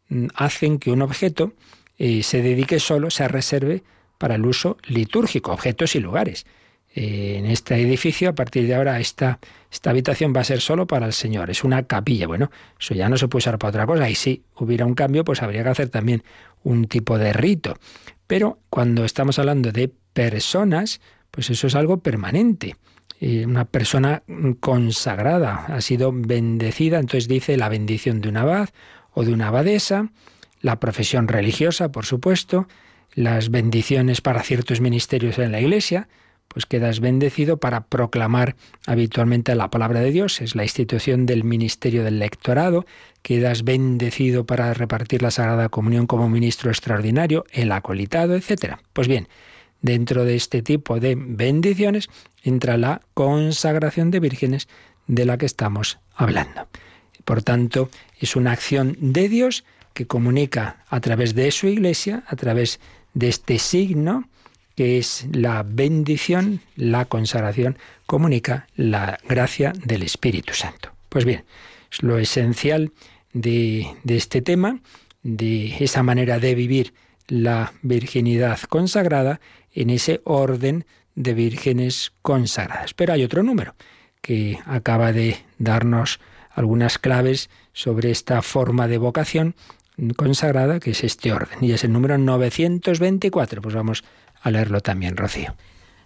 mm, 0.09 0.27
hacen 0.35 0.79
que 0.79 0.91
un 0.91 1.01
objeto 1.01 1.53
eh, 1.99 2.23
se 2.23 2.41
dedique 2.41 2.79
solo, 2.79 3.11
se 3.11 3.27
reserve 3.27 3.83
para 4.17 4.35
el 4.35 4.45
uso 4.45 4.77
litúrgico, 4.87 5.51
objetos 5.51 5.95
y 5.95 5.99
lugares. 5.99 6.45
Eh, 6.95 7.35
en 7.37 7.45
este 7.45 7.75
edificio, 7.75 8.29
a 8.29 8.35
partir 8.35 8.65
de 8.65 8.73
ahora, 8.73 8.99
esta, 8.99 9.39
esta 9.71 9.91
habitación 9.91 10.33
va 10.35 10.41
a 10.41 10.45
ser 10.45 10.59
solo 10.59 10.87
para 10.87 11.05
el 11.05 11.13
Señor, 11.13 11.49
es 11.51 11.63
una 11.63 11.83
capilla. 11.83 12.25
Bueno, 12.25 12.49
eso 12.79 12.95
ya 12.95 13.09
no 13.09 13.17
se 13.17 13.27
puede 13.27 13.43
usar 13.43 13.59
para 13.59 13.69
otra 13.69 13.85
cosa. 13.85 14.09
Y 14.09 14.15
si 14.15 14.43
hubiera 14.55 14.85
un 14.85 14.95
cambio, 14.95 15.23
pues 15.23 15.43
habría 15.43 15.63
que 15.63 15.69
hacer 15.69 15.89
también 15.89 16.23
un 16.63 16.87
tipo 16.87 17.17
de 17.17 17.33
rito. 17.33 17.77
Pero 18.27 18.59
cuando 18.69 19.05
estamos 19.05 19.37
hablando 19.37 19.71
de 19.71 19.91
personas, 20.13 21.01
pues 21.31 21.49
eso 21.49 21.67
es 21.67 21.75
algo 21.75 21.99
permanente. 21.99 22.75
Eh, 23.21 23.45
una 23.45 23.65
persona 23.65 24.23
consagrada 24.59 25.65
ha 25.67 25.81
sido 25.81 26.11
bendecida, 26.13 26.99
entonces 26.99 27.27
dice 27.27 27.57
la 27.57 27.69
bendición 27.69 28.21
de 28.21 28.29
un 28.29 28.37
abad 28.37 28.69
o 29.13 29.25
de 29.25 29.33
una 29.33 29.49
abadesa, 29.49 30.09
la 30.61 30.79
profesión 30.79 31.27
religiosa, 31.27 31.91
por 31.91 32.05
supuesto, 32.05 32.67
las 33.13 33.49
bendiciones 33.49 34.21
para 34.21 34.43
ciertos 34.43 34.81
ministerios 34.81 35.37
en 35.39 35.51
la 35.51 35.61
Iglesia, 35.61 36.07
pues 36.47 36.65
quedas 36.65 36.99
bendecido 36.99 37.57
para 37.57 37.85
proclamar 37.85 38.55
habitualmente 38.87 39.53
la 39.55 39.69
palabra 39.69 40.01
de 40.01 40.11
Dios, 40.11 40.41
es 40.41 40.55
la 40.55 40.63
institución 40.63 41.25
del 41.25 41.43
ministerio 41.43 42.03
del 42.03 42.19
lectorado, 42.19 42.85
quedas 43.21 43.63
bendecido 43.63 44.45
para 44.45 44.73
repartir 44.73 45.21
la 45.21 45.31
Sagrada 45.31 45.69
Comunión 45.69 46.07
como 46.07 46.27
ministro 46.27 46.71
extraordinario, 46.71 47.45
el 47.51 47.71
acolitado, 47.71 48.35
etc. 48.35 48.77
Pues 48.93 49.07
bien, 49.07 49.27
dentro 49.81 50.25
de 50.25 50.35
este 50.35 50.61
tipo 50.61 50.99
de 50.99 51.15
bendiciones 51.15 52.09
entra 52.43 52.77
la 52.77 53.01
consagración 53.13 54.09
de 54.11 54.19
vírgenes 54.19 54.67
de 55.07 55.25
la 55.25 55.37
que 55.37 55.45
estamos 55.45 55.99
hablando. 56.15 56.67
Por 57.25 57.43
tanto, 57.43 57.89
es 58.19 58.35
una 58.35 58.53
acción 58.53 58.97
de 58.99 59.29
Dios 59.29 59.65
que 59.99 60.07
comunica 60.07 60.77
a 60.87 61.01
través 61.01 61.35
de 61.35 61.51
su 61.51 61.67
iglesia, 61.67 62.23
a 62.27 62.37
través 62.37 62.79
de 63.13 63.27
este 63.27 63.59
signo, 63.59 64.29
que 64.77 64.97
es 64.97 65.27
la 65.33 65.61
bendición, 65.63 66.61
la 66.77 67.03
consagración, 67.03 67.77
comunica 68.05 68.65
la 68.77 69.19
gracia 69.27 69.73
del 69.83 70.03
Espíritu 70.03 70.53
Santo. 70.53 70.93
Pues 71.09 71.25
bien, 71.25 71.43
es 71.91 72.01
lo 72.01 72.17
esencial 72.17 72.93
de, 73.33 73.93
de 74.05 74.15
este 74.15 74.41
tema, 74.41 74.79
de 75.21 75.75
esa 75.83 76.01
manera 76.01 76.39
de 76.39 76.55
vivir 76.55 76.93
la 77.27 77.73
virginidad 77.81 78.57
consagrada 78.69 79.41
en 79.73 79.89
ese 79.89 80.21
orden 80.23 80.85
de 81.15 81.33
vírgenes 81.33 82.13
consagradas. 82.21 82.93
Pero 82.93 83.11
hay 83.11 83.25
otro 83.25 83.43
número 83.43 83.75
que 84.21 84.59
acaba 84.65 85.11
de 85.11 85.35
darnos 85.57 86.21
algunas 86.51 86.99
claves 86.99 87.49
sobre 87.73 88.11
esta 88.11 88.41
forma 88.41 88.87
de 88.87 88.97
vocación 88.97 89.55
consagrada, 90.15 90.79
que 90.79 90.91
es 90.91 91.03
este 91.03 91.31
orden, 91.33 91.57
y 91.61 91.71
es 91.71 91.83
el 91.83 91.91
número 91.93 92.17
924. 92.17 93.61
Pues 93.61 93.75
vamos 93.75 94.03
a 94.41 94.51
leerlo 94.51 94.81
también, 94.81 95.17
Rocío. 95.17 95.55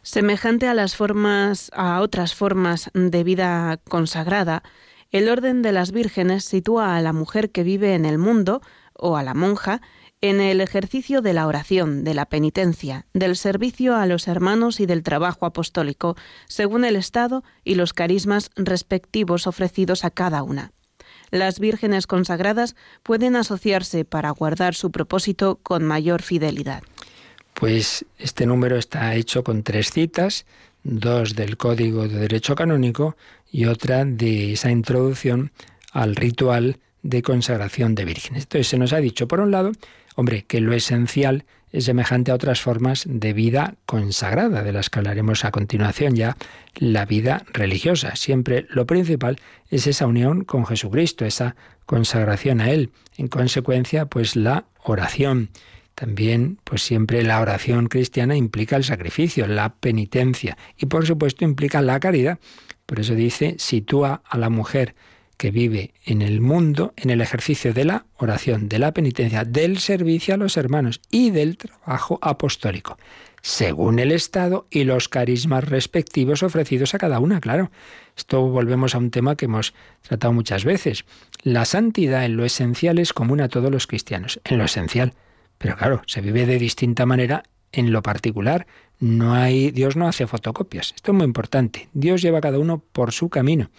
Semejante 0.02 0.68
a 0.68 0.74
las 0.74 0.96
formas, 0.96 1.72
a 1.74 2.02
otras 2.02 2.36
formas 2.36 2.91
de 2.94 3.24
vida 3.24 3.80
consagrada, 3.88 4.64
el 5.12 5.30
orden 5.30 5.62
de 5.62 5.72
las 5.72 5.91
vírgenes 5.91 6.44
sitúa 6.44 6.98
a 6.98 7.02
la 7.02 7.14
mujer 7.14 7.52
que 7.52 7.64
vive 7.64 7.94
en 7.94 8.06
el 8.06 8.18
mundo, 8.18 8.62
o 8.96 9.16
a 9.16 9.24
la 9.24 9.34
monja, 9.34 9.82
en 10.22 10.39
el 10.39 10.62
ejercicio 10.62 11.22
de 11.22 11.34
la 11.34 11.48
oración, 11.48 12.04
de 12.04 12.14
la 12.14 12.26
penitencia, 12.26 13.06
del 13.14 13.36
servicio 13.36 13.96
a 13.96 14.06
los 14.06 14.28
hermanos 14.28 14.80
y 14.80 14.86
del 14.86 15.04
trabajo 15.04 15.46
apostólico, 15.46 16.16
según 16.48 16.86
el 16.86 16.96
estado 16.96 17.44
y 17.64 17.76
los 17.76 17.94
carismas 17.94 18.50
respectivos 18.56 19.48
ofrecidos 19.48 20.06
a 20.06 20.12
cada 20.12 20.41
una. 20.44 20.72
Las 21.34 21.60
vírgenes 21.60 22.06
consagradas 22.06 22.76
pueden 23.02 23.36
asociarse 23.36 24.06
para 24.06 24.30
guardar 24.30 24.76
su 24.76 24.92
propósito 24.92 25.56
con 25.64 25.84
mayor 25.84 26.22
fidelidad. 26.22 26.84
Pues 27.56 28.06
este 28.20 28.46
número 28.46 28.78
está 28.78 29.16
hecho 29.16 29.44
con 29.44 29.64
tres 29.64 29.90
citas, 29.90 30.46
dos 30.84 31.34
del 31.34 31.58
Código 31.58 32.08
de 32.08 32.20
Derecho 32.20 32.54
Canónico 32.54 33.18
y 33.52 33.66
otra 33.66 34.06
de 34.06 34.54
esa 34.54 34.70
introducción 34.70 35.52
al 35.92 36.16
ritual 36.16 36.78
de 37.02 37.24
consagración 37.24 37.96
de 37.96 38.06
vírgenes. 38.06 38.44
Entonces 38.44 38.68
se 38.68 38.78
nos 38.78 38.94
ha 38.94 38.98
dicho, 38.98 39.28
por 39.28 39.40
un 39.40 39.50
lado, 39.50 39.72
hombre, 40.14 40.44
que 40.44 40.62
lo 40.62 40.72
esencial 40.72 41.46
es 41.74 41.86
semejante 41.86 42.32
a 42.32 42.36
otras 42.36 42.62
formas 42.62 43.04
de 43.08 43.34
vida 43.34 43.76
consagrada, 43.86 44.64
de 44.64 44.72
las 44.72 44.90
que 44.90 45.00
hablaremos 45.00 45.44
a 45.44 45.52
continuación 45.52 46.16
ya, 46.16 46.38
la 46.76 47.06
vida 47.06 47.44
religiosa. 47.52 48.16
Siempre 48.16 48.68
lo 48.70 48.86
principal 48.86 49.40
es 49.70 49.88
esa 49.88 50.06
unión 50.06 50.44
con 50.46 50.66
Jesucristo, 50.66 51.26
esa 51.26 51.56
consagración 51.88 52.62
a 52.62 52.70
Él. 52.70 52.92
En 53.18 53.28
consecuencia, 53.28 54.06
pues 54.06 54.36
la 54.36 54.66
oración. 54.84 55.50
También, 55.96 56.60
pues 56.64 56.84
siempre 56.84 57.24
la 57.24 57.42
oración 57.42 57.88
cristiana 57.88 58.36
implica 58.36 58.76
el 58.76 58.84
sacrificio, 58.84 59.48
la 59.48 59.76
penitencia 59.76 60.58
y 60.78 60.86
por 60.88 61.06
supuesto 61.06 61.44
implica 61.44 61.82
la 61.82 62.00
caridad. 62.00 62.40
Por 62.86 63.00
eso 63.00 63.16
dice, 63.16 63.56
sitúa 63.58 64.22
a 64.28 64.38
la 64.38 64.50
mujer 64.50 64.96
que 65.44 65.52
vive 65.52 65.94
en 66.06 66.22
el 66.22 66.39
mundo 66.39 66.94
en 66.96 67.10
el 67.10 67.20
ejercicio 67.20 67.74
de 67.74 67.84
la 67.84 68.06
oración, 68.16 68.70
de 68.70 68.80
la 68.80 68.94
penitencia, 68.94 69.44
del 69.44 69.80
servicio 69.80 70.34
a 70.34 70.38
los 70.38 70.56
hermanos 70.56 71.02
y 71.12 71.32
del 71.32 71.58
trabajo 71.58 72.18
apostólico, 72.22 72.98
según 73.41 74.00
el 74.00 74.14
estado 74.14 74.68
y 74.70 74.86
los 74.86 75.10
carismas 75.10 75.66
respectivos 75.66 76.44
ofrecidos 76.44 76.94
a 76.94 76.98
cada 76.98 77.20
una, 77.20 77.41
claro. 77.41 77.72
Esto 78.16 78.48
volvemos 78.48 78.96
a 78.96 79.00
un 79.00 79.12
tema 79.12 79.36
que 79.36 79.44
hemos 79.44 79.74
tratado 80.02 80.32
muchas 80.32 80.64
veces. 80.64 81.04
La 81.41 81.66
santidad 81.66 82.24
en 82.24 82.38
lo 82.38 82.46
esencial 82.46 82.98
es 82.98 83.12
común 83.12 83.41
a 83.41 83.50
todos 83.50 83.70
los 83.70 83.86
cristianos, 83.86 84.39
en 84.46 84.58
lo 84.58 84.64
esencial. 84.64 85.14
Pero 85.58 85.76
claro, 85.76 86.04
se 86.08 86.22
vive 86.22 86.46
de 86.46 86.58
distinta 86.58 87.06
manera 87.06 87.44
en 87.74 87.91
lo 87.91 88.02
particular. 88.02 88.66
No 89.02 89.34
hay, 89.34 89.72
Dios 89.72 89.98
no 89.98 90.08
hace 90.08 90.26
fotocopias. 90.26 90.94
Esto 90.96 91.12
es 91.12 91.18
muy 91.18 91.26
importante. 91.26 91.89
Dios 91.91 92.22
lleva 92.22 92.38
a 92.38 92.41
cada 92.41 92.60
uno 92.60 92.82
por 92.94 93.12
su 93.12 93.28
camino. 93.28 93.70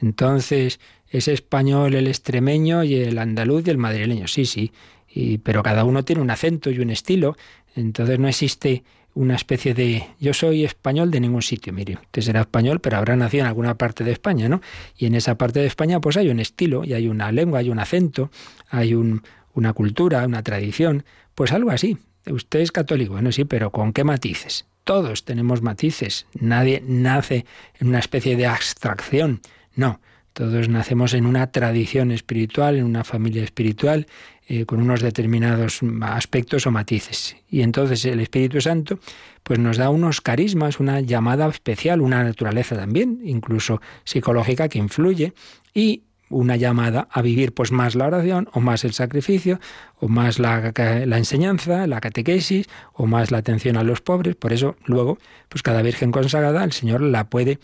Entonces, 0.00 0.80
es 1.08 1.28
español 1.28 1.94
el 1.94 2.06
extremeño 2.06 2.84
y 2.84 2.96
el 2.96 3.18
andaluz 3.18 3.66
y 3.66 3.70
el 3.70 3.78
madrileño. 3.78 4.26
Sí, 4.28 4.46
sí. 4.46 4.72
Y, 5.08 5.38
pero 5.38 5.62
cada 5.62 5.84
uno 5.84 6.04
tiene 6.04 6.22
un 6.22 6.30
acento 6.30 6.70
y 6.70 6.80
un 6.80 6.90
estilo. 6.90 7.36
Entonces 7.74 8.18
no 8.18 8.28
existe 8.28 8.84
una 9.14 9.34
especie 9.34 9.72
de 9.72 10.06
yo 10.20 10.34
soy 10.34 10.64
español 10.64 11.10
de 11.10 11.20
ningún 11.20 11.42
sitio. 11.42 11.72
Mire, 11.72 11.94
usted 11.94 12.22
será 12.22 12.40
español, 12.42 12.80
pero 12.80 12.98
habrá 12.98 13.16
nacido 13.16 13.42
en 13.42 13.48
alguna 13.48 13.76
parte 13.76 14.04
de 14.04 14.12
España, 14.12 14.48
¿no? 14.48 14.60
Y 14.96 15.06
en 15.06 15.14
esa 15.14 15.38
parte 15.38 15.60
de 15.60 15.66
España 15.66 16.00
pues 16.00 16.18
hay 16.18 16.28
un 16.28 16.38
estilo 16.38 16.84
y 16.84 16.92
hay 16.92 17.08
una 17.08 17.32
lengua, 17.32 17.60
hay 17.60 17.70
un 17.70 17.78
acento, 17.78 18.30
hay 18.68 18.94
un, 18.94 19.22
una 19.54 19.72
cultura, 19.72 20.24
una 20.26 20.42
tradición, 20.42 21.04
pues 21.34 21.52
algo 21.52 21.70
así. 21.70 21.96
Usted 22.30 22.60
es 22.60 22.72
católico, 22.72 23.14
bueno, 23.14 23.32
sí, 23.32 23.44
pero 23.44 23.70
¿con 23.70 23.92
qué 23.94 24.04
matices? 24.04 24.66
Todos 24.84 25.24
tenemos 25.24 25.62
matices. 25.62 26.26
Nadie 26.38 26.82
nace 26.86 27.46
en 27.80 27.88
una 27.88 28.00
especie 28.00 28.36
de 28.36 28.46
abstracción. 28.46 29.40
No, 29.76 30.00
todos 30.32 30.68
nacemos 30.68 31.14
en 31.14 31.24
una 31.24 31.50
tradición 31.50 32.10
espiritual, 32.10 32.76
en 32.76 32.84
una 32.84 33.04
familia 33.04 33.42
espiritual, 33.42 34.06
eh, 34.48 34.66
con 34.66 34.82
unos 34.82 35.00
determinados 35.00 35.80
aspectos 36.02 36.66
o 36.66 36.70
matices. 36.70 37.36
Y 37.48 37.62
entonces 37.62 38.04
el 38.04 38.20
Espíritu 38.20 38.60
Santo 38.60 38.98
pues 39.42 39.58
nos 39.58 39.76
da 39.76 39.88
unos 39.90 40.20
carismas, 40.20 40.78
una 40.78 41.00
llamada 41.00 41.48
especial, 41.48 42.00
una 42.00 42.22
naturaleza 42.22 42.76
también, 42.76 43.20
incluso 43.24 43.80
psicológica, 44.04 44.68
que 44.68 44.78
influye. 44.78 45.32
Y 45.72 46.02
una 46.28 46.56
llamada 46.56 47.08
a 47.10 47.22
vivir 47.22 47.52
pues 47.52 47.72
más 47.72 47.94
la 47.94 48.06
oración 48.06 48.48
o 48.52 48.60
más 48.60 48.84
el 48.84 48.92
sacrificio 48.92 49.60
o 49.98 50.08
más 50.08 50.38
la, 50.38 50.72
enseñanza, 51.16 51.86
la 51.86 52.00
catequesis 52.00 52.66
o 52.92 53.06
más 53.06 53.30
la 53.30 53.38
atención 53.38 53.76
a 53.76 53.82
los 53.82 54.00
pobres. 54.00 54.34
Por 54.34 54.52
eso 54.52 54.76
luego 54.86 55.18
pues 55.48 55.62
cada 55.62 55.82
virgen 55.82 56.10
consagrada 56.10 56.64
el 56.64 56.72
Señor 56.72 57.00
la 57.00 57.28
puede 57.28 57.58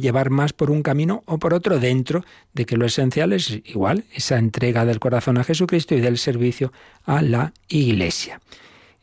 llevar 0.00 0.30
más 0.30 0.52
por 0.52 0.70
un 0.70 0.82
camino 0.82 1.22
o 1.26 1.38
por 1.38 1.54
otro 1.54 1.80
dentro 1.80 2.24
de 2.52 2.66
que 2.66 2.76
lo 2.76 2.86
esencial 2.86 3.32
es 3.32 3.60
igual 3.64 4.04
esa 4.12 4.38
entrega 4.38 4.84
del 4.84 5.00
corazón 5.00 5.38
a 5.38 5.44
Jesucristo 5.44 5.94
y 5.94 6.00
del 6.00 6.18
servicio 6.18 6.72
a 7.04 7.22
la 7.22 7.52
Iglesia. 7.68 8.40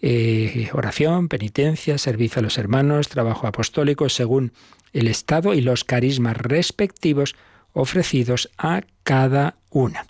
Eh, 0.03 0.69
oración, 0.73 1.27
penitencia, 1.27 1.97
servicio 1.97 2.39
a 2.39 2.43
los 2.43 2.57
hermanos, 2.57 3.07
trabajo 3.07 3.45
apostólico 3.45 4.09
según 4.09 4.51
el 4.93 5.07
estado 5.07 5.53
y 5.53 5.61
los 5.61 5.83
carismas 5.83 6.37
respectivos 6.37 7.35
ofrecidos 7.73 8.49
a 8.57 8.81
cada 9.03 9.55
una. 9.69 10.05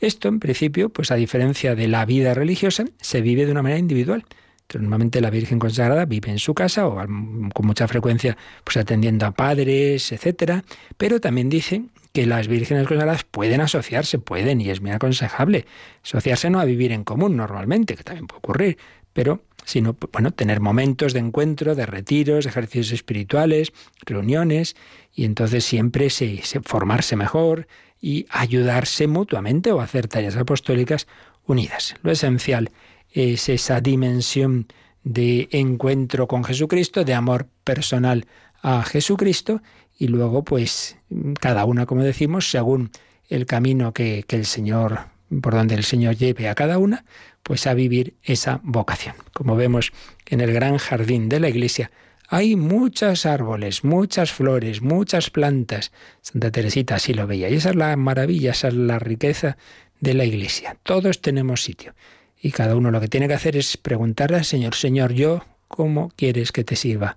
Esto, 0.00 0.28
en 0.28 0.40
principio, 0.40 0.88
pues 0.90 1.10
a 1.10 1.14
diferencia 1.14 1.74
de 1.74 1.88
la 1.88 2.04
vida 2.04 2.34
religiosa, 2.34 2.84
se 3.00 3.20
vive 3.20 3.46
de 3.46 3.52
una 3.52 3.62
manera 3.62 3.78
individual. 3.78 4.24
Normalmente 4.72 5.20
la 5.20 5.30
Virgen 5.30 5.58
consagrada 5.58 6.04
vive 6.04 6.30
en 6.30 6.38
su 6.38 6.54
casa 6.54 6.86
o 6.88 6.96
con 6.96 7.66
mucha 7.66 7.86
frecuencia 7.86 8.36
pues 8.64 8.76
atendiendo 8.76 9.26
a 9.26 9.30
padres, 9.30 10.10
etcétera, 10.10 10.64
pero 10.96 11.20
también 11.20 11.48
dice 11.48 11.84
que 12.12 12.26
las 12.26 12.48
vírgenes 12.48 12.86
consagradas 12.88 13.24
pueden 13.24 13.60
asociarse, 13.60 14.18
pueden 14.18 14.60
y 14.60 14.70
es 14.70 14.80
muy 14.80 14.90
aconsejable 14.90 15.66
asociarse 16.02 16.50
no 16.50 16.60
a 16.60 16.64
vivir 16.64 16.92
en 16.92 17.04
común 17.04 17.36
normalmente, 17.36 17.94
que 17.94 18.04
también 18.04 18.26
puede 18.26 18.38
ocurrir, 18.38 18.78
pero 19.12 19.42
sino 19.64 19.96
bueno, 20.12 20.30
tener 20.30 20.60
momentos 20.60 21.12
de 21.12 21.20
encuentro, 21.20 21.74
de 21.74 21.86
retiros, 21.86 22.46
ejercicios 22.46 22.92
espirituales, 22.92 23.72
reuniones 24.04 24.76
y 25.14 25.24
entonces 25.24 25.64
siempre 25.64 26.10
se, 26.10 26.40
formarse 26.62 27.16
mejor 27.16 27.66
y 28.00 28.26
ayudarse 28.30 29.06
mutuamente 29.06 29.72
o 29.72 29.80
hacer 29.80 30.08
tareas 30.08 30.36
apostólicas 30.36 31.06
unidas. 31.46 31.94
Lo 32.02 32.10
esencial 32.10 32.70
es 33.10 33.48
esa 33.48 33.80
dimensión 33.80 34.66
de 35.02 35.48
encuentro 35.50 36.26
con 36.26 36.44
Jesucristo, 36.44 37.04
de 37.04 37.14
amor 37.14 37.48
personal 37.64 38.26
a 38.62 38.82
Jesucristo 38.82 39.62
y 39.98 40.08
luego 40.08 40.44
pues 40.44 40.96
cada 41.40 41.64
una, 41.64 41.86
como 41.86 42.02
decimos, 42.02 42.50
según 42.50 42.90
el 43.28 43.46
camino 43.46 43.92
que, 43.92 44.24
que 44.26 44.36
el 44.36 44.46
Señor, 44.46 45.06
por 45.40 45.54
donde 45.54 45.74
el 45.74 45.84
Señor 45.84 46.16
lleve 46.16 46.48
a 46.48 46.54
cada 46.54 46.78
una, 46.78 47.04
pues 47.44 47.68
a 47.68 47.74
vivir 47.74 48.14
esa 48.24 48.60
vocación. 48.64 49.14
Como 49.32 49.54
vemos 49.54 49.92
en 50.26 50.40
el 50.40 50.52
gran 50.52 50.78
jardín 50.78 51.28
de 51.28 51.38
la 51.38 51.48
iglesia, 51.48 51.92
hay 52.28 52.56
muchos 52.56 53.26
árboles, 53.26 53.84
muchas 53.84 54.32
flores, 54.32 54.82
muchas 54.82 55.30
plantas. 55.30 55.92
Santa 56.22 56.50
Teresita 56.50 56.96
así 56.96 57.14
lo 57.14 57.26
veía. 57.26 57.50
Y 57.50 57.54
esa 57.54 57.70
es 57.70 57.76
la 57.76 57.94
maravilla, 57.96 58.52
esa 58.52 58.68
es 58.68 58.74
la 58.74 58.98
riqueza 58.98 59.56
de 60.00 60.14
la 60.14 60.24
iglesia. 60.24 60.76
Todos 60.82 61.20
tenemos 61.20 61.62
sitio. 61.62 61.94
Y 62.40 62.50
cada 62.50 62.76
uno 62.76 62.90
lo 62.90 63.00
que 63.00 63.08
tiene 63.08 63.28
que 63.28 63.34
hacer 63.34 63.56
es 63.56 63.76
preguntarle 63.76 64.38
al 64.38 64.44
Señor, 64.44 64.74
Señor, 64.74 65.12
yo, 65.12 65.44
¿cómo 65.68 66.12
quieres 66.16 66.50
que 66.50 66.64
te 66.64 66.76
sirva? 66.76 67.16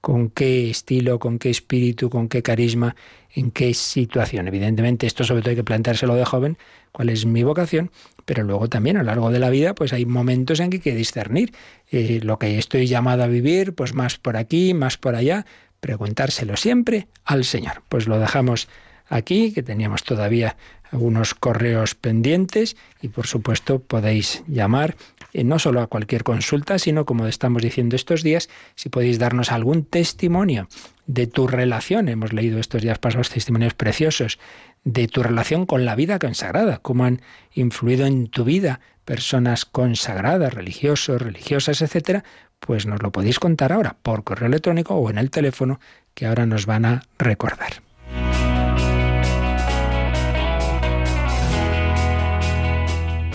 ¿Con 0.00 0.30
qué 0.30 0.70
estilo, 0.70 1.18
con 1.18 1.38
qué 1.38 1.50
espíritu, 1.50 2.08
con 2.10 2.28
qué 2.28 2.42
carisma, 2.42 2.96
en 3.34 3.50
qué 3.50 3.74
situación? 3.74 4.48
Evidentemente, 4.48 5.06
esto 5.06 5.24
sobre 5.24 5.42
todo 5.42 5.50
hay 5.50 5.56
que 5.56 5.64
planteárselo 5.64 6.14
de 6.14 6.24
joven, 6.24 6.58
cuál 6.96 7.10
es 7.10 7.26
mi 7.26 7.42
vocación, 7.42 7.90
pero 8.24 8.42
luego 8.42 8.70
también 8.70 8.96
a 8.96 9.00
lo 9.00 9.08
largo 9.08 9.30
de 9.30 9.38
la 9.38 9.50
vida 9.50 9.74
pues 9.74 9.92
hay 9.92 10.06
momentos 10.06 10.60
en 10.60 10.70
que 10.70 10.76
hay 10.78 10.80
que 10.80 10.94
discernir 10.94 11.52
eh, 11.90 12.20
lo 12.22 12.38
que 12.38 12.58
estoy 12.58 12.86
llamado 12.86 13.22
a 13.22 13.26
vivir, 13.26 13.74
pues 13.74 13.92
más 13.92 14.16
por 14.16 14.38
aquí, 14.38 14.72
más 14.72 14.96
por 14.96 15.14
allá, 15.14 15.44
preguntárselo 15.80 16.56
siempre 16.56 17.08
al 17.26 17.44
Señor. 17.44 17.82
Pues 17.90 18.08
lo 18.08 18.18
dejamos 18.18 18.68
aquí, 19.10 19.52
que 19.52 19.62
teníamos 19.62 20.04
todavía 20.04 20.56
algunos 20.90 21.34
correos 21.34 21.94
pendientes 21.94 22.78
y 23.02 23.08
por 23.08 23.26
supuesto 23.26 23.80
podéis 23.80 24.42
llamar 24.46 24.96
eh, 25.34 25.44
no 25.44 25.58
solo 25.58 25.82
a 25.82 25.88
cualquier 25.88 26.24
consulta, 26.24 26.78
sino 26.78 27.04
como 27.04 27.26
estamos 27.26 27.60
diciendo 27.60 27.94
estos 27.94 28.22
días, 28.22 28.48
si 28.74 28.88
podéis 28.88 29.18
darnos 29.18 29.52
algún 29.52 29.84
testimonio 29.84 30.66
de 31.06 31.26
tu 31.26 31.46
relación. 31.46 32.08
Hemos 32.08 32.32
leído 32.32 32.58
estos 32.58 32.80
días 32.80 32.98
pasados 32.98 33.28
testimonios 33.28 33.74
preciosos 33.74 34.38
de 34.86 35.08
tu 35.08 35.22
relación 35.22 35.66
con 35.66 35.84
la 35.84 35.94
vida 35.96 36.18
consagrada, 36.18 36.78
cómo 36.78 37.04
han 37.04 37.20
influido 37.52 38.06
en 38.06 38.28
tu 38.28 38.44
vida 38.44 38.80
personas 39.04 39.64
consagradas, 39.64 40.54
religiosos, 40.54 41.20
religiosas, 41.20 41.82
etcétera, 41.82 42.24
pues 42.60 42.86
nos 42.86 43.02
lo 43.02 43.12
podéis 43.12 43.38
contar 43.38 43.72
ahora 43.72 43.96
por 44.02 44.24
correo 44.24 44.46
electrónico 44.46 44.94
o 44.94 45.10
en 45.10 45.18
el 45.18 45.30
teléfono 45.30 45.80
que 46.14 46.26
ahora 46.26 46.46
nos 46.46 46.64
van 46.66 46.84
a 46.86 47.02
recordar. 47.18 47.82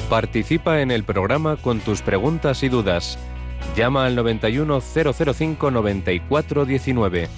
Participa 0.09 0.81
en 0.81 0.89
el 0.89 1.03
programa 1.03 1.57
con 1.57 1.79
tus 1.79 2.01
preguntas 2.01 2.63
y 2.63 2.69
dudas 2.69 3.19
Llama 3.75 4.05
al 4.05 4.15
91005 4.15 5.71
9419. 5.71 7.29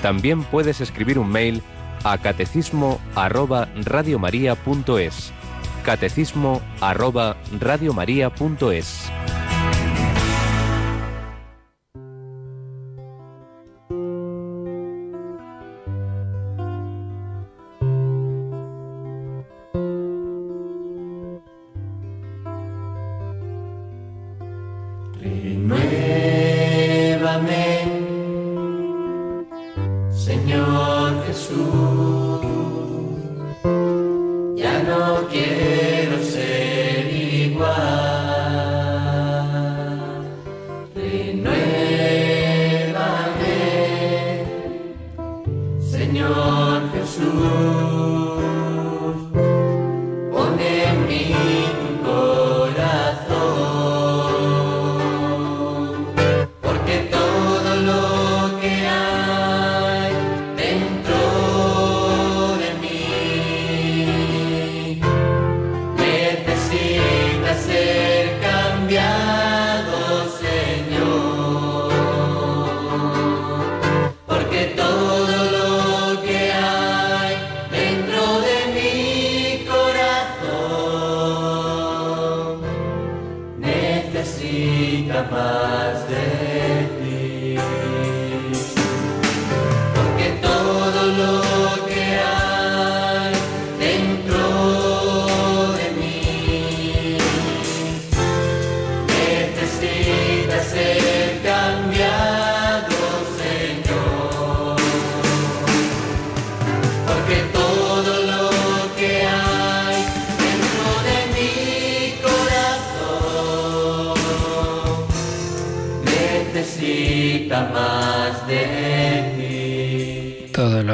También 0.02 0.42
puedes 0.44 0.80
escribir 0.80 1.18
un 1.18 1.28
mail 1.28 1.62
a 2.04 2.18
catecismo 2.18 3.00
arroba 3.14 3.68
arroba. 7.52 9.29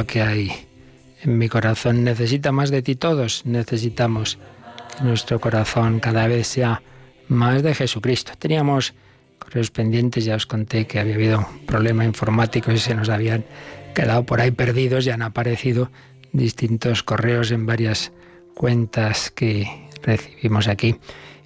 Que 0.06 0.22
hay 0.22 0.52
en 1.22 1.38
mi 1.38 1.48
corazón 1.48 2.04
necesita 2.04 2.52
más 2.52 2.70
de 2.70 2.82
ti 2.82 2.94
todos. 2.94 3.44
Necesitamos 3.44 4.38
que 4.96 5.04
nuestro 5.04 5.40
corazón 5.40 6.00
cada 6.00 6.28
vez 6.28 6.46
sea 6.46 6.82
más 7.28 7.62
de 7.62 7.74
Jesucristo. 7.74 8.32
Teníamos 8.38 8.94
correos 9.38 9.70
pendientes, 9.70 10.24
ya 10.24 10.36
os 10.36 10.46
conté 10.46 10.86
que 10.86 11.00
había 11.00 11.14
habido 11.14 11.38
un 11.38 11.66
problema 11.66 12.04
informático 12.04 12.72
y 12.72 12.78
se 12.78 12.94
nos 12.94 13.08
habían 13.08 13.44
quedado 13.94 14.24
por 14.24 14.40
ahí 14.40 14.50
perdidos 14.50 15.06
y 15.06 15.10
han 15.10 15.22
aparecido 15.22 15.90
distintos 16.32 17.02
correos 17.02 17.50
en 17.50 17.66
varias 17.66 18.12
cuentas 18.54 19.30
que 19.30 19.88
recibimos 20.02 20.68
aquí. 20.68 20.96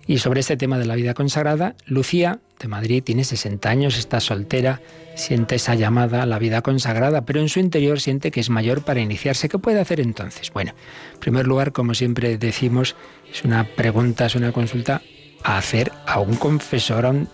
Y 0.06 0.18
sobre 0.18 0.40
este 0.40 0.56
tema 0.56 0.78
de 0.78 0.86
la 0.86 0.96
vida 0.96 1.14
consagrada, 1.14 1.74
Lucía 1.86 2.40
de 2.58 2.68
Madrid 2.68 3.02
tiene 3.02 3.24
60 3.24 3.68
años, 3.68 3.98
está 3.98 4.20
soltera, 4.20 4.80
siente 5.14 5.54
esa 5.54 5.74
llamada 5.74 6.22
a 6.22 6.26
la 6.26 6.38
vida 6.38 6.62
consagrada, 6.62 7.24
pero 7.24 7.40
en 7.40 7.48
su 7.48 7.60
interior 7.60 8.00
siente 8.00 8.30
que 8.30 8.40
es 8.40 8.50
mayor 8.50 8.82
para 8.82 9.00
iniciarse. 9.00 9.48
¿Qué 9.48 9.58
puede 9.58 9.80
hacer 9.80 10.00
entonces? 10.00 10.50
Bueno, 10.52 10.72
en 11.14 11.20
primer 11.20 11.46
lugar, 11.46 11.72
como 11.72 11.94
siempre 11.94 12.36
decimos, 12.38 12.96
es 13.32 13.44
una 13.44 13.64
pregunta, 13.64 14.26
es 14.26 14.34
una 14.34 14.52
consulta 14.52 15.02
a 15.42 15.56
hacer 15.56 15.90
a 16.06 16.20
un 16.20 16.36
confesor, 16.36 17.06
a 17.06 17.10
un, 17.10 17.28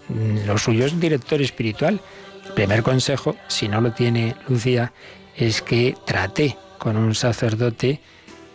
lo 0.47 0.59
suyo 0.59 0.87
es 0.87 0.93
un 0.93 1.01
director 1.01 1.43
espiritual. 1.43 2.01
El 2.47 2.53
primer 2.53 2.83
consejo, 2.83 3.37
si 3.49 3.69
no 3.69 3.81
lo 3.81 3.93
tiene 3.93 4.37
Lucía, 4.49 4.93
es 5.37 5.61
que 5.61 5.97
trate 6.07 6.57
con 6.79 6.97
un 6.97 7.15
sacerdote 7.15 8.01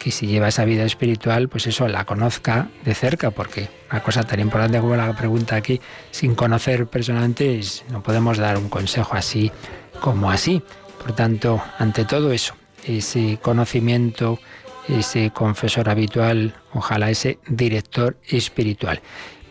que 0.02 0.10
si 0.10 0.26
lleva 0.26 0.48
esa 0.48 0.66
vida 0.66 0.84
espiritual, 0.84 1.48
pues 1.48 1.68
eso 1.68 1.88
la 1.88 2.06
conozca 2.06 2.70
de 2.84 2.96
cerca, 2.96 3.30
porque 3.30 3.70
una 3.92 4.02
cosa 4.02 4.24
tan 4.24 4.40
importante 4.40 4.80
como 4.80 4.96
la 4.96 5.16
pregunta 5.16 5.56
aquí, 5.56 5.80
sin 6.10 6.34
conocer 6.34 6.88
personalmente, 6.88 7.60
no 7.92 8.02
podemos 8.02 8.40
dar 8.40 8.58
un 8.58 8.68
consejo 8.68 9.16
así 9.16 9.52
como 10.00 10.32
así. 10.32 10.64
Por 11.00 11.14
tanto, 11.14 11.62
ante 11.78 12.06
todo 12.06 12.32
eso, 12.32 12.56
ese 12.84 13.38
conocimiento, 13.44 14.40
ese 14.88 15.30
confesor 15.30 15.88
habitual, 15.88 16.56
ojalá 16.74 17.12
ese 17.12 17.38
director 17.48 18.18
espiritual. 18.28 19.02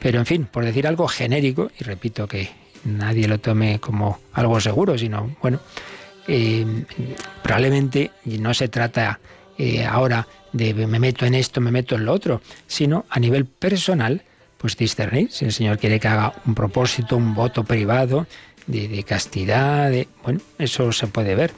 Pero 0.00 0.18
en 0.18 0.26
fin, 0.26 0.46
por 0.46 0.64
decir 0.64 0.88
algo 0.88 1.06
genérico, 1.06 1.70
y 1.78 1.84
repito 1.84 2.26
que 2.26 2.50
nadie 2.84 3.28
lo 3.28 3.38
tome 3.38 3.78
como 3.78 4.18
algo 4.32 4.58
seguro, 4.58 4.98
sino, 4.98 5.36
bueno, 5.40 5.60
eh, 6.26 6.84
probablemente 7.40 8.10
no 8.24 8.52
se 8.52 8.68
trata 8.68 9.20
eh, 9.62 9.84
ahora 9.84 10.26
de 10.52 10.74
me 10.74 10.98
meto 10.98 11.26
en 11.26 11.34
esto, 11.34 11.60
me 11.60 11.70
meto 11.70 11.94
en 11.94 12.04
lo 12.04 12.12
otro, 12.12 12.40
sino 12.66 13.04
a 13.08 13.18
nivel 13.18 13.46
personal, 13.46 14.22
pues 14.58 14.76
discernir 14.76 15.30
si 15.30 15.46
el 15.46 15.52
Señor 15.52 15.78
quiere 15.78 16.00
que 16.00 16.08
haga 16.08 16.34
un 16.46 16.54
propósito, 16.54 17.16
un 17.16 17.34
voto 17.34 17.64
privado 17.64 18.26
de, 18.66 19.02
castidad, 19.04 19.90
de, 19.90 20.08
bueno, 20.22 20.40
eso 20.58 20.92
se 20.92 21.06
puede 21.06 21.34
ver. 21.34 21.52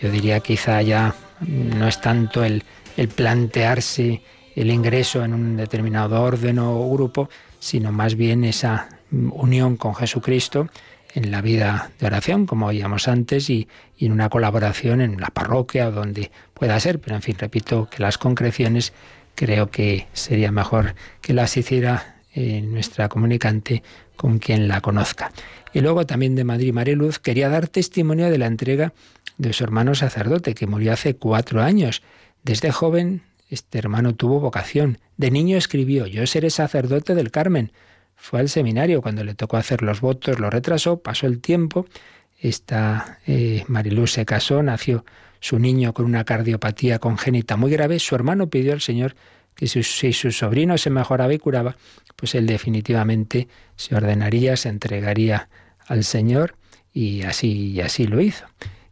Yo 0.00 0.10
diría 0.10 0.40
quizá 0.40 0.82
ya 0.82 1.14
no 1.40 1.88
es 1.88 2.00
tanto 2.00 2.44
el, 2.44 2.62
el 2.96 3.08
plantearse 3.08 4.22
el 4.54 4.70
ingreso 4.70 5.24
en 5.24 5.34
un 5.34 5.56
determinado 5.56 6.22
orden 6.22 6.58
o 6.58 6.88
grupo, 6.90 7.28
sino 7.58 7.92
más 7.92 8.14
bien 8.14 8.44
esa 8.44 8.88
unión 9.10 9.76
con 9.76 9.94
Jesucristo 9.94 10.68
en 11.14 11.30
la 11.30 11.40
vida 11.40 11.92
de 12.00 12.06
oración, 12.06 12.44
como 12.44 12.66
oíamos 12.66 13.08
antes, 13.08 13.48
y, 13.48 13.68
en 13.98 14.12
una 14.12 14.28
colaboración 14.28 15.00
en 15.00 15.20
la 15.20 15.28
parroquia 15.28 15.90
donde 15.90 16.30
pueda 16.52 16.78
ser. 16.80 16.98
Pero 16.98 17.16
en 17.16 17.22
fin, 17.22 17.36
repito 17.38 17.88
que 17.88 18.02
las 18.02 18.18
concreciones 18.18 18.92
creo 19.34 19.70
que 19.70 20.08
sería 20.12 20.50
mejor 20.50 20.94
que 21.22 21.32
las 21.32 21.56
hiciera 21.56 22.16
eh, 22.34 22.60
nuestra 22.60 23.08
comunicante 23.08 23.82
con 24.16 24.40
quien 24.40 24.68
la 24.68 24.80
conozca. 24.80 25.32
Y 25.72 25.80
luego 25.80 26.04
también 26.04 26.34
de 26.34 26.44
Madrid, 26.44 26.72
Mariluz, 26.72 27.18
quería 27.20 27.48
dar 27.48 27.68
testimonio 27.68 28.28
de 28.30 28.38
la 28.38 28.46
entrega 28.46 28.92
de 29.38 29.52
su 29.52 29.64
hermano 29.64 29.94
sacerdote, 29.94 30.54
que 30.54 30.66
murió 30.66 30.92
hace 30.92 31.14
cuatro 31.14 31.62
años. 31.62 32.02
Desde 32.42 32.72
joven, 32.72 33.22
este 33.50 33.78
hermano 33.78 34.14
tuvo 34.14 34.40
vocación. 34.40 34.98
De 35.16 35.30
niño 35.30 35.56
escribió, 35.56 36.06
yo 36.06 36.26
seré 36.26 36.50
sacerdote 36.50 37.14
del 37.14 37.30
Carmen 37.30 37.72
fue 38.16 38.40
al 38.40 38.48
seminario 38.48 39.02
cuando 39.02 39.24
le 39.24 39.34
tocó 39.34 39.56
hacer 39.56 39.82
los 39.82 40.00
votos, 40.00 40.38
lo 40.38 40.50
retrasó, 40.50 41.00
pasó 41.00 41.26
el 41.26 41.40
tiempo, 41.40 41.86
esta 42.40 43.18
eh, 43.26 43.64
Mariluz 43.68 44.12
se 44.12 44.24
casó, 44.24 44.62
nació 44.62 45.04
su 45.40 45.58
niño 45.58 45.92
con 45.92 46.06
una 46.06 46.24
cardiopatía 46.24 46.98
congénita 46.98 47.56
muy 47.56 47.70
grave, 47.70 47.98
su 47.98 48.14
hermano 48.14 48.48
pidió 48.48 48.72
al 48.72 48.80
Señor 48.80 49.14
que 49.54 49.66
si, 49.66 50.12
su 50.12 50.32
sobrino 50.32 50.78
se 50.78 50.90
mejoraba 50.90 51.32
y 51.32 51.38
curaba, 51.38 51.76
pues 52.16 52.34
él 52.34 52.46
definitivamente 52.46 53.48
se 53.76 53.94
ordenaría, 53.94 54.56
se 54.56 54.68
entregaría 54.68 55.48
al 55.86 56.04
Señor 56.04 56.56
y 56.92 57.22
así, 57.22 57.72
y 57.72 57.80
así 57.80 58.06
lo 58.06 58.20
hizo. 58.20 58.46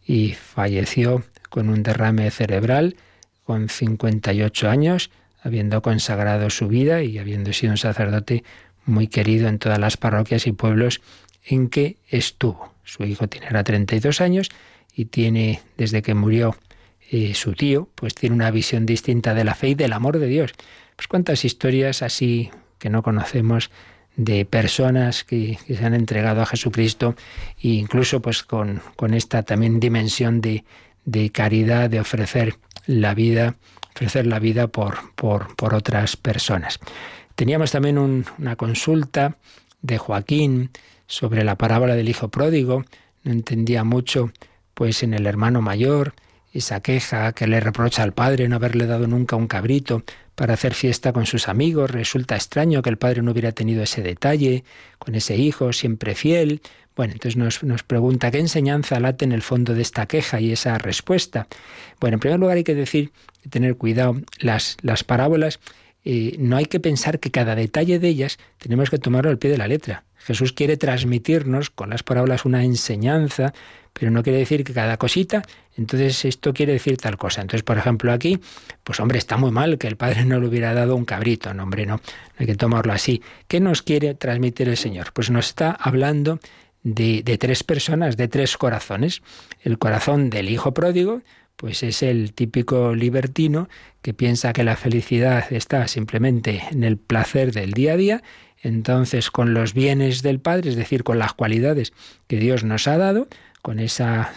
Y 0.05 0.35
falleció 0.35 1.25
con 1.49 1.69
un 1.69 1.83
derrame 1.83 2.31
cerebral 2.31 2.97
con 3.45 3.69
58 3.69 4.71
años, 4.71 5.11
habiendo 5.43 5.83
consagrado 5.83 6.49
su 6.51 6.69
vida 6.69 7.03
y 7.03 7.19
habiendo 7.19 7.53
sido 7.53 7.73
un 7.73 7.79
sacerdote 7.79 8.45
muy 8.85 9.09
querido 9.09 9.49
en 9.49 9.59
todas 9.59 9.79
las 9.79 9.97
parroquias 9.97 10.47
y 10.47 10.53
pueblos 10.53 11.01
en 11.45 11.69
que 11.69 11.97
estuvo. 12.09 12.73
Su 12.85 13.05
hijo 13.05 13.29
tiene 13.29 13.47
ahora 13.47 13.65
32 13.65 14.21
años 14.21 14.51
y 14.95 15.07
tiene, 15.07 15.61
desde 15.77 16.03
que 16.03 16.15
murió 16.15 16.57
eh, 17.11 17.35
su 17.35 17.53
tío, 17.55 17.89
pues 17.95 18.15
tiene 18.15 18.35
una 18.35 18.51
visión 18.51 18.87
distinta 18.87 19.35
de 19.35 19.45
la 19.45 19.55
fe 19.55 19.69
y 19.69 19.75
del 19.75 19.93
amor 19.93 20.19
de 20.19 20.27
Dios. 20.27 20.53
Pues 20.97 21.09
cuántas 21.09 21.45
historias 21.45 22.03
así 22.03 22.51
que 22.79 22.91
no 22.91 23.03
conocemos 23.03 23.71
de 24.17 24.45
personas 24.45 25.25
que, 25.25 25.59
se 25.67 25.85
han 25.85 25.95
entregado 25.95 26.43
a 26.43 26.47
Jesucristo 26.47 27.15
e 27.63 27.69
incluso 27.69 28.21
pues 28.21 28.43
con, 28.43 28.83
con 28.97 29.15
esta 29.15 29.43
también 29.43 29.81
dimensión 29.81 30.41
de, 30.41 30.65
de, 31.05 31.31
caridad, 31.31 31.89
de 31.89 32.01
ofrecer 32.01 32.57
la 32.87 33.15
vida, 33.15 33.57
ofrecer 33.95 34.27
la 34.27 34.39
vida 34.39 34.69
por, 34.69 35.15
por, 35.15 35.55
por 35.57 35.75
otras 35.75 36.17
personas. 36.17 36.79
Teníamos 37.43 37.73
también 37.73 37.99
una 37.99 38.55
consulta 38.55 39.37
de 39.81 39.99
Joaquín 39.99 40.71
sobre 41.09 41.43
la 41.43 41.59
parábola 41.59 41.97
del 41.97 42.09
hijo 42.09 42.29
pródigo. 42.29 42.85
No 43.25 43.33
entendía 43.33 43.83
mucho, 43.83 44.31
pues 44.75 45.03
en 45.03 45.13
el 45.13 45.27
hermano 45.27 45.61
mayor, 45.61 46.15
esa 46.53 46.83
queja 46.83 47.33
que 47.33 47.49
le 47.49 47.59
reprocha 47.59 48.05
al 48.05 48.13
padre 48.13 48.49
no 48.49 48.55
haberle 48.55 48.87
dado 48.87 49.09
nunca 49.09 49.35
un 49.35 49.49
cabrito 49.49 50.05
para 50.37 50.55
hacer 50.55 50.73
fiesta 50.73 51.13
con 51.13 51.27
sus 51.27 51.49
amigos. 51.49 51.91
Resulta 51.91 52.37
extraño 52.37 52.81
que 52.81 52.91
el 52.91 52.97
padre 52.97 53.23
no 53.23 53.33
hubiera 53.33 53.51
tenido 53.51 53.83
ese 53.83 54.03
detalle 54.03 54.63
con 55.01 55.17
ese 55.17 55.35
hijo 55.35 55.73
siempre 55.73 56.15
fiel. 56.15 56.61
Bueno, 56.95 57.15
entonces 57.15 57.37
nos, 57.37 57.65
nos, 57.65 57.83
pregunta 57.83 58.31
qué 58.31 58.39
enseñanza 58.39 59.01
late 59.01 59.25
en 59.25 59.33
el 59.33 59.43
fondo 59.43 59.75
de 59.75 59.83
esta 59.83 60.07
queja 60.07 60.41
y 60.41 60.53
esa 60.53 60.79
respuesta. 60.79 61.49
Bueno, 61.99 62.15
en 62.15 62.21
primer 62.21 62.39
lugar 62.39 62.59
hay 62.59 62.63
que 62.63 62.77
decir, 62.77 63.11
tener 63.51 63.77
cuidado, 63.77 64.15
las, 64.39 64.77
las 64.83 65.03
parábolas, 65.03 65.59
no 66.05 66.57
hay 66.57 66.67
que 66.67 66.81
pensar 66.81 67.21
que 67.21 67.31
cada 67.31 67.55
detalle 67.55 67.99
de 67.99 68.09
ellas 68.09 68.39
tenemos 68.59 68.91
que 68.91 68.99
tomarlo 68.99 69.31
al 69.31 69.39
pie 69.39 69.51
de 69.51 69.59
la 69.59 69.69
letra. 69.69 70.05
Jesús 70.17 70.53
quiere 70.53 70.77
transmitirnos 70.77 71.71
con 71.71 71.91
las 71.91 72.03
parábolas 72.03 72.45
una 72.45 72.65
enseñanza, 72.65 73.53
pero 73.93 74.11
no 74.11 74.23
quiere 74.23 74.39
decir 74.39 74.65
que 74.65 74.73
cada 74.73 74.97
cosita, 74.97 75.43
entonces 75.77 76.25
esto 76.25 76.55
quiere 76.55 76.73
decir 76.75 76.97
tal 76.97 77.17
cosa. 77.17 77.41
Entonces, 77.41 77.63
por 77.63 77.77
ejemplo, 77.77 78.13
aquí, 78.13 78.39
pues 78.85 79.01
hombre, 79.01 79.19
está 79.19 79.37
muy 79.37 79.51
mal 79.51 79.79
que 79.79 79.89
el 79.89 79.97
Padre 79.97 80.25
no 80.25 80.39
le 80.41 80.47
hubiera 80.47 80.75
dado 80.75 80.97
un 80.97 81.05
cabrito, 81.05 81.53
no, 81.55 81.65
hombre, 81.65 81.87
no, 81.87 82.01
hay 82.39 82.47
que 82.47 82.55
tomarlo 82.55 82.93
así. 82.93 83.23
¿Qué 83.49 83.61
nos 83.61 83.83
quiere 83.83 84.15
transmitir 84.15 84.69
el 84.69 84.77
Señor? 84.77 85.13
Pues 85.13 85.31
nos 85.31 85.47
está 85.47 85.73
hablando 85.73 86.39
de 86.85 87.39
tres 87.39 87.63
personas, 87.65 88.17
de 88.17 88.29
tres 88.29 88.57
corazones. 88.57 89.23
El 89.61 89.79
corazón 89.79 90.31
del 90.31 90.51
Hijo 90.51 90.73
pródigo, 90.73 91.23
pues 91.63 91.85
es 91.85 92.03
el 92.03 92.33
típico 92.35 92.93
libertino 92.93 93.69
que 94.03 94.13
piensa 94.13 94.53
que 94.53 94.65
la 94.65 94.75
felicidad 94.75 95.53
está 95.53 95.87
simplemente 95.87 96.61
en 96.73 96.83
el 96.83 96.97
placer 96.97 97.53
del 97.53 97.71
día 97.73 97.93
a 97.93 97.97
día 97.97 98.23
entonces, 98.63 99.31
con 99.31 99.55
los 99.55 99.75
bienes 99.75 100.23
del 100.23 100.41
Padre, 100.41 100.71
es 100.71 100.77
decir, 100.77 101.03
con 101.03 101.19
las 101.19 101.33
cualidades 101.33 101.93
que 102.29 102.39
Dios 102.39 102.63
nos 102.63 102.87
ha 102.87 102.97
dado, 102.97 103.27
con 103.61 103.81
esas 103.81 104.29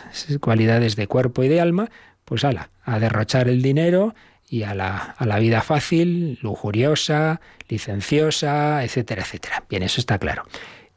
cualidades 0.42 0.96
de 0.96 1.08
cuerpo 1.08 1.44
y 1.44 1.48
de 1.48 1.62
alma, 1.62 1.90
pues 2.26 2.44
ala, 2.44 2.72
a 2.84 3.00
derrochar 3.00 3.48
el 3.48 3.62
dinero 3.62 4.16
y 4.50 4.64
a 4.64 4.74
la, 4.74 4.98
a 4.98 5.26
la 5.28 5.38
vida 5.38 5.62
fácil, 5.62 6.40
lujuriosa, 6.42 7.40
licenciosa, 7.70 8.84
etcétera, 8.84 9.22
etcétera. 9.22 9.64
Bien, 9.70 9.84
eso 9.84 10.02
está 10.02 10.18
claro. 10.18 10.44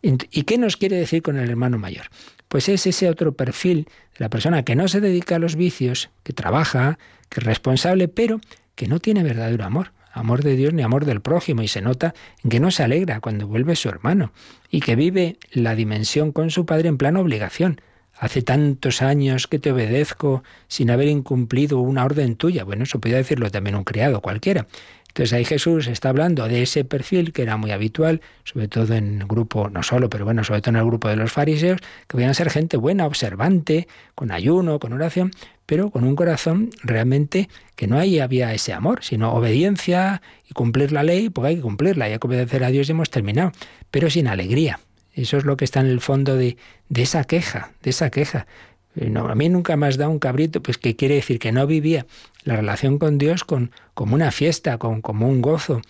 ¿Y 0.00 0.44
qué 0.44 0.58
nos 0.58 0.76
quiere 0.76 0.96
decir 0.96 1.22
con 1.22 1.38
el 1.38 1.50
hermano 1.50 1.76
mayor? 1.76 2.06
Pues 2.48 2.68
es 2.68 2.86
ese 2.86 3.08
otro 3.08 3.32
perfil 3.32 3.88
de 4.18 4.24
la 4.24 4.30
persona 4.30 4.62
que 4.64 4.74
no 4.74 4.88
se 4.88 5.00
dedica 5.00 5.36
a 5.36 5.38
los 5.38 5.56
vicios, 5.56 6.10
que 6.22 6.32
trabaja, 6.32 6.98
que 7.28 7.40
es 7.40 7.46
responsable, 7.46 8.08
pero 8.08 8.40
que 8.74 8.88
no 8.88 9.00
tiene 9.00 9.22
verdadero 9.22 9.64
amor 9.64 9.92
amor 10.18 10.42
de 10.42 10.56
Dios 10.56 10.72
ni 10.72 10.82
amor 10.82 11.04
del 11.04 11.20
prójimo, 11.20 11.62
y 11.62 11.68
se 11.68 11.80
nota 11.80 12.14
que 12.48 12.60
no 12.60 12.70
se 12.70 12.82
alegra 12.82 13.20
cuando 13.20 13.46
vuelve 13.46 13.76
su 13.76 13.88
hermano, 13.88 14.32
y 14.70 14.80
que 14.80 14.96
vive 14.96 15.38
la 15.52 15.74
dimensión 15.74 16.32
con 16.32 16.50
su 16.50 16.66
padre 16.66 16.88
en 16.88 16.98
plano 16.98 17.20
obligación. 17.20 17.80
Hace 18.18 18.42
tantos 18.42 19.00
años 19.00 19.46
que 19.46 19.60
te 19.60 19.70
obedezco 19.70 20.42
sin 20.66 20.90
haber 20.90 21.06
incumplido 21.06 21.78
una 21.78 22.04
orden 22.04 22.34
tuya. 22.34 22.64
Bueno, 22.64 22.82
eso 22.82 22.98
podría 22.98 23.18
decirlo 23.18 23.48
también 23.48 23.76
un 23.76 23.84
criado 23.84 24.20
cualquiera. 24.20 24.66
Entonces 25.18 25.32
ahí 25.32 25.44
Jesús 25.44 25.88
está 25.88 26.10
hablando 26.10 26.46
de 26.46 26.62
ese 26.62 26.84
perfil 26.84 27.32
que 27.32 27.42
era 27.42 27.56
muy 27.56 27.72
habitual, 27.72 28.20
sobre 28.44 28.68
todo 28.68 28.94
en 28.94 29.22
el 29.22 29.26
grupo, 29.26 29.68
no 29.68 29.82
solo, 29.82 30.08
pero 30.08 30.24
bueno, 30.24 30.44
sobre 30.44 30.60
todo 30.60 30.70
en 30.70 30.76
el 30.76 30.84
grupo 30.84 31.08
de 31.08 31.16
los 31.16 31.32
fariseos, 31.32 31.80
que 31.80 32.12
podían 32.12 32.36
ser 32.36 32.50
gente 32.50 32.76
buena, 32.76 33.04
observante, 33.04 33.88
con 34.14 34.30
ayuno, 34.30 34.78
con 34.78 34.92
oración, 34.92 35.32
pero 35.66 35.90
con 35.90 36.04
un 36.04 36.14
corazón 36.14 36.70
realmente 36.84 37.48
que 37.74 37.88
no 37.88 37.98
ahí 37.98 38.20
había 38.20 38.54
ese 38.54 38.72
amor, 38.72 39.00
sino 39.02 39.32
obediencia 39.32 40.22
y 40.48 40.54
cumplir 40.54 40.92
la 40.92 41.02
ley, 41.02 41.30
porque 41.30 41.48
hay 41.48 41.56
que 41.56 41.62
cumplirla, 41.62 42.04
hay 42.04 42.16
que 42.16 42.26
obedecer 42.28 42.62
a 42.62 42.70
Dios 42.70 42.88
y 42.88 42.92
hemos 42.92 43.10
terminado, 43.10 43.50
pero 43.90 44.10
sin 44.10 44.28
alegría. 44.28 44.78
Eso 45.14 45.36
es 45.36 45.44
lo 45.44 45.56
que 45.56 45.64
está 45.64 45.80
en 45.80 45.86
el 45.86 46.00
fondo 46.00 46.36
de, 46.36 46.56
de 46.90 47.02
esa 47.02 47.24
queja, 47.24 47.72
de 47.82 47.90
esa 47.90 48.10
queja. 48.10 48.46
Eh, 48.98 49.10
no, 49.10 49.28
a 49.28 49.34
mí 49.34 49.48
nunca 49.48 49.76
me 49.76 49.86
has 49.86 49.96
dado 49.96 50.10
un 50.10 50.18
cabrito, 50.18 50.62
pues 50.62 50.76
que 50.76 50.96
quiere 50.96 51.14
decir 51.14 51.38
que 51.38 51.52
no 51.52 51.66
vivía 51.66 52.06
la 52.44 52.56
relación 52.56 52.98
con 52.98 53.18
Dios 53.18 53.44
con, 53.44 53.70
como 53.94 54.14
una 54.14 54.30
fiesta, 54.32 54.78
con, 54.78 55.00
como 55.00 55.28
un 55.28 55.40
gozo. 55.40 55.80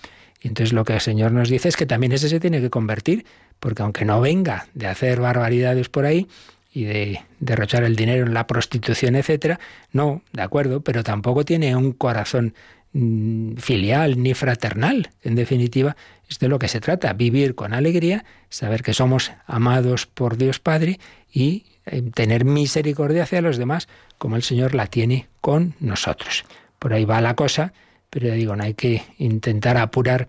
Y 0.41 0.49
entonces 0.49 0.73
lo 0.73 0.85
que 0.85 0.95
el 0.95 1.01
Señor 1.01 1.33
nos 1.33 1.49
dice 1.49 1.69
es 1.69 1.77
que 1.77 1.87
también 1.87 2.13
ese 2.13 2.29
se 2.29 2.39
tiene 2.39 2.61
que 2.61 2.71
convertir, 2.71 3.25
porque 3.61 3.83
aunque 3.83 4.05
no 4.05 4.21
venga 4.21 4.67
de 4.75 4.87
hacer 4.87 5.21
barbaridades 5.21 5.89
por 5.89 6.05
ahí 6.05 6.29
y 6.73 6.85
de 6.85 7.21
derrochar 7.41 7.83
el 7.83 7.97
dinero 7.97 8.27
en 8.27 8.35
la 8.35 8.47
prostitución, 8.47 9.17
etcétera, 9.17 9.59
no, 9.91 10.23
de 10.33 10.43
acuerdo, 10.43 10.83
pero 10.83 11.03
tampoco 11.03 11.45
tiene 11.45 11.75
un 11.75 11.93
corazón 11.93 12.55
mm, 12.93 13.57
filial 13.57 14.23
ni 14.23 14.35
fraternal. 14.35 15.11
En 15.23 15.35
definitiva, 15.35 15.97
es 16.29 16.39
de 16.39 16.49
lo 16.49 16.59
que 16.59 16.69
se 16.69 16.81
trata, 16.81 17.13
vivir 17.15 17.55
con 17.55 17.73
alegría, 17.73 18.25
saber 18.51 18.83
que 18.83 18.95
somos 18.95 19.33
amados 19.47 20.07
por 20.07 20.37
Dios 20.37 20.61
Padre 20.61 21.01
y 21.33 21.65
tener 22.15 22.45
misericordia 22.45 23.25
hacia 23.25 23.43
los 23.43 23.57
demás, 23.57 23.89
como 24.19 24.37
el 24.37 24.43
Señor 24.43 24.75
la 24.75 24.87
tiene 24.87 25.29
con 25.41 25.75
nosotros. 25.81 26.45
Por 26.79 26.93
ahí 26.93 27.05
va 27.05 27.21
la 27.21 27.35
cosa, 27.35 27.73
pero 28.11 28.29
ya 28.29 28.35
digo, 28.35 28.57
no 28.57 28.65
hay 28.65 28.75
que 28.75 29.03
intentar 29.19 29.77
apurar 29.77 30.29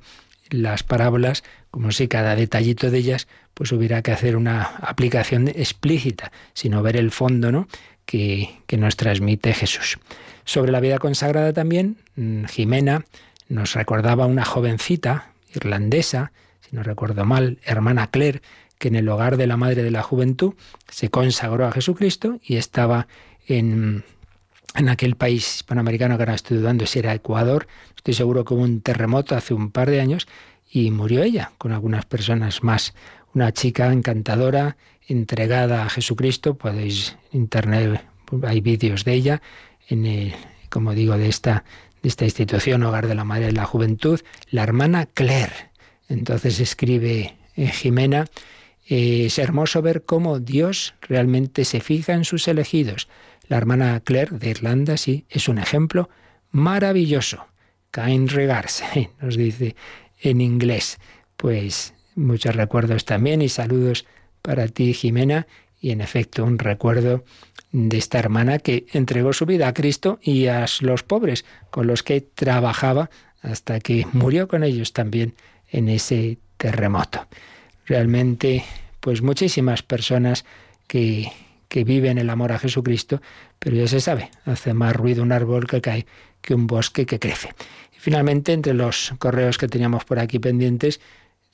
las 0.50 0.84
parábolas 0.84 1.44
como 1.72 1.92
si 1.92 2.08
cada 2.08 2.36
detallito 2.36 2.90
de 2.90 2.98
ellas 2.98 3.28
pues 3.54 3.72
hubiera 3.72 4.02
que 4.02 4.12
hacer 4.12 4.36
una 4.36 4.64
aplicación 4.64 5.48
explícita, 5.48 6.32
sino 6.54 6.82
ver 6.82 6.96
el 6.96 7.12
fondo 7.12 7.52
¿no? 7.52 7.68
que, 8.06 8.50
que 8.66 8.78
nos 8.78 8.96
transmite 8.96 9.54
Jesús. 9.54 10.00
Sobre 10.46 10.72
la 10.72 10.80
vida 10.80 10.98
consagrada 10.98 11.54
también, 11.54 11.98
mm, 12.16 12.46
Jimena 12.46 13.06
nos 13.50 13.74
recordaba 13.74 14.26
una 14.26 14.46
jovencita 14.46 15.34
irlandesa, 15.54 16.32
si 16.62 16.76
no 16.76 16.84
recuerdo 16.84 17.26
mal, 17.26 17.60
hermana 17.64 18.08
Claire, 18.08 18.42
que 18.80 18.88
en 18.88 18.96
el 18.96 19.08
hogar 19.10 19.38
de 19.38 19.46
la 19.46 19.58
Madre 19.58 19.84
de 19.84 19.92
la 19.92 20.02
Juventud 20.02 20.56
se 20.90 21.10
consagró 21.10 21.68
a 21.68 21.72
Jesucristo 21.72 22.40
y 22.42 22.56
estaba 22.56 23.08
en, 23.46 24.04
en 24.74 24.90
aquel 24.90 25.16
país 25.16 25.58
hispanoamericano 25.58 26.18
que 26.18 26.24
ahora 26.24 26.34
estoy 26.34 26.58
dudando 26.58 26.88
si 26.88 27.00
era 27.00 27.14
Ecuador. 27.14 27.68
Estoy 27.96 28.14
seguro 28.14 28.46
que 28.46 28.54
hubo 28.54 28.64
un 28.64 28.82
terremoto 28.82 29.36
hace 29.36 29.54
un 29.54 29.70
par 29.70 29.90
de 29.90 30.02
años 30.02 30.28
y 30.72 30.92
murió 30.92 31.22
ella 31.22 31.52
con 31.58 31.74
algunas 31.74 32.06
personas 32.06 32.64
más. 32.64 32.96
Una 33.34 33.52
chica 33.52 33.92
encantadora, 33.92 34.78
entregada 35.08 35.84
a 35.84 35.90
Jesucristo. 35.90 36.56
Podéis 36.56 37.18
internet, 37.32 38.04
hay 38.44 38.62
vídeos 38.62 39.04
de 39.04 39.14
ella 39.14 39.42
en 39.90 40.06
el, 40.06 40.34
como 40.70 40.94
digo, 40.94 41.18
de 41.18 41.28
esta, 41.28 41.66
de 42.02 42.10
esta 42.10 42.24
institución, 42.24 42.84
Hogar 42.84 43.08
de 43.08 43.16
la 43.16 43.26
Madre 43.26 43.48
de 43.48 43.52
la 43.52 43.66
Juventud, 43.66 44.22
la 44.52 44.64
hermana 44.64 45.06
Claire. 45.06 45.70
Entonces 46.08 46.60
escribe 46.60 47.36
eh, 47.56 47.68
Jimena 47.68 48.26
eh, 48.90 49.28
es 49.28 49.38
hermoso 49.38 49.84
ver 49.84 50.04
cómo 50.04 50.40
Dios 50.40 50.96
realmente 51.02 51.64
se 51.64 51.80
fija 51.80 52.14
en 52.14 52.26
sus 52.26 52.48
elegidos. 52.48 53.08
La 53.48 53.58
hermana 53.58 54.00
Claire 54.00 54.40
de 54.40 54.50
Irlanda, 54.50 54.98
sí, 54.98 55.26
es 55.30 55.48
un 55.48 55.60
ejemplo 55.60 56.10
maravilloso. 56.50 57.46
Kind 57.92 58.32
regards, 58.32 58.84
nos 59.22 59.38
dice 59.38 59.76
en 60.20 60.42
inglés. 60.42 60.98
Pues 61.38 61.94
muchos 62.16 62.56
recuerdos 62.56 63.06
también 63.06 63.44
y 63.44 63.50
saludos 63.50 64.08
para 64.42 64.68
ti, 64.68 64.94
Jimena. 64.96 65.46
Y 65.80 65.92
en 65.92 66.02
efecto, 66.02 66.44
un 66.44 66.58
recuerdo 66.58 67.24
de 67.72 67.98
esta 67.98 68.18
hermana 68.18 68.58
que 68.58 68.88
entregó 68.92 69.34
su 69.34 69.46
vida 69.46 69.68
a 69.68 69.74
Cristo 69.76 70.18
y 70.22 70.48
a 70.48 70.66
los 70.82 71.04
pobres 71.04 71.46
con 71.70 71.86
los 71.86 72.02
que 72.02 72.22
trabajaba 72.22 73.12
hasta 73.42 73.80
que 73.80 74.08
murió 74.14 74.48
con 74.48 74.64
ellos 74.64 74.94
también 74.94 75.36
en 75.70 75.90
ese 75.90 76.40
terremoto 76.58 77.28
realmente 77.90 78.64
pues 79.00 79.22
muchísimas 79.22 79.82
personas 79.82 80.46
que, 80.88 81.32
que 81.68 81.84
viven 81.84 82.18
el 82.20 82.30
amor 82.30 82.52
a 82.52 82.60
Jesucristo, 82.60 83.22
pero 83.58 83.76
ya 83.76 83.88
se 83.88 84.00
sabe, 84.00 84.30
hace 84.46 84.74
más 84.74 84.96
ruido 84.96 85.24
un 85.24 85.32
árbol 85.32 85.68
que 85.68 85.82
cae 85.82 86.06
que 86.42 86.54
un 86.54 86.68
bosque 86.68 87.06
que 87.06 87.20
crece. 87.20 87.50
Y 87.94 88.00
finalmente, 88.00 88.54
entre 88.54 88.74
los 88.74 89.14
correos 89.18 89.58
que 89.58 89.68
teníamos 89.68 90.06
por 90.06 90.20
aquí 90.20 90.40
pendientes, 90.40 91.02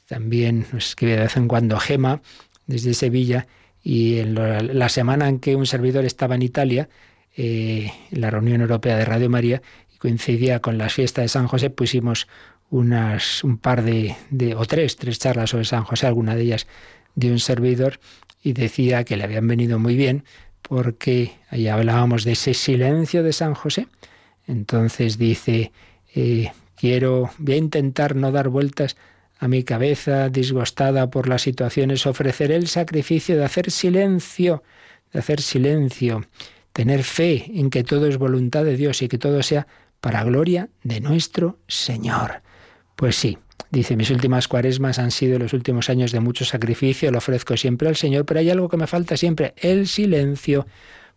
también 0.07 0.67
nos 0.71 0.89
escribe 0.89 1.13
de 1.13 1.21
vez 1.21 1.37
en 1.37 1.47
cuando 1.47 1.79
Gema 1.79 2.21
desde 2.67 2.93
Sevilla 2.93 3.47
y 3.81 4.19
en 4.19 4.35
la 4.77 4.89
semana 4.89 5.29
en 5.29 5.39
que 5.39 5.55
un 5.55 5.65
servidor 5.65 6.05
estaba 6.05 6.35
en 6.35 6.41
Italia, 6.41 6.89
eh, 7.37 7.91
en 8.11 8.21
la 8.21 8.29
reunión 8.29 8.61
europea 8.61 8.97
de 8.97 9.05
Radio 9.05 9.29
María, 9.29 9.61
y 9.93 9.97
coincidía 9.97 10.59
con 10.59 10.77
las 10.77 10.93
fiestas 10.93 11.23
de 11.23 11.29
San 11.29 11.47
José, 11.47 11.69
pusimos 11.69 12.27
unas, 12.69 13.43
un 13.43 13.57
par 13.57 13.83
de, 13.83 14.15
o 14.55 14.65
tres, 14.65 14.95
tres 14.95 15.19
charlas 15.19 15.51
sobre 15.51 15.65
San 15.65 15.83
José, 15.83 16.07
alguna 16.07 16.35
de 16.35 16.43
ellas 16.43 16.67
de 17.15 17.31
un 17.31 17.39
servidor, 17.39 17.99
y 18.43 18.53
decía 18.53 19.03
que 19.03 19.17
le 19.17 19.23
habían 19.23 19.47
venido 19.47 19.79
muy 19.79 19.95
bien 19.95 20.23
porque 20.61 21.31
ahí 21.49 21.67
hablábamos 21.67 22.23
de 22.23 22.33
ese 22.33 22.53
silencio 22.53 23.23
de 23.23 23.33
San 23.33 23.53
José. 23.53 23.87
Entonces 24.47 25.17
dice, 25.17 25.71
eh, 26.13 26.51
quiero, 26.75 27.31
voy 27.37 27.55
a 27.55 27.57
intentar 27.57 28.15
no 28.15 28.31
dar 28.31 28.49
vueltas 28.49 28.97
a 29.39 29.47
mi 29.47 29.63
cabeza 29.63 30.29
disgustada 30.29 31.09
por 31.09 31.27
las 31.27 31.43
situaciones, 31.43 32.05
ofreceré 32.05 32.55
el 32.55 32.67
sacrificio 32.67 33.35
de 33.35 33.45
hacer 33.45 33.69
silencio, 33.69 34.63
de 35.11 35.19
hacer 35.19 35.41
silencio, 35.41 36.25
tener 36.73 37.03
fe 37.03 37.51
en 37.53 37.69
que 37.69 37.83
todo 37.83 38.07
es 38.07 38.17
voluntad 38.17 38.63
de 38.63 38.77
Dios 38.77 39.01
y 39.01 39.07
que 39.07 39.17
todo 39.17 39.43
sea 39.43 39.67
para 39.99 40.23
gloria 40.23 40.69
de 40.83 41.01
nuestro 41.01 41.59
Señor. 41.67 42.44
Pues 42.95 43.15
sí, 43.15 43.37
dice, 43.71 43.95
mis 43.95 44.09
últimas 44.09 44.47
cuaresmas 44.47 44.99
han 44.99 45.11
sido 45.11 45.37
los 45.37 45.53
últimos 45.53 45.89
años 45.89 46.11
de 46.11 46.19
mucho 46.19 46.45
sacrificio, 46.45 47.11
lo 47.11 47.17
ofrezco 47.17 47.57
siempre 47.57 47.89
al 47.89 47.95
Señor, 47.95 48.25
pero 48.25 48.39
hay 48.39 48.49
algo 48.49 48.69
que 48.69 48.77
me 48.77 48.87
falta 48.87 49.17
siempre, 49.17 49.53
el 49.57 49.87
silencio. 49.87 50.65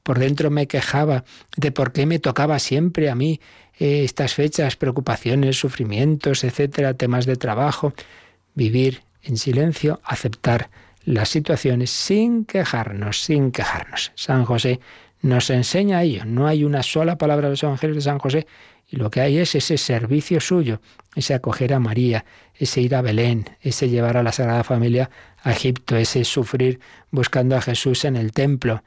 Por 0.03 0.19
dentro 0.19 0.51
me 0.51 0.67
quejaba 0.67 1.25
de 1.57 1.71
por 1.71 1.93
qué 1.93 2.07
me 2.07 2.19
tocaba 2.19 2.59
siempre 2.59 3.11
a 3.11 3.15
mí 3.15 3.41
eh, 3.79 4.05
estas 4.05 4.35
fechas, 4.35 4.77
preocupaciones, 4.77 5.59
sufrimientos, 5.59 6.45
etcétera, 6.45 6.95
temas 6.95 7.27
de 7.27 7.37
trabajo. 7.37 7.93
Vivir 8.55 9.03
en 9.23 9.37
silencio, 9.37 10.01
aceptar 10.05 10.71
las 11.05 11.29
situaciones 11.29 11.91
sin 11.91 12.45
quejarnos, 12.45 13.23
sin 13.23 13.53
quejarnos. 13.53 14.13
San 14.15 14.45
José 14.45 14.81
nos 15.23 15.51
enseña 15.51 16.03
ello. 16.03 16.25
No 16.25 16.47
hay 16.47 16.65
una 16.65 16.83
sola 16.83 17.19
palabra 17.19 17.49
de 17.49 17.53
los 17.53 17.63
evangelios 17.63 17.97
de 17.97 18.03
San 18.03 18.19
José 18.19 18.47
y 18.91 18.97
lo 18.97 19.11
que 19.11 19.21
hay 19.21 19.39
es 19.39 19.55
ese 19.55 19.77
servicio 19.77 20.41
suyo, 20.41 20.81
ese 21.15 21.35
acoger 21.35 21.75
a 21.75 21.79
María, 21.79 22.25
ese 22.55 22.81
ir 22.81 22.95
a 22.95 23.03
Belén, 23.03 23.45
ese 23.61 23.91
llevar 23.91 24.17
a 24.17 24.23
la 24.23 24.33
Sagrada 24.33 24.65
Familia 24.65 25.11
a 25.43 25.53
Egipto, 25.53 25.97
ese 25.97 26.25
sufrir 26.25 26.81
buscando 27.11 27.55
a 27.57 27.61
Jesús 27.61 28.05
en 28.05 28.17
el 28.17 28.33
templo. 28.33 28.83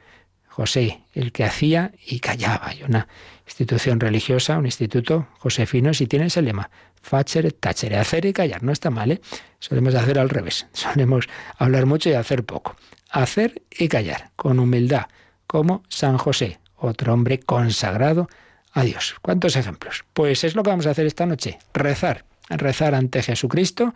José, 0.48 1.04
el 1.14 1.32
que 1.32 1.46
hacía 1.46 1.94
y 2.06 2.20
callaba. 2.20 2.68
Hay 2.68 2.84
una 2.84 3.08
institución 3.46 4.00
religiosa, 4.00 4.58
un 4.58 4.66
instituto 4.66 5.28
josefino, 5.40 5.94
si 5.94 6.08
tiene 6.08 6.26
ese 6.26 6.42
lema, 6.42 6.70
facher, 7.02 7.54
tachere, 7.54 7.98
hacer 7.98 8.26
y 8.26 8.34
callar, 8.34 8.62
no 8.64 8.72
está 8.72 8.90
mal, 8.90 9.12
¿eh? 9.12 9.22
Solemos 9.60 9.96
hacer 9.96 10.20
al 10.20 10.30
revés, 10.30 10.68
solemos 10.74 11.30
hablar 11.58 11.86
mucho 11.86 12.10
y 12.10 12.14
hacer 12.14 12.44
poco. 12.44 12.76
Hacer 13.10 13.62
y 13.72 13.88
callar, 13.88 14.32
con 14.36 14.60
humildad, 14.60 15.08
como 15.48 15.84
San 15.90 16.18
José, 16.18 16.60
otro 16.76 17.14
hombre 17.14 17.40
consagrado 17.40 18.28
a 18.74 18.84
Dios. 18.84 19.16
¿Cuántos 19.22 19.56
ejemplos? 19.56 20.06
Pues 20.14 20.44
es 20.44 20.56
lo 20.56 20.64
que 20.64 20.70
vamos 20.70 20.88
a 20.88 20.92
hacer 20.92 21.06
esta 21.06 21.26
noche, 21.26 21.60
rezar, 21.74 22.26
rezar 22.50 22.96
ante 22.96 23.22
Jesucristo. 23.22 23.94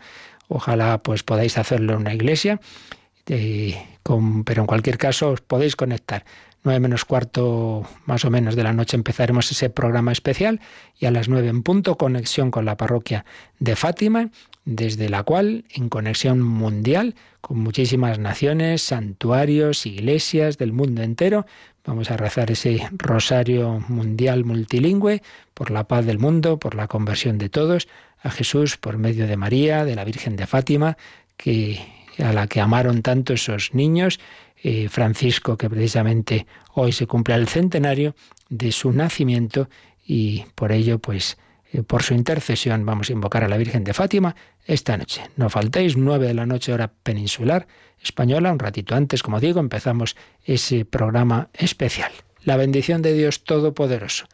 Ojalá 0.48 0.98
pues 0.98 1.22
podáis 1.22 1.58
hacerlo 1.58 1.94
en 1.94 2.00
una 2.00 2.14
iglesia, 2.14 2.60
eh, 3.26 3.76
pero 4.44 4.62
en 4.62 4.66
cualquier 4.66 4.98
caso 4.98 5.30
os 5.30 5.40
podéis 5.40 5.74
conectar 5.74 6.24
9 6.66 6.80
menos 6.80 7.04
cuarto 7.04 7.86
más 8.06 8.24
o 8.24 8.30
menos 8.30 8.56
de 8.56 8.64
la 8.64 8.72
noche 8.72 8.96
empezaremos 8.96 9.50
ese 9.52 9.70
programa 9.70 10.10
especial 10.10 10.60
y 10.98 11.06
a 11.06 11.12
las 11.12 11.28
9 11.28 11.48
en 11.48 11.62
punto 11.62 11.96
conexión 11.96 12.50
con 12.50 12.64
la 12.64 12.76
parroquia 12.76 13.24
de 13.60 13.76
Fátima, 13.76 14.30
desde 14.64 15.08
la 15.08 15.22
cual 15.22 15.64
en 15.70 15.88
conexión 15.88 16.42
mundial 16.42 17.14
con 17.40 17.60
muchísimas 17.60 18.18
naciones, 18.18 18.82
santuarios, 18.82 19.86
iglesias 19.86 20.58
del 20.58 20.72
mundo 20.72 21.04
entero, 21.04 21.46
vamos 21.86 22.10
a 22.10 22.16
rezar 22.16 22.50
ese 22.50 22.88
rosario 22.92 23.82
mundial 23.88 24.44
multilingüe 24.44 25.22
por 25.54 25.70
la 25.70 25.84
paz 25.84 26.04
del 26.04 26.18
mundo, 26.18 26.58
por 26.58 26.74
la 26.74 26.88
conversión 26.88 27.38
de 27.38 27.48
todos, 27.48 27.88
a 28.20 28.30
Jesús 28.30 28.76
por 28.76 28.98
medio 28.98 29.26
de 29.26 29.36
María, 29.36 29.84
de 29.84 29.94
la 29.94 30.04
Virgen 30.04 30.36
de 30.36 30.46
Fátima, 30.46 30.96
que 31.36 31.80
a 32.18 32.32
la 32.32 32.46
que 32.46 32.60
amaron 32.60 33.02
tanto 33.02 33.34
esos 33.34 33.74
niños 33.74 34.18
eh, 34.62 34.88
Francisco, 34.88 35.56
que 35.56 35.70
precisamente 35.70 36.46
hoy 36.74 36.92
se 36.92 37.06
cumple 37.06 37.34
el 37.34 37.46
centenario 37.46 38.16
de 38.48 38.72
su 38.72 38.90
nacimiento 38.92 39.68
y 40.04 40.44
por 40.54 40.72
ello, 40.72 40.98
pues, 40.98 41.36
por 41.82 42.02
su 42.02 42.14
intercesión 42.14 42.84
vamos 42.86 43.10
a 43.10 43.12
invocar 43.12 43.44
a 43.44 43.48
la 43.48 43.56
Virgen 43.56 43.84
de 43.84 43.94
Fátima 43.94 44.36
esta 44.64 44.96
noche. 44.96 45.22
No 45.36 45.50
faltéis, 45.50 45.96
nueve 45.96 46.26
de 46.26 46.34
la 46.34 46.46
noche 46.46 46.72
hora 46.72 46.92
peninsular 47.02 47.66
española, 48.02 48.52
un 48.52 48.58
ratito 48.58 48.94
antes, 48.94 49.22
como 49.22 49.40
digo, 49.40 49.60
empezamos 49.60 50.16
ese 50.44 50.84
programa 50.84 51.48
especial. 51.54 52.12
La 52.44 52.56
bendición 52.56 53.02
de 53.02 53.12
Dios 53.12 53.44
Todopoderoso, 53.44 54.26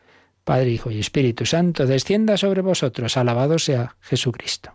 Padre, 0.45 0.70
Hijo 0.70 0.90
y 0.90 1.01
Espíritu 1.01 1.47
Santo, 1.47 1.86
descienda 1.86 2.36
sobre 2.36 2.61
vosotros. 2.61 3.16
Alabado 3.16 3.59
sea 3.59 3.97
Jesucristo. 4.01 4.74